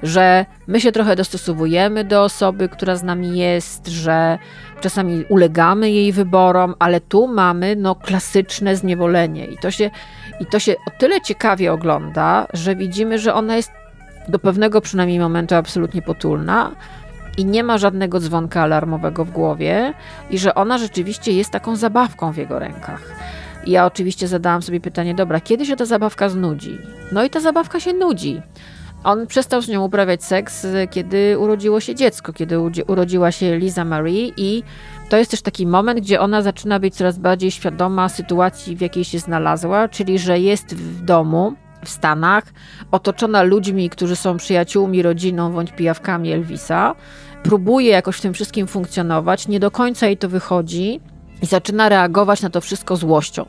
Że 0.03 0.47
my 0.67 0.81
się 0.81 0.93
trochę 0.93 1.17
dostosowujemy 1.17 2.05
do 2.05 2.23
osoby, 2.23 2.69
która 2.69 2.97
z 2.97 3.03
nami 3.03 3.39
jest, 3.39 3.89
że 3.89 4.39
czasami 4.81 5.25
ulegamy 5.29 5.91
jej 5.91 6.13
wyborom, 6.13 6.75
ale 6.79 7.01
tu 7.01 7.29
mamy 7.29 7.77
no, 7.77 7.95
klasyczne 7.95 8.77
zniewolenie. 8.77 9.47
I 9.47 9.59
to 9.59 9.71
się 9.71 9.91
i 10.41 10.47
to 10.47 10.59
się 10.59 10.73
o 10.73 10.91
tyle 10.99 11.21
ciekawie 11.21 11.73
ogląda, 11.73 12.47
że 12.53 12.77
widzimy, 12.77 13.19
że 13.19 13.35
ona 13.35 13.57
jest 13.57 13.71
do 14.29 14.39
pewnego 14.39 14.81
przynajmniej 14.81 15.19
momentu 15.19 15.55
absolutnie 15.55 16.03
potulna 16.03 16.71
i 17.37 17.45
nie 17.45 17.65
ma 17.65 17.79
żadnego 17.79 18.21
dzwonka 18.21 18.63
alarmowego 18.63 19.25
w 19.25 19.31
głowie 19.31 19.95
i 20.31 20.39
że 20.39 20.55
ona 20.55 20.79
rzeczywiście 20.79 21.33
jest 21.33 21.51
taką 21.51 21.77
zabawką 21.77 22.33
w 22.33 22.37
jego 22.37 22.59
rękach. 22.59 23.03
I 23.67 23.71
ja 23.71 23.87
oczywiście 23.87 24.29
zadałam 24.29 24.63
sobie 24.63 24.81
pytanie, 24.81 25.15
dobra, 25.15 25.41
kiedy 25.41 25.67
się 25.67 25.77
ta 25.77 25.85
zabawka 25.85 26.29
znudzi? 26.29 26.79
No 27.13 27.25
i 27.25 27.31
ta 27.31 27.41
zabawka 27.41 27.81
się 27.81 27.93
nudzi. 27.93 28.43
On 29.05 29.27
przestał 29.27 29.63
z 29.63 29.69
nią 29.69 29.85
uprawiać 29.85 30.25
seks, 30.25 30.67
kiedy 30.91 31.39
urodziło 31.39 31.81
się 31.81 31.95
dziecko, 31.95 32.33
kiedy 32.33 32.59
urodziła 32.87 33.33
się 33.33 33.59
Liza 33.59 33.85
Marie 33.85 34.33
i 34.37 34.63
to 35.09 35.17
jest 35.17 35.31
też 35.31 35.43
taki 35.43 35.67
moment, 35.67 36.01
gdzie 36.01 36.21
ona 36.21 36.43
zaczyna 36.43 36.81
być 36.81 36.95
coraz 36.95 37.19
bardziej 37.19 37.51
świadoma 37.51 38.09
sytuacji, 38.09 38.77
w 38.77 38.81
jakiej 38.81 39.05
się 39.05 39.19
znalazła, 39.19 39.89
czyli 39.89 40.19
że 40.19 40.39
jest 40.39 40.75
w 40.75 41.05
domu, 41.05 41.55
w 41.85 41.89
Stanach, 41.89 42.45
otoczona 42.91 43.43
ludźmi, 43.43 43.91
którzy 43.91 44.17
są 44.17 44.37
przyjaciółmi, 44.37 45.03
rodziną 45.03 45.53
bądź 45.53 45.73
pijawkami 45.73 46.33
Elvisa. 46.33 46.95
Próbuje 47.43 47.91
jakoś 47.91 48.17
w 48.17 48.21
tym 48.21 48.35
wszystkim 48.35 48.67
funkcjonować, 48.67 49.49
nie 49.49 49.61
do 49.61 49.71
końca 49.71 50.07
jej 50.07 50.17
to 50.17 50.29
wychodzi 50.29 51.01
i 51.43 51.47
zaczyna 51.47 51.89
reagować 51.89 52.43
na 52.43 52.51
to 52.51 52.61
wszystko 52.61 52.97
złością. 52.97 53.47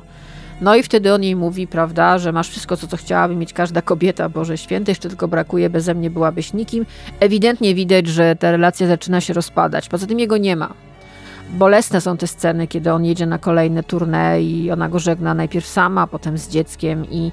No 0.61 0.75
i 0.75 0.83
wtedy 0.83 1.13
on 1.13 1.23
jej 1.23 1.36
mówi, 1.36 1.67
prawda, 1.67 2.17
że 2.17 2.31
masz 2.31 2.49
wszystko, 2.49 2.77
co, 2.77 2.88
co 2.88 2.97
chciałaby 2.97 3.36
mieć 3.36 3.53
każda 3.53 3.81
kobieta, 3.81 4.29
Boże 4.29 4.57
Święty, 4.57 4.91
jeszcze 4.91 5.09
tylko 5.09 5.27
brakuje, 5.27 5.69
beze 5.69 5.95
mnie 5.95 6.09
byłabyś 6.09 6.53
nikim. 6.53 6.86
Ewidentnie 7.19 7.75
widać, 7.75 8.07
że 8.07 8.36
ta 8.36 8.51
relacja 8.51 8.88
zaczyna 8.88 9.21
się 9.21 9.33
rozpadać. 9.33 9.89
Poza 9.89 10.07
tym 10.07 10.19
jego 10.19 10.38
nie 10.38 10.55
ma 10.55 10.73
Bolesne 11.49 12.01
są 12.01 12.17
te 12.17 12.27
sceny, 12.27 12.67
kiedy 12.67 12.91
on 12.91 13.05
jedzie 13.05 13.25
na 13.25 13.38
kolejne 13.38 13.83
tournée 13.83 14.41
i 14.41 14.71
ona 14.71 14.89
go 14.89 14.99
żegna 14.99 15.33
najpierw 15.33 15.67
sama, 15.67 16.07
potem 16.07 16.38
z 16.38 16.49
dzieckiem 16.49 17.05
i 17.11 17.31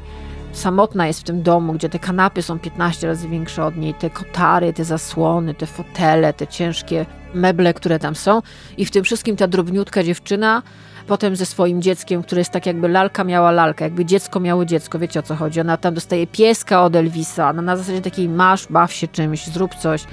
samotna 0.53 1.07
jest 1.07 1.21
w 1.21 1.25
tym 1.25 1.43
domu, 1.43 1.73
gdzie 1.73 1.89
te 1.89 1.99
kanapy 1.99 2.43
są 2.43 2.59
15 2.59 3.07
razy 3.07 3.29
większe 3.29 3.65
od 3.65 3.77
niej, 3.77 3.95
te 3.95 4.11
kotary, 4.11 4.73
te 4.73 4.85
zasłony, 4.85 5.55
te 5.55 5.67
fotele, 5.67 6.33
te 6.33 6.47
ciężkie 6.47 7.07
meble, 7.35 7.75
które 7.75 7.99
tam 7.99 8.15
są 8.15 8.43
i 8.77 8.85
w 8.85 8.91
tym 8.91 9.05
wszystkim 9.05 9.37
ta 9.37 9.49
drobniutka 9.49 10.03
dziewczyna 10.03 10.63
potem 11.07 11.37
ze 11.37 11.47
swoim 11.47 11.83
dzieckiem, 11.83 12.23
które 12.23 12.41
jest 12.41 12.51
tak 12.51 12.67
jakby 12.67 12.89
lalka 12.89 13.25
miała 13.25 13.51
lalkę, 13.51 13.85
jakby 13.85 14.05
dziecko 14.05 14.41
miało 14.41 14.65
dziecko, 14.65 14.99
wiecie 14.99 15.21
o 15.21 15.23
co 15.23 15.37
chodzi. 15.37 15.61
Ona 15.61 15.77
tam 15.77 15.95
dostaje 15.95 16.27
pieska 16.27 16.85
od 16.85 16.97
Elvisa, 16.97 17.53
no 17.53 17.63
na 17.63 17.77
zasadzie 17.77 18.01
takiej 18.01 18.29
masz, 18.29 18.67
baw 18.67 18.93
się 18.93 19.09
czymś, 19.09 19.47
zrób 19.47 19.75
coś. 19.75 20.05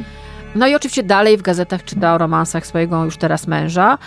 No 0.56 0.68
i 0.68 0.76
oczywiście 0.76 1.04
dalej 1.04 1.38
w 1.38 1.42
gazetach 1.42 1.84
czyta 1.84 2.16
o 2.16 2.18
romansach 2.18 2.68
swojego 2.68 3.06
już 3.06 3.18
teraz 3.18 3.48
męża. 3.48 3.98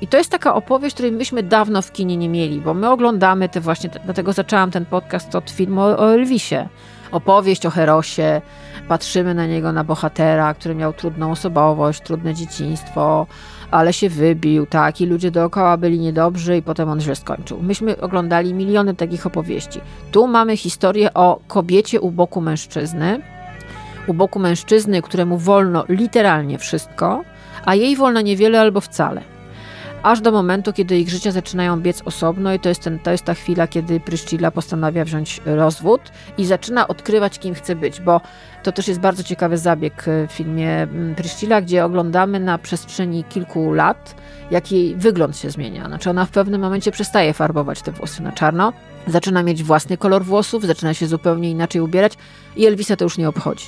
I 0.00 0.06
to 0.06 0.18
jest 0.18 0.30
taka 0.30 0.54
opowieść, 0.54 0.94
której 0.94 1.12
myśmy 1.12 1.42
dawno 1.42 1.82
w 1.82 1.92
kinie 1.92 2.16
nie 2.16 2.28
mieli, 2.28 2.60
bo 2.60 2.74
my 2.74 2.90
oglądamy 2.90 3.48
te 3.48 3.60
właśnie, 3.60 3.90
dlatego 4.04 4.32
zaczęłam 4.32 4.70
ten 4.70 4.86
podcast 4.86 5.34
od 5.34 5.50
filmu 5.50 5.80
o 5.80 6.14
Elvisie. 6.14 6.56
Opowieść 7.12 7.66
o 7.66 7.70
Herosie, 7.70 8.40
patrzymy 8.88 9.34
na 9.34 9.46
niego, 9.46 9.72
na 9.72 9.84
bohatera, 9.84 10.54
który 10.54 10.74
miał 10.74 10.92
trudną 10.92 11.30
osobowość, 11.30 12.00
trudne 12.00 12.34
dzieciństwo, 12.34 13.26
ale 13.70 13.92
się 13.92 14.08
wybił, 14.08 14.66
tak, 14.66 15.00
i 15.00 15.06
ludzie 15.06 15.30
dookoła 15.30 15.76
byli 15.76 15.98
niedobrzy 15.98 16.56
i 16.56 16.62
potem 16.62 16.88
on 16.88 17.00
źle 17.00 17.14
skończył. 17.14 17.62
Myśmy 17.62 18.00
oglądali 18.00 18.54
miliony 18.54 18.94
takich 18.94 19.26
opowieści. 19.26 19.80
Tu 20.12 20.26
mamy 20.26 20.56
historię 20.56 21.14
o 21.14 21.40
kobiecie 21.48 22.00
u 22.00 22.10
boku 22.10 22.40
mężczyzny, 22.40 23.20
u 24.06 24.14
boku 24.14 24.38
mężczyzny, 24.38 25.02
któremu 25.02 25.38
wolno 25.38 25.84
literalnie 25.88 26.58
wszystko, 26.58 27.24
a 27.64 27.74
jej 27.74 27.96
wolno 27.96 28.20
niewiele 28.20 28.60
albo 28.60 28.80
wcale 28.80 29.39
aż 30.02 30.20
do 30.20 30.32
momentu, 30.32 30.72
kiedy 30.72 30.98
ich 30.98 31.10
życia 31.10 31.32
zaczynają 31.32 31.80
biec 31.80 32.02
osobno 32.04 32.54
i 32.54 32.60
to 32.60 32.68
jest, 32.68 32.82
ten, 32.82 32.98
to 32.98 33.10
jest 33.10 33.24
ta 33.24 33.34
chwila, 33.34 33.66
kiedy 33.66 34.00
Pryszcila 34.00 34.50
postanawia 34.50 35.04
wziąć 35.04 35.40
rozwód 35.44 36.00
i 36.38 36.46
zaczyna 36.46 36.88
odkrywać, 36.88 37.38
kim 37.38 37.54
chce 37.54 37.76
być, 37.76 38.00
bo 38.00 38.20
to 38.62 38.72
też 38.72 38.88
jest 38.88 39.00
bardzo 39.00 39.22
ciekawy 39.22 39.58
zabieg 39.58 40.04
w 40.28 40.32
filmie 40.32 40.70
mm, 40.82 41.14
Pryszcila, 41.14 41.60
gdzie 41.60 41.84
oglądamy 41.84 42.40
na 42.40 42.58
przestrzeni 42.58 43.24
kilku 43.24 43.72
lat, 43.72 44.14
jak 44.50 44.72
jej 44.72 44.96
wygląd 44.96 45.36
się 45.36 45.50
zmienia. 45.50 45.86
Znaczy 45.86 46.10
ona 46.10 46.24
w 46.24 46.30
pewnym 46.30 46.60
momencie 46.60 46.90
przestaje 46.90 47.32
farbować 47.32 47.82
te 47.82 47.92
włosy 47.92 48.22
na 48.22 48.32
czarno, 48.32 48.72
zaczyna 49.06 49.42
mieć 49.42 49.62
własny 49.62 49.96
kolor 49.96 50.24
włosów, 50.24 50.64
zaczyna 50.64 50.94
się 50.94 51.06
zupełnie 51.06 51.50
inaczej 51.50 51.80
ubierać 51.80 52.12
i 52.56 52.66
Elvisa 52.66 52.96
to 52.96 53.04
już 53.04 53.18
nie 53.18 53.28
obchodzi. 53.28 53.66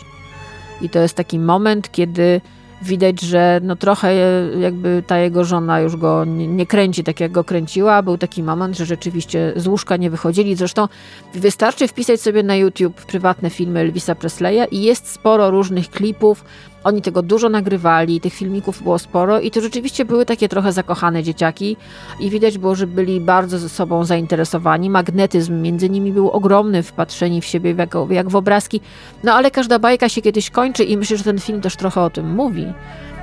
I 0.81 0.91
to 0.91 0.99
jest 0.99 1.15
taki 1.15 1.39
moment, 1.39 1.93
kiedy 1.93 2.41
widać, 2.83 3.21
że 3.21 3.61
no 3.63 3.77
trochę 3.77 4.15
jakby 4.61 5.03
ta 5.07 5.19
jego 5.19 5.45
żona 5.45 5.81
już 5.81 5.97
go 5.97 6.25
nie, 6.25 6.67
kręci 6.67 7.05
tak, 7.05 7.21
jak 7.21 7.33
go 7.33 7.45
kręciła. 7.45 8.03
Był 8.03 8.19
taki 8.19 8.43
moment, 8.43 8.77
że 8.77 8.87
rzeczywiście 8.87 9.53
z 9.57 9.67
łóżka 9.67 9.97
nie 9.97 10.11
wychodzili. 10.11 10.57
Zresztą 10.57 10.89
wystarczy 11.35 11.89
wpisać 11.89 12.21
sobie 12.21 12.43
na 12.43 12.57
YouTube 12.57 13.05
prywatne 13.05 13.51
filmy 13.51 13.81
Elvisa 13.81 14.15
Presleya 14.15 14.67
i 14.71 14.83
jest 14.83 15.09
sporo 15.09 15.51
różnych 15.51 15.91
klipów, 15.91 16.45
oni 16.85 17.03
tego 17.03 17.23
dużo 17.23 17.49
nagrywali, 17.49 18.21
tych 18.21 18.35
filmików 18.35 18.83
było 18.83 18.99
sporo 18.99 19.41
i 19.41 19.51
to 19.51 19.61
rzeczywiście 19.61 20.05
były 20.05 20.27
takie 20.27 20.49
trochę 20.49 20.73
zakochane 20.73 21.23
dzieciaki 21.23 21.77
i 22.21 22.31
widać 22.31 22.59
było, 22.59 22.75
że 22.75 22.87
byli 22.87 23.21
bardzo 23.21 23.59
ze 23.59 23.69
sobą 23.69 24.05
zainteresowani. 24.05 24.91
Magnetyzm 24.91 25.63
między 25.63 25.91
nimi 25.91 26.13
był 26.13 26.31
ogromny 26.31 26.83
w 26.83 26.93
patrzeniu 26.93 27.41
w 27.41 27.45
siebie 27.45 27.75
jak, 27.79 27.95
jak 28.11 28.29
w 28.29 28.37
obrazki. 28.37 28.81
No 29.25 29.33
ale 29.33 29.51
każda 29.51 29.79
bajka 29.79 30.09
się 30.09 30.23
kiedyś 30.23 30.51
kończy 30.51 30.85
i 30.85 30.97
myślę, 30.97 31.17
że 31.17 31.25
ten 31.25 31.39
film 31.39 31.61
też 31.61 31.77
trochę 31.77 32.01
o 32.01 32.11
tym 32.11 32.35
mówi. 32.35 32.67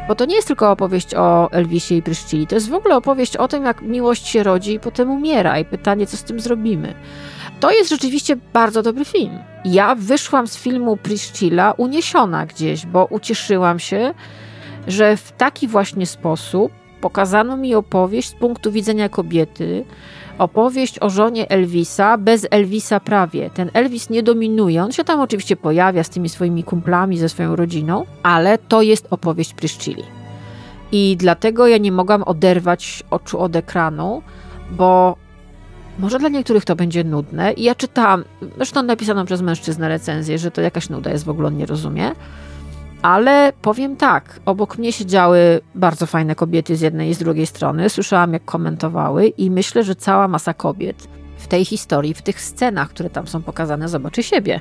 Bo 0.07 0.15
to 0.15 0.25
nie 0.25 0.35
jest 0.35 0.47
tylko 0.47 0.71
opowieść 0.71 1.15
o 1.15 1.51
Elvisie 1.51 1.97
i 1.97 2.01
Pryszcili, 2.01 2.47
to 2.47 2.55
jest 2.55 2.69
w 2.69 2.73
ogóle 2.73 2.95
opowieść 2.95 3.37
o 3.37 3.47
tym, 3.47 3.65
jak 3.65 3.81
miłość 3.81 4.27
się 4.27 4.43
rodzi 4.43 4.73
i 4.73 4.79
potem 4.79 5.11
umiera 5.11 5.59
i 5.59 5.65
pytanie, 5.65 6.07
co 6.07 6.17
z 6.17 6.23
tym 6.23 6.39
zrobimy. 6.39 6.93
To 7.59 7.71
jest 7.71 7.89
rzeczywiście 7.89 8.35
bardzo 8.53 8.81
dobry 8.81 9.05
film. 9.05 9.39
Ja 9.65 9.95
wyszłam 9.95 10.47
z 10.47 10.57
filmu 10.57 10.97
Priscilla 10.97 11.71
uniesiona 11.71 12.45
gdzieś, 12.45 12.85
bo 12.85 13.05
ucieszyłam 13.05 13.79
się, 13.79 14.13
że 14.87 15.17
w 15.17 15.31
taki 15.31 15.67
właśnie 15.67 16.05
sposób 16.05 16.71
pokazano 17.01 17.57
mi 17.57 17.75
opowieść 17.75 18.29
z 18.29 18.33
punktu 18.33 18.71
widzenia 18.71 19.09
kobiety, 19.09 19.85
opowieść 20.37 20.99
o 21.01 21.09
żonie 21.09 21.49
Elvisa, 21.49 22.17
bez 22.17 22.47
Elvisa 22.51 22.99
prawie. 22.99 23.49
Ten 23.49 23.69
Elvis 23.73 24.09
nie 24.09 24.23
dominuje, 24.23 24.83
on 24.83 24.91
się 24.91 25.03
tam 25.03 25.19
oczywiście 25.19 25.55
pojawia 25.55 26.03
z 26.03 26.09
tymi 26.09 26.29
swoimi 26.29 26.63
kumplami, 26.63 27.17
ze 27.17 27.29
swoją 27.29 27.55
rodziną, 27.55 28.05
ale 28.23 28.57
to 28.57 28.81
jest 28.81 29.07
opowieść 29.09 29.53
Priscilli. 29.53 30.03
I 30.91 31.15
dlatego 31.19 31.67
ja 31.67 31.77
nie 31.77 31.91
mogłam 31.91 32.23
oderwać 32.23 33.03
oczu 33.09 33.39
od 33.39 33.55
ekranu, 33.55 34.21
bo 34.71 35.15
może 35.99 36.19
dla 36.19 36.29
niektórych 36.29 36.65
to 36.65 36.75
będzie 36.75 37.03
nudne. 37.03 37.53
I 37.53 37.63
ja 37.63 37.75
czytałam, 37.75 38.23
zresztą 38.55 38.83
napisaną 38.83 39.25
przez 39.25 39.41
mężczyznę 39.41 39.87
recenzję, 39.87 40.37
że 40.37 40.51
to 40.51 40.61
jakaś 40.61 40.89
nuda 40.89 41.11
jest, 41.11 41.25
w 41.25 41.29
ogóle 41.29 41.47
on 41.47 41.57
nie 41.57 41.65
rozumie. 41.65 42.11
Ale 43.01 43.53
powiem 43.61 43.95
tak, 43.95 44.39
obok 44.45 44.77
mnie 44.77 44.91
siedziały 44.91 45.61
bardzo 45.75 46.05
fajne 46.05 46.35
kobiety 46.35 46.75
z 46.75 46.81
jednej 46.81 47.09
i 47.09 47.13
z 47.13 47.17
drugiej 47.17 47.47
strony. 47.47 47.89
Słyszałam, 47.89 48.33
jak 48.33 48.45
komentowały, 48.45 49.27
i 49.27 49.51
myślę, 49.51 49.83
że 49.83 49.95
cała 49.95 50.27
masa 50.27 50.53
kobiet 50.53 51.07
w 51.37 51.47
tej 51.47 51.65
historii, 51.65 52.13
w 52.13 52.21
tych 52.21 52.41
scenach, 52.41 52.89
które 52.89 53.09
tam 53.09 53.27
są 53.27 53.41
pokazane, 53.41 53.89
zobaczy 53.89 54.23
siebie. 54.23 54.59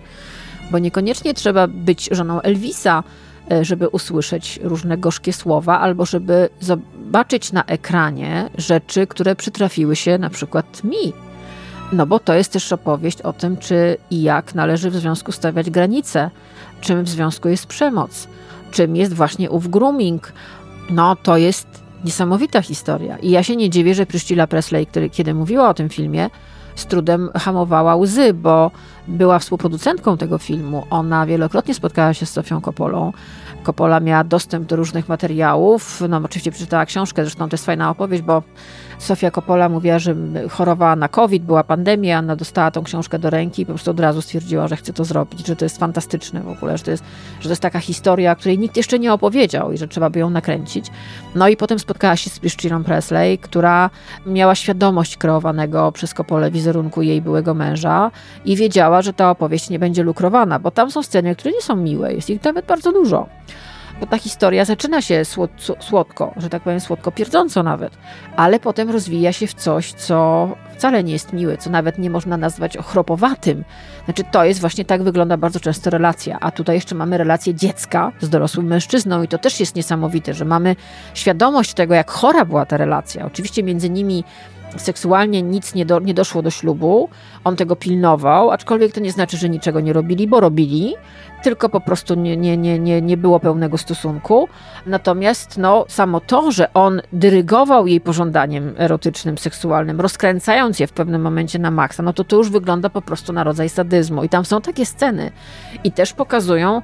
Bo 0.71 0.79
niekoniecznie 0.79 1.35
trzeba 1.35 1.67
być 1.67 2.09
żoną 2.13 2.41
Elvisa, 2.41 3.03
e, 3.51 3.65
żeby 3.65 3.89
usłyszeć 3.89 4.61
różne 4.63 4.99
gorzkie 4.99 5.33
słowa, 5.33 5.81
albo 5.81 6.07
żeby 6.07 6.49
zobaczyć 6.61 7.53
na 7.53 7.65
ekranie 7.65 8.51
rzeczy, 8.59 9.07
które 9.07 9.37
przytrafiły 9.37 9.97
się 9.97 10.19
na 10.19 10.31
przykład 10.31 10.85
mi 10.85 11.13
no 11.93 12.07
bo 12.07 12.19
to 12.19 12.35
jest 12.35 12.53
też 12.53 12.73
opowieść 12.73 13.23
o 13.23 13.33
tym, 13.33 13.57
czy 13.57 13.97
i 14.11 14.23
jak 14.23 14.55
należy 14.55 14.91
w 14.91 14.97
związku 14.97 15.33
stawiać 15.33 15.71
granice, 15.71 16.31
czym 16.81 17.05
w 17.05 17.09
związku 17.09 17.49
jest 17.49 17.67
przemoc, 17.67 18.29
czym 18.71 18.97
jest 18.97 19.15
właśnie 19.15 19.51
ów 19.51 19.69
grooming. 19.69 20.33
No 20.91 21.17
to 21.17 21.37
jest 21.37 21.67
niesamowita 22.05 22.63
historia. 22.63 23.19
I 23.19 23.31
ja 23.31 23.43
się 23.43 23.57
nie 23.57 23.71
dziwię, 23.71 23.95
że 23.95 24.07
Priscilla 24.07 24.47
Presley, 24.47 24.87
który, 24.87 25.11
kiedy 25.11 25.35
mówiła 25.35 25.69
o 25.69 25.75
tym 25.75 25.89
filmie, 25.89 26.31
z 26.75 26.87
trudem 26.87 27.31
hamowała 27.35 27.97
łzy, 27.97 28.35
bo 28.35 28.71
była 29.09 29.39
współproducentką 29.39 30.17
tego 30.17 30.39
filmu. 30.39 30.87
Ona 30.91 31.27
wielokrotnie 31.27 31.75
spotkała 31.75 32.15
się 32.15 32.27
z 32.27 32.31
Sofią 32.31 32.61
Kopolą. 32.61 33.13
Coppola 33.65 34.01
miała 34.01 34.25
dostęp 34.25 34.69
do 34.69 34.77
różnych 34.77 35.09
materiałów. 35.09 36.03
No, 36.09 36.21
oczywiście 36.25 36.51
przeczytała 36.51 36.87
książkę, 36.87 37.23
zresztą 37.23 37.49
to 37.49 37.55
jest 37.55 37.67
fajna 37.67 37.91
opowieść, 37.91 38.23
bo 38.23 38.43
Sofia 38.99 39.31
Coppola 39.31 39.69
mówiła, 39.69 39.99
że 39.99 40.15
chorowała 40.51 40.97
na 40.97 41.09
COVID, 41.09 41.43
była 41.43 41.65
pandemia, 41.65 42.19
ona 42.19 42.37
dostała 42.37 42.71
tą 42.71 42.85
książkę 42.85 43.19
do 43.19 43.31
ręki 43.31 43.63
i 43.63 43.67
po 43.67 43.73
prostu 43.73 43.91
od 43.91 44.01
razu 44.01 44.23
stwierdziła, 44.23 44.69
że 44.69 44.77
chce 44.77 44.93
to 44.93 45.05
zrobić, 45.05 45.47
że 45.47 45.57
to 45.57 45.65
jest 45.65 45.79
fantastyczne 45.79 46.41
w 46.41 46.49
ogóle, 46.49 46.79
że 46.79 46.85
to 46.85 46.91
jest, 46.91 47.05
że 47.41 47.43
to 47.43 47.49
jest 47.49 47.63
taka 47.63 47.81
historia, 47.81 48.35
której 48.35 48.59
nikt 48.59 48.77
jeszcze 48.77 48.99
nie 48.99 49.13
opowiedział 49.13 49.73
i 49.73 49.79
że 49.79 49.89
trzeba 49.89 50.11
by 50.11 50.19
ją 50.19 50.31
nakręcić. 50.31 50.87
No 51.35 51.49
i 51.49 51.57
potem 51.57 51.79
spotkała 51.79 52.17
się 52.17 52.31
z 52.31 52.41
Christiną 52.41 52.85
Presley, 52.85 53.39
która 53.39 53.91
miała 54.27 54.55
świadomość 54.55 55.17
kreowanego 55.17 55.93
przez 55.93 56.15
Coppolę 56.15 56.51
wizerunku 56.51 57.03
jej 57.03 57.23
byłego 57.23 57.55
męża 57.55 58.11
i 58.45 58.57
wiedziała, 58.57 59.03
że 59.03 59.13
ta 59.13 59.31
opowieść 59.31 59.71
nie 59.71 59.79
będzie 59.79 60.03
lukrowana, 60.03 60.59
bo 60.59 60.71
tam 60.71 60.91
są 60.91 61.03
sceny, 61.03 61.37
które 61.37 61.53
nie 61.53 61.63
są 61.63 61.77
miłe, 61.77 62.15
jest 62.15 62.31
ich 62.31 62.45
nawet 62.45 62.67
bardzo 62.67 62.93
dużo 62.93 63.29
bo 64.01 64.07
ta 64.07 64.19
historia 64.19 64.65
zaczyna 64.65 65.03
się 65.03 65.25
słod, 65.25 65.51
słodko, 65.81 66.35
że 66.37 66.49
tak 66.49 66.63
powiem, 66.63 66.81
słodko 66.81 67.13
pierdząco 67.13 67.63
nawet, 67.63 67.93
ale 68.37 68.61
potem 68.61 68.91
rozwija 68.91 69.33
się 69.33 69.47
w 69.47 69.55
coś, 69.55 69.93
co 69.93 70.49
wcale 70.77 71.05
nie 71.05 71.13
jest 71.13 71.33
miłe, 71.33 71.57
co 71.57 71.71
nawet 71.71 71.99
nie 71.99 72.11
można 72.11 72.37
nazwać 72.37 72.77
ochropowatym. 72.77 73.65
Znaczy, 74.05 74.25
to 74.31 74.45
jest 74.45 74.61
właśnie 74.61 74.85
tak 74.85 75.03
wygląda 75.03 75.37
bardzo 75.37 75.61
często 75.61 75.91
relacja, 75.91 76.39
a 76.41 76.51
tutaj 76.51 76.77
jeszcze 76.77 76.95
mamy 76.95 77.19
relację 77.19 77.55
dziecka 77.55 78.13
z 78.21 78.29
dorosłym 78.29 78.67
mężczyzną 78.67 79.23
i 79.23 79.29
to 79.29 79.39
też 79.39 79.61
jest 79.61 79.75
niesamowite, 79.75 80.35
że 80.35 80.45
mamy 80.45 80.77
świadomość 81.15 81.75
tego, 81.75 81.95
jak 81.95 82.11
chora 82.11 82.45
była 82.45 82.67
ta 82.67 82.77
relacja. 82.77 83.27
Oczywiście 83.27 83.63
między 83.63 83.91
nimi 83.91 84.25
seksualnie 84.77 85.43
nic 85.43 85.75
nie, 85.75 85.87
do, 85.87 86.01
nie 86.01 86.15
doszło 86.15 86.43
do 86.43 86.51
ślubu, 86.51 87.09
on 87.45 87.57
tego 87.57 87.77
pilnował, 87.77 88.51
aczkolwiek 88.51 88.93
to 88.93 89.01
nie 89.01 89.13
znaczy, 89.13 89.37
że 89.37 89.49
niczego 89.49 89.81
nie 89.81 89.93
robili, 89.93 90.29
bo 90.29 90.41
robili, 90.41 90.95
tylko 91.43 91.69
po 91.69 91.81
prostu 91.81 92.15
nie, 92.15 92.37
nie, 92.37 92.57
nie, 92.57 93.03
nie, 93.03 93.17
było 93.17 93.41
pełnego 93.41 93.79
stosunku. 93.79 94.49
Natomiast 94.87 95.59
no, 95.59 95.85
samo 95.89 96.21
to, 96.21 96.51
że 96.51 96.73
on 96.73 97.01
dyrygował 97.13 97.87
jej 97.87 98.01
pożądaniem 98.01 98.75
erotycznym, 98.79 99.39
seksualnym, 99.39 100.01
rozkręcając 100.01 100.81
je 100.81 100.87
w 100.87 100.93
pewnym 100.93 101.23
momencie 101.23 101.59
na 101.59 101.71
maksa, 101.71 102.03
no 102.03 102.13
to 102.13 102.25
to 102.25 102.37
już 102.37 102.51
wygląda 102.51 102.91
po 102.91 103.03
prostu 103.03 103.33
na 103.33 103.45
rodzaj 103.45 103.69
sadyzmu. 103.69 104.25
I 104.25 104.29
tam 104.29 104.45
są 104.45 104.61
takie 104.61 104.87
sceny 104.87 105.31
i 105.85 105.93
też 105.93 106.13
pokazują, 106.13 106.83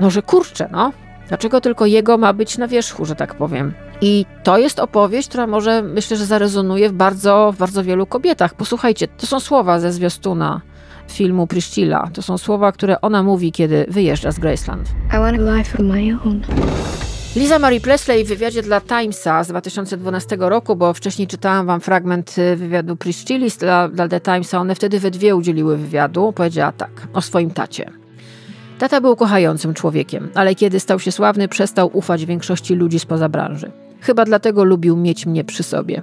no 0.00 0.10
że 0.10 0.22
kurczę, 0.22 0.68
no, 0.72 0.92
Dlaczego 1.28 1.60
tylko 1.60 1.86
jego 1.86 2.18
ma 2.18 2.32
być 2.32 2.58
na 2.58 2.68
wierzchu, 2.68 3.04
że 3.04 3.14
tak 3.14 3.34
powiem? 3.34 3.74
I 4.00 4.26
to 4.42 4.58
jest 4.58 4.80
opowieść, 4.80 5.28
która 5.28 5.46
może, 5.46 5.82
myślę, 5.82 6.16
że 6.16 6.26
zarezonuje 6.26 6.88
w 6.88 6.92
bardzo, 6.92 7.52
w 7.52 7.58
bardzo 7.58 7.84
wielu 7.84 8.06
kobietach. 8.06 8.54
Posłuchajcie, 8.54 9.08
to 9.08 9.26
są 9.26 9.40
słowa 9.40 9.80
ze 9.80 9.92
zwiastuna 9.92 10.60
filmu 11.08 11.46
Priscilla. 11.46 12.08
To 12.12 12.22
są 12.22 12.38
słowa, 12.38 12.72
które 12.72 13.00
ona 13.00 13.22
mówi, 13.22 13.52
kiedy 13.52 13.86
wyjeżdża 13.88 14.32
z 14.32 14.38
Graceland. 14.38 14.88
I 15.08 15.16
want 15.16 15.38
a 15.38 15.56
life 15.56 15.78
of 15.78 15.80
my 15.80 16.18
own. 16.24 16.42
Liza 17.36 17.58
Marie 17.58 17.80
Presley 17.80 18.24
w 18.24 18.28
wywiadzie 18.28 18.62
dla 18.62 18.80
Timesa 18.80 19.44
z 19.44 19.48
2012 19.48 20.36
roku, 20.40 20.76
bo 20.76 20.94
wcześniej 20.94 21.28
czytałam 21.28 21.66
wam 21.66 21.80
fragment 21.80 22.38
y, 22.38 22.56
wywiadu 22.56 22.96
Priscilli 22.96 23.50
dla, 23.58 23.88
dla 23.88 24.08
The 24.08 24.20
Timesa, 24.20 24.58
one 24.58 24.74
wtedy 24.74 25.00
we 25.00 25.10
dwie 25.10 25.36
udzieliły 25.36 25.76
wywiadu, 25.76 26.32
powiedziała 26.32 26.72
tak 26.72 26.90
o 27.12 27.22
swoim 27.22 27.50
tacie. 27.50 28.05
Tata 28.78 29.00
był 29.00 29.16
kochającym 29.16 29.74
człowiekiem, 29.74 30.28
ale 30.34 30.54
kiedy 30.54 30.80
stał 30.80 30.98
się 31.00 31.12
sławny, 31.12 31.48
przestał 31.48 31.90
ufać 31.92 32.26
większości 32.26 32.74
ludzi 32.74 32.98
spoza 32.98 33.28
branży. 33.28 33.70
Chyba 34.00 34.24
dlatego 34.24 34.64
lubił 34.64 34.96
mieć 34.96 35.26
mnie 35.26 35.44
przy 35.44 35.62
sobie. 35.62 36.02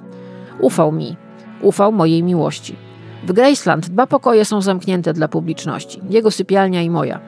Ufał 0.59 0.91
mi, 0.91 1.15
ufał 1.61 1.91
mojej 1.91 2.23
miłości. 2.23 2.75
W 3.27 3.33
Graceland 3.33 3.89
dwa 3.89 4.07
pokoje 4.07 4.45
są 4.45 4.61
zamknięte 4.61 5.13
dla 5.13 5.27
publiczności, 5.27 6.01
jego 6.09 6.31
sypialnia 6.31 6.81
i 6.81 6.89
moja. 6.89 7.19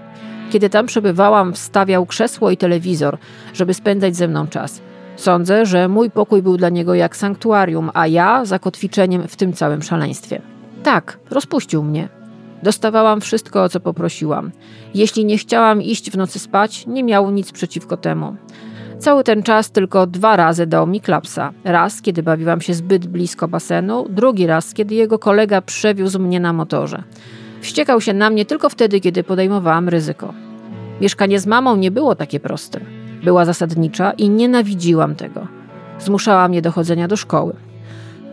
Kiedy 0.51 0.69
tam 0.69 0.85
przebywałam, 0.85 1.53
wstawiał 1.53 2.05
krzesło 2.05 2.51
i 2.51 2.57
telewizor, 2.57 3.17
żeby 3.53 3.73
spędzać 3.73 4.15
ze 4.15 4.27
mną 4.27 4.47
czas. 4.47 4.81
Sądzę, 5.15 5.65
że 5.65 5.87
mój 5.87 6.11
pokój 6.11 6.41
był 6.41 6.57
dla 6.57 6.69
niego 6.69 6.95
jak 6.95 7.15
sanktuarium, 7.15 7.91
a 7.93 8.07
ja 8.07 8.45
zakotwiczeniem 8.45 9.27
w 9.27 9.35
tym 9.35 9.53
całym 9.53 9.81
szaleństwie. 9.81 10.41
Tak, 10.83 11.19
rozpuścił 11.31 11.83
mnie. 11.83 12.09
Dostawałam 12.65 13.21
wszystko, 13.21 13.63
o 13.63 13.69
co 13.69 13.79
poprosiłam. 13.79 14.51
Jeśli 14.93 15.25
nie 15.25 15.37
chciałam 15.37 15.81
iść 15.81 16.11
w 16.11 16.17
nocy 16.17 16.39
spać, 16.39 16.87
nie 16.87 17.03
miał 17.03 17.31
nic 17.31 17.51
przeciwko 17.51 17.97
temu. 17.97 18.35
Cały 18.99 19.23
ten 19.23 19.43
czas 19.43 19.71
tylko 19.71 20.07
dwa 20.07 20.35
razy 20.35 20.67
dał 20.67 20.87
mi 20.87 21.01
klapsa. 21.01 21.53
Raz, 21.63 22.01
kiedy 22.01 22.23
bawiłam 22.23 22.61
się 22.61 22.73
zbyt 22.73 23.07
blisko 23.07 23.47
basenu, 23.47 24.05
drugi 24.09 24.47
raz, 24.47 24.73
kiedy 24.73 24.95
jego 24.95 25.19
kolega 25.19 25.61
przewiózł 25.61 26.19
mnie 26.19 26.39
na 26.39 26.53
motorze. 26.53 27.03
Wściekał 27.61 28.01
się 28.01 28.13
na 28.13 28.29
mnie 28.29 28.45
tylko 28.45 28.69
wtedy, 28.69 28.99
kiedy 28.99 29.23
podejmowałam 29.23 29.89
ryzyko. 29.89 30.33
Mieszkanie 31.01 31.39
z 31.39 31.47
mamą 31.47 31.75
nie 31.75 31.91
było 31.91 32.15
takie 32.15 32.39
proste. 32.39 32.79
Była 33.23 33.45
zasadnicza 33.45 34.11
i 34.11 34.29
nienawidziłam 34.29 35.15
tego. 35.15 35.47
Zmuszała 35.99 36.47
mnie 36.47 36.61
do 36.61 36.71
chodzenia 36.71 37.07
do 37.07 37.17
szkoły. 37.17 37.55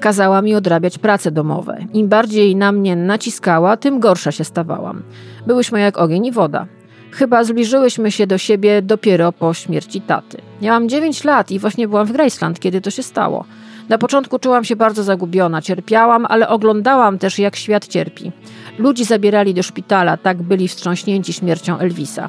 Kazała 0.02 0.42
mi 0.42 0.54
odrabiać 0.54 0.98
prace 0.98 1.30
domowe. 1.30 1.78
Im 1.92 2.08
bardziej 2.08 2.56
na 2.56 2.72
mnie 2.72 2.96
naciskała, 2.96 3.76
tym 3.76 4.00
gorsza 4.00 4.32
się 4.32 4.44
stawałam. 4.44 5.02
Byłyśmy 5.46 5.80
jak 5.80 5.98
ogień 5.98 6.26
i 6.26 6.32
woda. 6.32 6.66
Chyba 7.10 7.44
zbliżyłyśmy 7.44 8.12
się 8.12 8.26
do 8.26 8.38
siebie 8.38 8.82
dopiero 8.82 9.32
po 9.32 9.54
śmierci 9.54 10.00
taty. 10.00 10.38
Miałam 10.62 10.88
9 10.88 11.24
lat 11.24 11.50
i 11.50 11.58
właśnie 11.58 11.88
byłam 11.88 12.06
w 12.06 12.12
Graceland, 12.12 12.60
kiedy 12.60 12.80
to 12.80 12.90
się 12.90 13.02
stało. 13.02 13.44
Na 13.88 13.98
początku 13.98 14.38
czułam 14.38 14.64
się 14.64 14.76
bardzo 14.76 15.02
zagubiona, 15.02 15.62
cierpiałam, 15.62 16.26
ale 16.28 16.48
oglądałam 16.48 17.18
też, 17.18 17.38
jak 17.38 17.56
świat 17.56 17.88
cierpi. 17.88 18.32
Ludzi 18.78 19.04
zabierali 19.04 19.54
do 19.54 19.62
szpitala, 19.62 20.16
tak 20.16 20.42
byli 20.42 20.68
wstrząśnięci 20.68 21.32
śmiercią 21.32 21.78
Elvisa. 21.78 22.28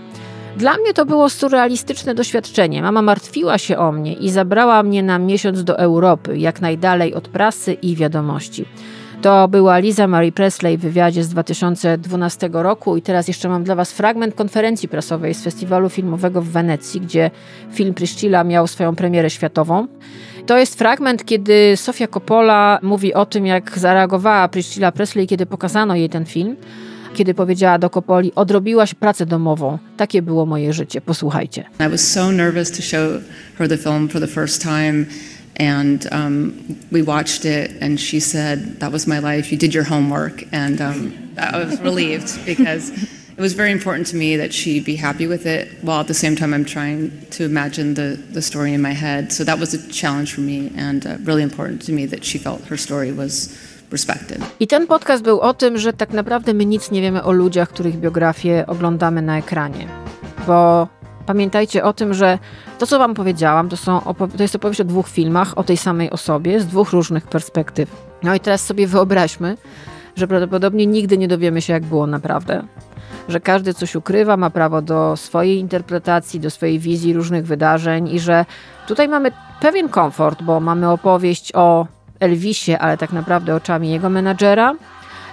Dla 0.58 0.78
mnie 0.78 0.93
to 0.93 1.06
było 1.06 1.30
surrealistyczne 1.30 2.16
doświadczenie. 2.16 2.82
Mama 2.82 3.01
martwiła 3.01 3.58
się 3.58 3.78
o 3.78 3.91
mnie 3.91 4.14
i 4.14 4.30
zabrała 4.30 4.84
mnie 4.84 5.04
na 5.04 5.20
miesiąc 5.20 5.64
do 5.64 5.80
Europy, 5.80 6.38
jak 6.38 6.62
najdalej 6.62 7.14
od 7.14 7.28
prasy 7.28 7.74
i 7.74 7.95
wiadomości. 7.95 8.66
To 9.22 9.47
była 9.47 9.78
Liza 9.78 10.08
Marie 10.08 10.32
Presley 10.32 10.78
w 10.78 10.82
wywiadzie 10.82 11.24
z 11.24 11.30
2012 11.30 12.49
roku 12.54 12.97
i 12.97 13.01
teraz 13.01 13.28
jeszcze 13.28 13.49
mam 13.49 13.64
dla 13.64 13.76
Was 13.76 13.91
fragment 13.91 14.36
konferencji 14.36 14.89
prasowej 14.89 15.34
z 15.34 15.43
festiwalu 15.43 15.89
filmowego 15.89 16.41
w 16.41 16.47
Wenecji, 16.47 17.01
gdzie 17.01 17.32
film 17.72 17.93
Priscilla 17.93 18.43
miał 18.43 18.68
swoją 18.68 18.95
premierę 18.95 19.30
światową. 19.30 19.88
To 20.45 20.58
jest 20.58 20.78
fragment, 20.78 21.26
kiedy 21.26 21.78
Sofia 21.78 22.08
Coppola 22.08 22.80
mówi 22.82 23.14
o 23.14 23.26
tym, 23.26 23.45
jak 23.45 23.80
zareagowała 23.80 24.47
Priscilla 24.47 24.91
Presley, 24.91 25.28
kiedy 25.28 25.45
pokazano 25.45 25.95
jej 25.95 26.10
ten 26.10 26.26
film. 26.26 26.56
Kiedy 27.14 27.34
powiedziała 27.34 27.80
do 27.80 27.89
Coppoli, 27.89 28.32
odrobiłaś 28.36 28.93
pracę 28.93 29.26
domową. 29.26 29.78
Takie 29.97 30.22
było 30.22 30.45
moje 30.45 30.74
życie. 30.74 31.01
Posłuchajcie. 31.01 31.66
I 31.88 31.89
was 31.89 32.11
so 32.11 32.32
nervous 32.32 32.72
to 32.72 32.82
show 32.82 33.22
her 33.57 33.70
the 33.70 33.78
film 33.78 34.09
for 34.09 34.22
the 34.22 34.28
first 34.28 34.61
time. 34.61 35.05
And 35.59 36.07
um, 36.11 36.53
we 36.91 37.03
watched 37.03 37.45
it, 37.45 37.72
and 37.82 37.99
she 37.99 38.22
said, 38.22 38.80
That 38.80 38.91
was 38.91 39.07
my 39.07 39.20
life. 39.20 39.51
You 39.51 39.57
did 39.57 39.76
your 39.76 39.86
homework. 39.86 40.43
And 40.51 40.82
um, 40.82 41.14
I 41.38 41.66
was 41.66 41.80
relieved 41.82 42.45
because 42.45 42.91
it 43.38 43.41
was 43.41 43.53
very 43.53 43.72
important 43.72 44.07
to 44.07 44.16
me 44.16 44.38
that 44.38 44.53
she 44.53 44.80
be 44.80 44.95
happy 44.95 45.28
with 45.28 45.45
it 45.45 45.68
while 45.84 45.99
at 45.99 46.07
the 46.07 46.14
same 46.14 46.36
time 46.36 46.53
I'm 46.53 46.66
trying 46.66 47.11
to 47.32 47.43
imagine 47.43 47.93
the, 47.93 48.20
the 48.32 48.41
story 48.41 48.74
in 48.74 48.82
my 48.82 48.93
head. 48.93 49.32
So 49.32 49.43
that 49.43 49.59
was 49.59 49.74
a 49.74 49.91
challenge 49.91 50.34
for 50.34 50.41
me 50.41 50.72
and 50.76 51.05
uh, 51.05 51.18
really 51.24 51.43
important 51.43 51.82
to 51.84 51.91
me 51.91 52.07
that 52.07 52.24
she 52.24 52.38
felt 52.38 52.66
her 52.66 52.78
story 52.78 53.11
was. 53.11 53.55
I 54.60 54.68
ten 54.68 54.88
podcast 54.88 55.24
był 55.24 55.39
o 55.39 55.54
tym, 55.54 55.78
że 55.78 55.94
tak 55.94 56.10
naprawdę 56.10 56.54
my 56.54 56.66
nic 56.66 56.91
nie 56.91 57.02
wiemy 57.02 57.24
o 57.24 57.32
ludziach, 57.32 57.70
których 57.70 57.98
biografię 57.98 58.66
oglądamy 58.68 59.22
na 59.22 59.38
ekranie. 59.38 59.88
Bo 60.48 60.88
pamiętajcie 61.26 61.84
o 61.84 61.94
tym, 61.94 62.14
że 62.14 62.39
to, 62.80 62.88
co 62.88 63.00
wam 63.00 63.14
powiedziałam, 63.14 63.70
to, 63.70 63.78
są 63.78 64.02
to 64.38 64.44
jest 64.44 64.56
opowieść 64.56 64.82
o 64.82 64.86
dwóch 64.86 65.08
filmach, 65.08 65.58
o 65.58 65.64
tej 65.64 65.78
samej 65.78 66.12
osobie, 66.12 66.60
z 66.60 66.66
dwóch 66.66 66.91
różnych 66.91 67.28
perspektyw. 67.28 67.89
No 68.24 68.36
i 68.36 68.39
teraz 68.39 68.66
sobie 68.66 68.88
wyobraźmy, 68.88 69.58
że 70.16 70.28
prawdopodobnie 70.28 70.86
nigdy 70.86 71.18
nie 71.18 71.28
dowiemy 71.28 71.62
się, 71.62 71.74
jak 71.74 71.84
było 71.84 72.08
naprawdę 72.08 72.64
że 73.30 73.39
każdy 73.39 73.74
coś 73.74 73.96
ukrywa, 73.96 74.38
ma 74.38 74.50
prawo 74.50 74.82
do 74.82 75.18
swojej 75.18 75.60
interpretacji, 75.60 76.39
do 76.39 76.50
swojej 76.50 76.80
wizji 76.80 77.14
różnych 77.14 77.46
wydarzeń 77.46 78.08
i 78.08 78.20
że 78.20 78.46
tutaj 78.88 79.08
mamy 79.08 79.32
pewien 79.62 79.89
komfort, 79.89 80.44
bo 80.44 80.60
mamy 80.60 80.89
opowieść 80.89 81.52
o 81.56 81.88
Elvisie, 82.24 82.78
ale 82.78 82.97
tak 82.97 83.13
naprawdę 83.13 83.55
oczami 83.55 83.89
jego 83.89 84.09
menadżera 84.09 84.76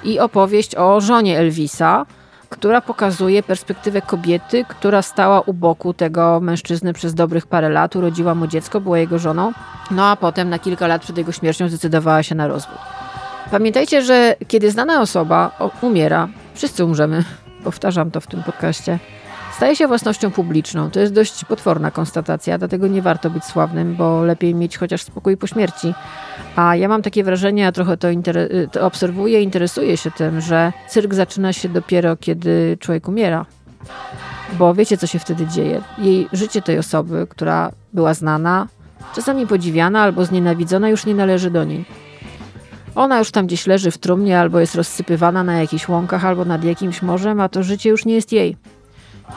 i 0.05 0.19
opowieść 0.19 0.77
o 0.77 1.01
żonie 1.01 1.39
Elvisa, 1.39 2.07
która 2.49 2.81
pokazuje 2.81 3.43
perspektywę 3.43 4.03
kobiety, 4.03 4.65
która 4.69 5.03
stała 5.03 5.41
u 5.41 5.53
boku 5.53 5.95
tego 5.95 6.41
mężczyzny 6.41 6.93
przez 6.93 7.15
dobrych 7.15 7.47
parę 7.47 7.69
lat, 7.69 7.97
urodziła 7.97 8.35
mu 8.35 8.47
dziecko, 8.47 8.81
była 8.81 8.99
jego 8.99 9.19
żoną, 9.19 9.53
no 9.91 10.07
a 10.07 10.17
potem 10.17 10.49
na 10.49 10.59
kilka 10.59 10.87
lat 10.87 11.03
przed 11.03 11.19
jego 11.19 11.33
śmiercią 11.33 11.69
zdecydowała 11.69 12.23
się 12.23 12.35
na 12.35 12.49
rozwód. 12.49 12.79
Pamiętajcie, 13.51 14.03
że 14.03 14.37
kiedy 14.49 14.71
znana 14.71 15.01
osoba 15.01 15.51
umiera, 15.81 16.29
wszyscy 16.55 16.85
umrzemy, 16.85 17.25
powtarzam 17.65 18.11
to 18.11 18.21
w 18.21 18.27
tym 18.27 18.43
podcaście, 18.43 18.99
staje 19.57 19.77
się 19.77 19.87
własnością 19.87 20.31
publiczną. 20.31 20.91
To 20.91 21.01
jest 21.01 21.13
dość 21.13 21.45
potworna 21.45 21.91
konstatacja, 21.91 22.59
dlatego 22.59 22.87
nie 22.87 23.03
warto 23.03 23.31
być 23.31 23.45
sławnym, 23.45 23.97
bo 23.97 24.25
lepiej 24.25 24.55
mieć 24.55 24.79
chociaż 24.79 25.03
spokój 25.03 25.37
po 25.37 25.47
śmierci. 25.47 25.95
A 26.57 26.77
ja 26.77 26.89
mam 26.89 27.03
takie 27.03 27.25
wrażenie, 27.25 27.63
ja 27.63 27.73
trochę 27.73 27.97
to, 27.97 28.09
to 28.73 28.87
obserwuję, 28.87 29.43
interesuję 29.43 29.97
się 29.97 30.11
tym, 30.11 30.41
że 30.41 30.73
cyrk 30.89 31.15
zaczyna 31.15 31.53
się 31.53 31.69
dopiero, 31.69 32.17
kiedy 32.17 32.77
człowiek 32.81 33.09
umiera. 33.09 33.47
Bo 34.53 34.75
wiecie, 34.75 34.97
co 34.97 35.07
się 35.07 35.19
wtedy 35.19 35.47
dzieje. 35.47 35.83
Jej 35.99 36.29
życie 36.33 36.63
tej 36.63 36.79
osoby, 36.79 37.27
która 37.31 37.71
była 37.93 38.15
znana, 38.15 38.67
czasami 39.15 39.47
podziwiana 39.47 40.03
albo 40.03 40.25
znienawidzona, 40.25 40.89
już 40.89 41.07
nie 41.07 41.15
należy 41.15 41.51
do 41.51 41.65
niej. 41.65 41.85
Ona 42.95 43.19
już 43.19 43.31
tam 43.31 43.47
gdzieś 43.47 43.67
leży 43.67 43.91
w 43.91 43.99
trumnie, 43.99 44.41
albo 44.41 44.61
jest 44.61 44.75
rozsypywana 44.75 45.45
na 45.45 45.61
jakichś 45.61 45.89
łąkach, 45.89 46.25
albo 46.25 46.45
nad 46.45 46.65
jakimś 46.65 47.03
morzem, 47.03 47.41
a 47.41 47.49
to 47.49 47.63
życie 47.63 47.91
już 47.91 48.05
nie 48.05 48.15
jest 48.15 48.33
jej. 48.33 48.57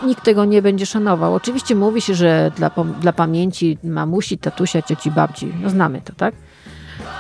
Nikt 0.06 0.24
tego 0.24 0.46
nie 0.46 0.62
będzie 0.62 0.86
szanował. 0.86 1.36
Oczywiście 1.36 1.76
mówi 1.76 2.02
się, 2.02 2.16
że 2.16 2.52
dla, 2.56 2.72
dla 3.02 3.14
pamięci 3.14 3.78
mamusi, 3.84 4.38
tatusia, 4.38 4.82
cioci, 4.82 5.12
babci. 5.12 5.54
No 5.62 5.70
znamy 5.70 6.02
to, 6.02 6.14
tak? 6.14 6.36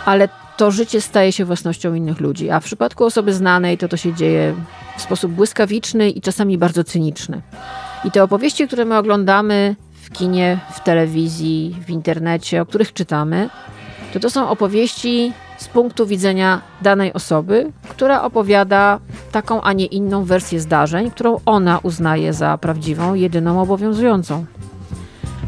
Ale 0.05 0.29
to 0.57 0.71
życie 0.71 1.01
staje 1.01 1.31
się 1.31 1.45
własnością 1.45 1.93
innych 1.93 2.19
ludzi, 2.19 2.49
a 2.49 2.59
w 2.59 2.63
przypadku 2.63 3.05
osoby 3.05 3.33
znanej 3.33 3.77
to 3.77 3.87
to 3.87 3.97
się 3.97 4.13
dzieje 4.13 4.55
w 4.97 5.01
sposób 5.01 5.31
błyskawiczny 5.31 6.09
i 6.09 6.21
czasami 6.21 6.57
bardzo 6.57 6.83
cyniczny. 6.83 7.41
I 8.05 8.11
te 8.11 8.23
opowieści, 8.23 8.67
które 8.67 8.85
my 8.85 8.97
oglądamy 8.97 9.75
w 9.93 10.11
kinie, 10.11 10.59
w 10.73 10.79
telewizji, 10.79 11.75
w 11.85 11.89
internecie, 11.89 12.61
o 12.61 12.65
których 12.65 12.93
czytamy, 12.93 13.49
to 14.13 14.19
to 14.19 14.29
są 14.29 14.49
opowieści 14.49 15.33
z 15.63 15.67
punktu 15.67 16.07
widzenia 16.07 16.61
danej 16.81 17.13
osoby, 17.13 17.71
która 17.89 18.21
opowiada 18.21 18.99
taką, 19.31 19.61
a 19.61 19.73
nie 19.73 19.85
inną 19.85 20.23
wersję 20.23 20.59
zdarzeń, 20.59 21.11
którą 21.11 21.39
ona 21.45 21.79
uznaje 21.83 22.33
za 22.33 22.57
prawdziwą, 22.57 23.13
jedyną 23.13 23.61
obowiązującą. 23.61 24.45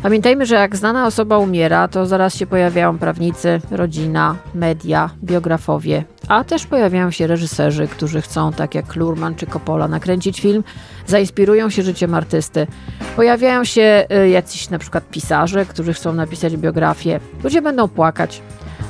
Pamiętajmy, 0.03 0.45
że 0.45 0.55
jak 0.55 0.76
znana 0.76 1.07
osoba 1.07 1.38
umiera, 1.38 1.88
to 1.88 2.05
zaraz 2.05 2.36
się 2.36 2.47
pojawiają 2.47 2.97
prawnicy, 2.97 3.61
rodzina, 3.72 4.36
media, 4.53 5.09
biografowie, 5.24 6.03
a 6.28 6.43
też 6.43 6.66
pojawiają 6.66 7.11
się 7.11 7.28
reżyserzy, 7.28 7.88
którzy 7.88 8.22
chcą, 8.22 8.53
tak 8.53 8.76
jak 8.76 8.95
Lurman 8.95 9.36
czy 9.36 9.47
Coppola, 9.47 9.88
nakręcić 9.88 10.41
film, 10.41 10.63
zainspirują 11.07 11.70
się 11.70 11.84
życiem 11.84 12.13
artysty. 12.13 12.68
Pojawiają 13.16 13.63
się 13.63 14.05
y, 14.26 14.30
jacyś 14.30 14.70
na 14.70 14.80
przykład 14.80 15.09
pisarze, 15.09 15.66
którzy 15.66 15.93
chcą 15.93 16.13
napisać 16.13 16.57
biografię. 16.57 17.20
Ludzie 17.43 17.61
będą 17.61 17.88
płakać, 17.88 18.41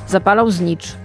zapalą 0.08 0.50
znicz, 0.50 0.96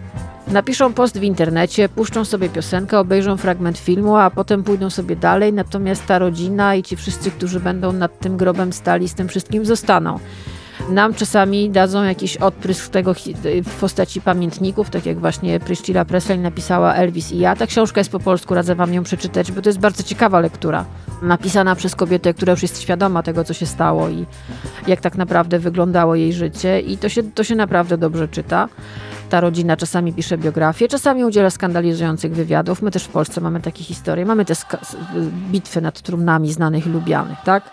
Napiszą 0.51 0.93
post 0.93 1.17
w 1.17 1.23
internecie, 1.23 1.89
puszczą 1.89 2.25
sobie 2.25 2.49
piosenkę, 2.49 2.99
obejrzą 2.99 3.37
fragment 3.37 3.77
filmu, 3.77 4.17
a 4.17 4.29
potem 4.29 4.63
pójdą 4.63 4.89
sobie 4.89 5.15
dalej, 5.15 5.53
natomiast 5.53 6.05
ta 6.05 6.19
rodzina 6.19 6.75
i 6.75 6.83
ci 6.83 6.95
wszyscy, 6.95 7.31
którzy 7.31 7.59
będą 7.59 7.93
nad 7.93 8.19
tym 8.19 8.37
grobem 8.37 8.73
stali, 8.73 9.09
z 9.09 9.13
tym 9.13 9.27
wszystkim 9.27 9.65
zostaną. 9.65 10.19
nam 10.89 11.13
czasami 11.13 11.69
dadzą 11.69 12.03
jakiś 12.03 12.37
odprysk 12.37 12.89
tego 12.89 13.13
w 13.63 13.79
postaci 13.79 14.21
pamiętników, 14.21 14.89
tak 14.89 15.05
jak 15.05 15.19
właśnie 15.19 15.59
Priscilla 15.59 16.05
Presley 16.05 16.39
napisała 16.39 16.93
Elvis 16.93 17.31
i 17.31 17.39
ja. 17.39 17.55
Ta 17.55 17.67
książka 17.67 17.99
jest 17.99 18.11
po 18.11 18.19
polsku, 18.19 18.53
radzę 18.53 18.75
wam 18.75 18.93
ją 18.93 19.03
przeczytać, 19.03 19.51
bo 19.51 19.61
to 19.61 19.69
jest 19.69 19.79
bardzo 19.79 20.03
ciekawa 20.03 20.39
lektura. 20.39 20.85
Napisana 21.21 21.75
przez 21.75 21.95
kobietę, 21.95 22.33
która 22.33 22.51
już 22.51 22.61
jest 22.61 22.81
świadoma 22.81 23.23
tego, 23.23 23.43
co 23.43 23.53
się 23.53 23.65
stało 23.65 24.09
i 24.09 24.25
jak 24.87 25.01
tak 25.01 25.15
naprawdę 25.15 25.59
wyglądało 25.59 26.15
jej 26.15 26.33
życie 26.33 26.79
i 26.79 26.97
to 26.97 27.09
się, 27.09 27.23
to 27.23 27.43
się 27.43 27.55
naprawdę 27.55 27.97
dobrze 27.97 28.27
czyta. 28.27 28.69
Ta 29.31 29.39
rodzina 29.39 29.77
czasami 29.77 30.13
pisze 30.13 30.37
biografię, 30.37 30.87
czasami 30.87 31.25
udziela 31.25 31.49
skandalizujących 31.49 32.33
wywiadów. 32.35 32.81
My 32.81 32.91
też 32.91 33.03
w 33.03 33.07
Polsce 33.07 33.41
mamy 33.41 33.61
takie 33.61 33.83
historie. 33.83 34.25
Mamy 34.25 34.45
te 34.45 34.53
bitwy 35.51 35.81
nad 35.81 36.01
trumnami 36.01 36.53
znanych 36.53 36.87
i 36.87 36.89
lubianych, 36.89 37.37
tak? 37.45 37.63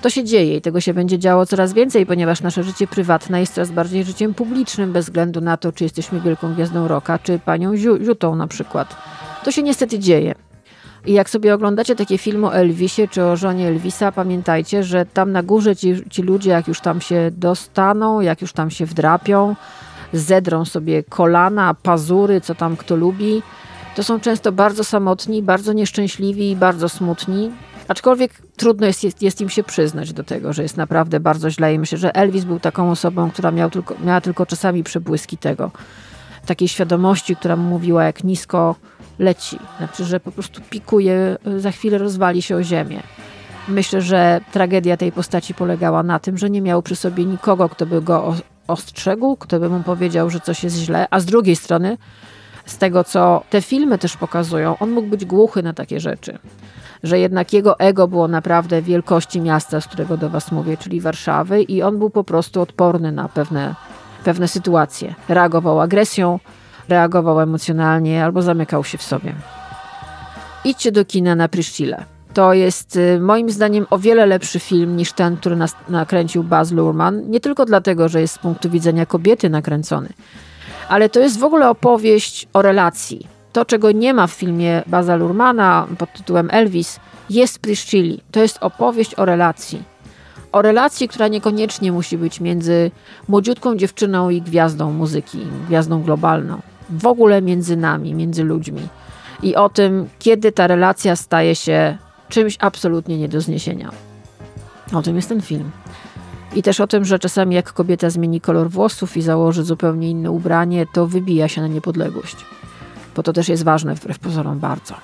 To 0.00 0.10
się 0.10 0.24
dzieje 0.24 0.56
i 0.56 0.60
tego 0.60 0.80
się 0.80 0.94
będzie 0.94 1.18
działo 1.18 1.46
coraz 1.46 1.72
więcej, 1.72 2.06
ponieważ 2.06 2.40
nasze 2.40 2.62
życie 2.62 2.86
prywatne 2.86 3.40
jest 3.40 3.54
coraz 3.54 3.70
bardziej 3.70 4.04
życiem 4.04 4.34
publicznym, 4.34 4.92
bez 4.92 5.04
względu 5.04 5.40
na 5.40 5.56
to, 5.56 5.72
czy 5.72 5.84
jesteśmy 5.84 6.20
wielką 6.20 6.54
gwiazdą 6.54 6.88
roka, 6.88 7.18
czy 7.18 7.38
panią 7.38 7.76
Ziutą 7.76 8.36
na 8.36 8.46
przykład. 8.46 8.96
To 9.44 9.52
się 9.52 9.62
niestety 9.62 9.98
dzieje. 9.98 10.34
I 11.06 11.12
jak 11.12 11.30
sobie 11.30 11.54
oglądacie 11.54 11.96
takie 11.96 12.18
filmy 12.18 12.46
o 12.46 12.54
Elvisie 12.54 13.08
czy 13.08 13.24
o 13.24 13.36
żonie 13.36 13.68
Elvisa, 13.68 14.12
pamiętajcie, 14.12 14.84
że 14.84 15.06
tam 15.06 15.32
na 15.32 15.42
górze 15.42 15.76
ci, 15.76 16.10
ci 16.10 16.22
ludzie, 16.22 16.50
jak 16.50 16.68
już 16.68 16.80
tam 16.80 17.00
się 17.00 17.30
dostaną, 17.32 18.20
jak 18.20 18.40
już 18.40 18.52
tam 18.52 18.70
się 18.70 18.86
wdrapią, 18.86 19.54
zedrą 20.12 20.64
sobie 20.64 21.02
kolana, 21.02 21.74
pazury, 21.74 22.40
co 22.40 22.54
tam 22.54 22.76
kto 22.76 22.96
lubi, 22.96 23.42
to 23.96 24.02
są 24.02 24.20
często 24.20 24.52
bardzo 24.52 24.84
samotni, 24.84 25.42
bardzo 25.42 25.72
nieszczęśliwi 25.72 26.50
i 26.50 26.56
bardzo 26.56 26.88
smutni. 26.88 27.50
Aczkolwiek 27.88 28.32
trudno 28.56 28.86
jest, 28.86 29.04
jest, 29.04 29.22
jest, 29.22 29.40
im 29.40 29.48
się 29.48 29.62
przyznać 29.62 30.12
do 30.12 30.24
tego, 30.24 30.52
że 30.52 30.62
jest 30.62 30.76
naprawdę 30.76 31.20
bardzo 31.20 31.50
źle 31.50 31.74
i 31.74 31.78
myślę, 31.78 31.98
że 31.98 32.14
Elvis 32.14 32.44
był 32.44 32.60
taką 32.60 32.90
osobą, 32.90 33.30
która 33.30 33.50
miał 33.50 33.70
tylko, 33.70 33.94
miała 34.04 34.20
tylko 34.20 34.46
czasami 34.46 34.84
przebłyski 34.84 35.38
tego, 35.38 35.70
takiej 36.46 36.68
świadomości, 36.68 37.36
która 37.36 37.56
mu 37.56 37.70
mówiła, 37.70 38.04
jak 38.04 38.24
nisko 38.24 38.74
leci. 39.18 39.58
Znaczy, 39.78 40.04
że 40.04 40.20
po 40.20 40.32
prostu 40.32 40.60
pikuje, 40.70 41.36
za 41.58 41.70
chwilę 41.70 41.98
rozwali 41.98 42.42
się 42.42 42.56
o 42.56 42.62
ziemię. 42.62 43.02
Myślę, 43.68 44.00
że 44.02 44.40
tragedia 44.52 44.96
tej 44.96 45.12
postaci 45.12 45.54
polegała 45.54 46.02
na 46.02 46.18
tym, 46.18 46.38
że 46.38 46.50
nie 46.50 46.62
miał 46.62 46.82
przy 46.82 46.96
sobie 46.96 47.24
nikogo, 47.24 47.68
kto 47.68 47.86
by 47.86 48.02
go 48.02 48.34
ostrzegł, 48.68 49.36
kto 49.36 49.60
by 49.60 49.68
mu 49.68 49.82
powiedział, 49.82 50.30
że 50.30 50.40
coś 50.40 50.64
jest 50.64 50.76
źle, 50.76 51.06
a 51.10 51.20
z 51.20 51.24
drugiej 51.24 51.56
strony, 51.56 51.98
z 52.66 52.78
tego 52.78 53.04
co 53.04 53.42
te 53.50 53.62
filmy 53.62 53.98
też 53.98 54.16
pokazują, 54.16 54.78
on 54.78 54.90
mógł 54.90 55.08
być 55.08 55.24
głuchy 55.24 55.62
na 55.62 55.72
takie 55.72 56.00
rzeczy 56.00 56.38
że 57.02 57.18
jednak 57.18 57.52
jego 57.52 57.78
ego 57.78 58.08
było 58.08 58.28
naprawdę 58.28 58.82
wielkości 58.82 59.40
miasta, 59.40 59.80
z 59.80 59.86
którego 59.86 60.16
do 60.16 60.30
Was 60.30 60.52
mówię, 60.52 60.76
czyli 60.76 61.00
Warszawy, 61.00 61.62
i 61.62 61.82
on 61.82 61.98
był 61.98 62.10
po 62.10 62.24
prostu 62.24 62.60
odporny 62.60 63.12
na 63.12 63.28
pewne, 63.28 63.74
pewne 64.24 64.48
sytuacje. 64.48 65.14
Reagował 65.28 65.80
agresją, 65.80 66.38
reagował 66.88 67.40
emocjonalnie 67.40 68.24
albo 68.24 68.42
zamykał 68.42 68.84
się 68.84 68.98
w 68.98 69.02
sobie. 69.02 69.34
Idźcie 70.64 70.92
do 70.92 71.04
kina 71.04 71.34
na 71.34 71.48
Pryszcile. 71.48 72.11
To 72.34 72.52
jest 72.52 72.96
y, 72.96 73.20
moim 73.20 73.50
zdaniem 73.50 73.86
o 73.90 73.98
wiele 73.98 74.26
lepszy 74.26 74.60
film 74.60 74.96
niż 74.96 75.12
ten, 75.12 75.36
który 75.36 75.56
nas 75.56 75.74
nakręcił 75.88 76.44
Baz 76.44 76.72
Luhrmann. 76.72 77.30
Nie 77.30 77.40
tylko 77.40 77.64
dlatego, 77.64 78.08
że 78.08 78.20
jest 78.20 78.34
z 78.34 78.38
punktu 78.38 78.70
widzenia 78.70 79.06
kobiety 79.06 79.50
nakręcony, 79.50 80.08
ale 80.88 81.08
to 81.08 81.20
jest 81.20 81.38
w 81.38 81.44
ogóle 81.44 81.70
opowieść 81.70 82.48
o 82.52 82.62
relacji 82.62 83.26
to, 83.52 83.64
czego 83.64 83.92
nie 83.92 84.14
ma 84.14 84.26
w 84.26 84.32
filmie 84.32 84.82
Baza 84.86 85.16
Lurmana 85.16 85.86
pod 85.98 86.12
tytułem 86.12 86.48
Elvis, 86.52 87.00
jest 87.30 87.58
Priscilli. 87.58 88.20
To 88.30 88.40
jest 88.40 88.58
opowieść 88.60 89.14
o 89.14 89.24
relacji. 89.24 89.82
O 90.52 90.62
relacji, 90.62 91.08
która 91.08 91.28
niekoniecznie 91.28 91.92
musi 91.92 92.18
być 92.18 92.40
między 92.40 92.90
młodziutką 93.28 93.76
dziewczyną 93.76 94.30
i 94.30 94.42
gwiazdą 94.42 94.92
muzyki, 94.92 95.38
gwiazdą 95.66 96.02
globalną. 96.02 96.60
W 96.90 97.06
ogóle 97.06 97.42
między 97.42 97.76
nami, 97.76 98.14
między 98.14 98.44
ludźmi. 98.44 98.88
I 99.42 99.56
o 99.56 99.68
tym, 99.68 100.08
kiedy 100.18 100.52
ta 100.52 100.66
relacja 100.66 101.16
staje 101.16 101.54
się 101.54 101.98
czymś 102.32 102.56
absolutnie 102.60 103.18
nie 103.18 103.28
do 103.28 103.40
zniesienia. 103.40 103.90
O 104.92 105.02
tym 105.02 105.16
jest 105.16 105.28
ten 105.28 105.40
film. 105.40 105.70
I 106.54 106.62
też 106.62 106.80
o 106.80 106.86
tym, 106.86 107.04
że 107.04 107.18
czasami 107.18 107.54
jak 107.54 107.72
kobieta 107.72 108.10
zmieni 108.10 108.40
kolor 108.40 108.70
włosów 108.70 109.16
i 109.16 109.22
założy 109.22 109.64
zupełnie 109.64 110.10
inne 110.10 110.30
ubranie, 110.30 110.86
to 110.92 111.06
wybija 111.06 111.48
się 111.48 111.60
na 111.60 111.68
niepodległość 111.68 112.36
bo 113.16 113.22
to 113.22 113.32
też 113.32 113.48
jest 113.48 113.62
ważne 113.62 113.94
wbrew 113.94 114.18
pozorom 114.18 114.58
bardzo. 114.58 114.94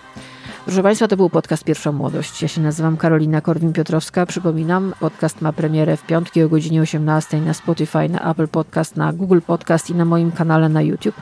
Proszę 0.64 0.82
Państwa, 0.82 1.08
to 1.08 1.16
był 1.16 1.30
podcast 1.30 1.64
Pierwsza 1.64 1.92
Młodość. 1.92 2.42
Ja 2.42 2.48
się 2.48 2.60
nazywam 2.60 2.96
Karolina 2.96 3.40
Korwin-Piotrowska. 3.40 4.26
Przypominam, 4.26 4.94
podcast 5.00 5.40
ma 5.40 5.52
premierę 5.52 5.96
w 5.96 6.06
piątki 6.06 6.42
o 6.42 6.48
godzinie 6.48 6.82
18 6.82 7.40
na 7.40 7.54
Spotify, 7.54 8.08
na 8.08 8.30
Apple 8.30 8.48
Podcast, 8.48 8.96
na 8.96 9.12
Google 9.12 9.40
Podcast 9.46 9.90
i 9.90 9.94
na 9.94 10.04
moim 10.04 10.32
kanale 10.32 10.68
na 10.68 10.82
YouTube. 10.82 11.14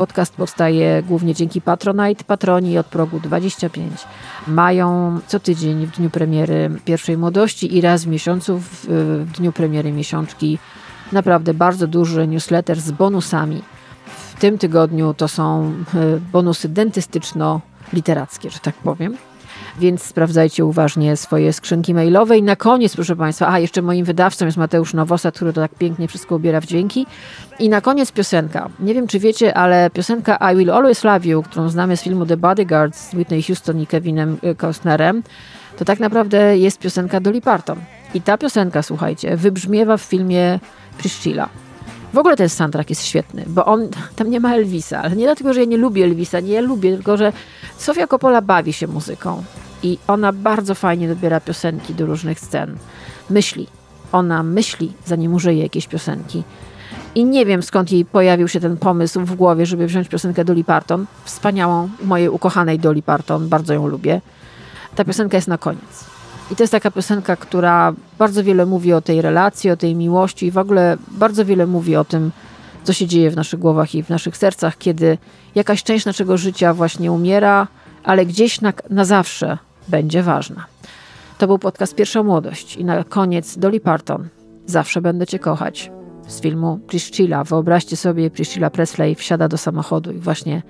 Podcast 0.00 0.34
powstaje 0.34 1.02
głównie 1.02 1.34
dzięki 1.34 1.60
Patronite. 1.60 2.24
Patroni 2.24 2.78
od 2.78 2.86
progu 2.86 3.20
25 3.20 3.92
mają 4.46 5.20
co 5.26 5.40
tydzień 5.40 5.86
w 5.86 5.90
dniu 5.90 6.10
premiery 6.10 6.70
pierwszej 6.84 7.16
młodości 7.16 7.76
i 7.76 7.80
raz 7.80 8.04
w 8.04 8.06
miesiącu 8.06 8.58
w, 8.58 8.86
w 9.26 9.32
dniu 9.32 9.52
premiery 9.52 9.92
miesiączki 9.92 10.58
naprawdę 11.12 11.54
bardzo 11.54 11.86
duży 11.86 12.26
newsletter 12.26 12.80
z 12.80 12.90
bonusami 12.90 13.62
tym 14.38 14.58
tygodniu 14.58 15.14
to 15.14 15.28
są 15.28 15.72
e, 15.94 16.20
bonusy 16.32 16.68
dentystyczno-literackie, 16.68 18.50
że 18.50 18.58
tak 18.58 18.74
powiem. 18.74 19.16
Więc 19.80 20.02
sprawdzajcie 20.02 20.64
uważnie 20.64 21.16
swoje 21.16 21.52
skrzynki 21.52 21.94
mailowe. 21.94 22.38
I 22.38 22.42
na 22.42 22.56
koniec, 22.56 22.94
proszę 22.94 23.16
Państwa, 23.16 23.48
a 23.48 23.58
jeszcze 23.58 23.82
moim 23.82 24.04
wydawcą 24.04 24.46
jest 24.46 24.58
Mateusz 24.58 24.94
Nowosad, 24.94 25.34
który 25.34 25.52
to 25.52 25.60
tak 25.60 25.74
pięknie 25.74 26.08
wszystko 26.08 26.36
ubiera 26.36 26.60
w 26.60 26.66
dźwięki. 26.66 27.06
I 27.58 27.68
na 27.68 27.80
koniec 27.80 28.12
piosenka. 28.12 28.68
Nie 28.80 28.94
wiem, 28.94 29.06
czy 29.06 29.18
wiecie, 29.18 29.54
ale 29.54 29.90
piosenka 29.90 30.52
I 30.52 30.56
Will 30.56 30.70
Always 30.70 31.04
Love 31.04 31.28
You, 31.28 31.42
którą 31.42 31.68
znamy 31.68 31.96
z 31.96 32.02
filmu 32.02 32.26
The 32.26 32.36
Bodyguard 32.36 32.96
z 32.96 33.14
Whitney 33.14 33.42
Houston 33.42 33.80
i 33.80 33.86
Kevinem 33.86 34.38
Costnerem, 34.66 35.22
to 35.78 35.84
tak 35.84 36.00
naprawdę 36.00 36.58
jest 36.58 36.78
piosenka 36.78 37.20
Dolly 37.20 37.40
Parton. 37.40 37.78
I 38.14 38.20
ta 38.20 38.38
piosenka, 38.38 38.82
słuchajcie, 38.82 39.36
wybrzmiewa 39.36 39.96
w 39.96 40.02
filmie 40.02 40.60
Priscilla. 40.98 41.48
W 42.12 42.18
ogóle 42.18 42.36
ten 42.36 42.48
soundtrack 42.48 42.90
jest 42.90 43.04
świetny, 43.04 43.44
bo 43.46 43.64
on, 43.64 43.88
tam 44.16 44.30
nie 44.30 44.40
ma 44.40 44.54
Elvisa, 44.54 45.02
ale 45.02 45.16
nie 45.16 45.24
dlatego, 45.24 45.52
że 45.52 45.60
ja 45.60 45.66
nie 45.66 45.76
lubię 45.76 46.04
Elvisa, 46.04 46.40
nie 46.40 46.52
ja 46.52 46.60
lubię, 46.60 46.94
tylko 46.94 47.16
że 47.16 47.32
Sofia 47.78 48.06
Coppola 48.06 48.42
bawi 48.42 48.72
się 48.72 48.86
muzyką 48.86 49.42
i 49.82 49.98
ona 50.06 50.32
bardzo 50.32 50.74
fajnie 50.74 51.08
dobiera 51.08 51.40
piosenki 51.40 51.94
do 51.94 52.06
różnych 52.06 52.40
scen. 52.40 52.76
Myśli. 53.30 53.66
Ona 54.12 54.42
myśli, 54.42 54.92
zanim 55.06 55.34
użyje 55.34 55.62
jakiejś 55.62 55.86
piosenki. 55.86 56.42
I 57.14 57.24
nie 57.24 57.46
wiem 57.46 57.62
skąd 57.62 57.92
jej 57.92 58.04
pojawił 58.04 58.48
się 58.48 58.60
ten 58.60 58.76
pomysł 58.76 59.20
w 59.20 59.34
głowie, 59.34 59.66
żeby 59.66 59.86
wziąć 59.86 60.08
piosenkę 60.08 60.44
Dolly 60.44 60.64
Parton. 60.64 61.06
Wspaniałą, 61.24 61.88
mojej 62.04 62.28
ukochanej 62.28 62.78
Dolly 62.78 63.02
Parton, 63.02 63.48
bardzo 63.48 63.74
ją 63.74 63.86
lubię. 63.86 64.20
Ta 64.94 65.04
piosenka 65.04 65.36
jest 65.36 65.48
na 65.48 65.58
koniec. 65.58 66.04
I 66.50 66.56
to 66.56 66.62
jest 66.62 66.72
taka 66.72 66.90
piosenka, 66.90 67.36
która 67.36 67.92
bardzo 68.18 68.44
wiele 68.44 68.66
mówi 68.66 68.92
o 68.92 69.00
tej 69.00 69.22
relacji, 69.22 69.70
o 69.70 69.76
tej 69.76 69.94
miłości 69.94 70.46
i 70.46 70.50
w 70.50 70.58
ogóle 70.58 70.96
bardzo 71.10 71.44
wiele 71.44 71.66
mówi 71.66 71.96
o 71.96 72.04
tym, 72.04 72.30
co 72.84 72.92
się 72.92 73.06
dzieje 73.06 73.30
w 73.30 73.36
naszych 73.36 73.60
głowach 73.60 73.94
i 73.94 74.02
w 74.02 74.08
naszych 74.08 74.36
sercach, 74.36 74.78
kiedy 74.78 75.18
jakaś 75.54 75.82
część 75.82 76.06
naszego 76.06 76.36
życia 76.36 76.74
właśnie 76.74 77.12
umiera, 77.12 77.66
ale 78.04 78.26
gdzieś 78.26 78.60
na, 78.60 78.72
na 78.90 79.04
zawsze 79.04 79.58
będzie 79.90 80.22
ważna. 80.22 80.66
To 81.38 81.46
był 81.46 81.58
podcast 81.58 81.94
Pierwsza 81.94 82.22
Młodość 82.22 82.76
i 82.76 82.84
na 82.84 83.04
koniec 83.04 83.58
Dolly 83.58 83.80
Parton. 83.80 84.28
Zawsze 84.66 85.00
będę 85.00 85.26
Cię 85.26 85.38
kochać. 85.38 85.90
Z 86.26 86.40
filmu 86.40 86.80
Priscilla. 86.86 87.44
Wyobraźcie 87.44 87.96
sobie, 87.96 88.30
Priscilla 88.30 88.70
Presley 88.70 89.14
wsiada 89.14 89.48
do 89.48 89.58
samochodu 89.58 90.12
i 90.12 90.18
właśnie 90.18 90.62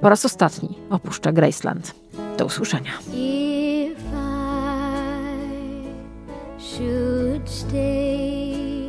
po 0.00 0.08
raz 0.08 0.24
ostatni 0.24 0.68
opuszcza 0.90 1.32
Graceland. 1.32 1.94
Do 2.38 2.44
usłyszenia. 2.46 2.90
should 6.80 7.48
stay, 7.48 8.88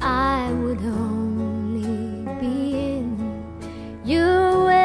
I 0.00 0.52
would 0.52 0.80
only 0.80 2.24
be 2.40 2.96
in 2.96 3.06
your 4.04 4.64
way. 4.64 4.79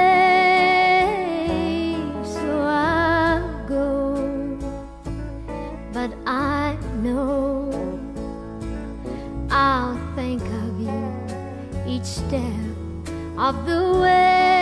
But 6.07 6.17
I 6.27 6.77
know 7.01 7.71
I'll 9.49 9.97
think 10.15 10.41
of 10.41 10.79
you 10.79 11.03
each 11.87 12.03
step 12.03 12.41
of 13.37 13.65
the 13.65 13.99
way. 14.01 14.54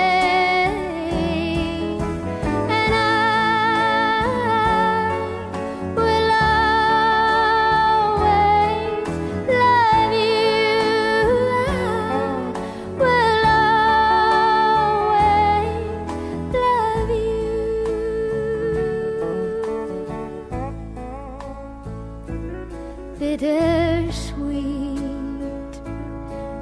bittersweet 23.37 24.99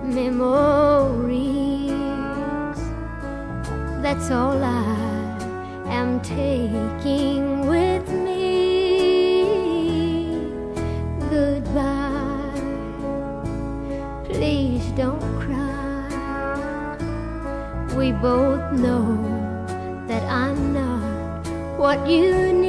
memories. 0.05 1.91
That's 4.01 4.32
all 4.32 4.63
I 4.63 5.38
am 5.88 6.22
taking 6.22 7.67
with 7.67 8.07
me. 8.09 9.43
Goodbye. 11.30 12.61
Please 14.24 14.86
don't 14.91 15.19
cry. 15.41 16.95
We 17.97 18.13
both 18.13 18.72
know 18.80 19.17
that 20.07 20.24
I'm 20.24 20.74
not 20.74 21.45
what 21.78 22.07
you 22.07 22.53
need. 22.53 22.61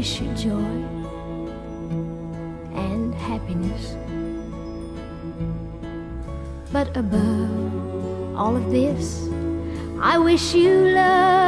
Wish 0.00 0.22
you 0.22 0.32
joy 0.32 0.72
and 2.72 3.14
happiness. 3.14 3.96
But 6.72 6.96
above 6.96 8.34
all 8.34 8.56
of 8.56 8.70
this, 8.70 9.28
I 10.00 10.16
wish 10.16 10.54
you 10.54 10.72
love. 10.96 11.39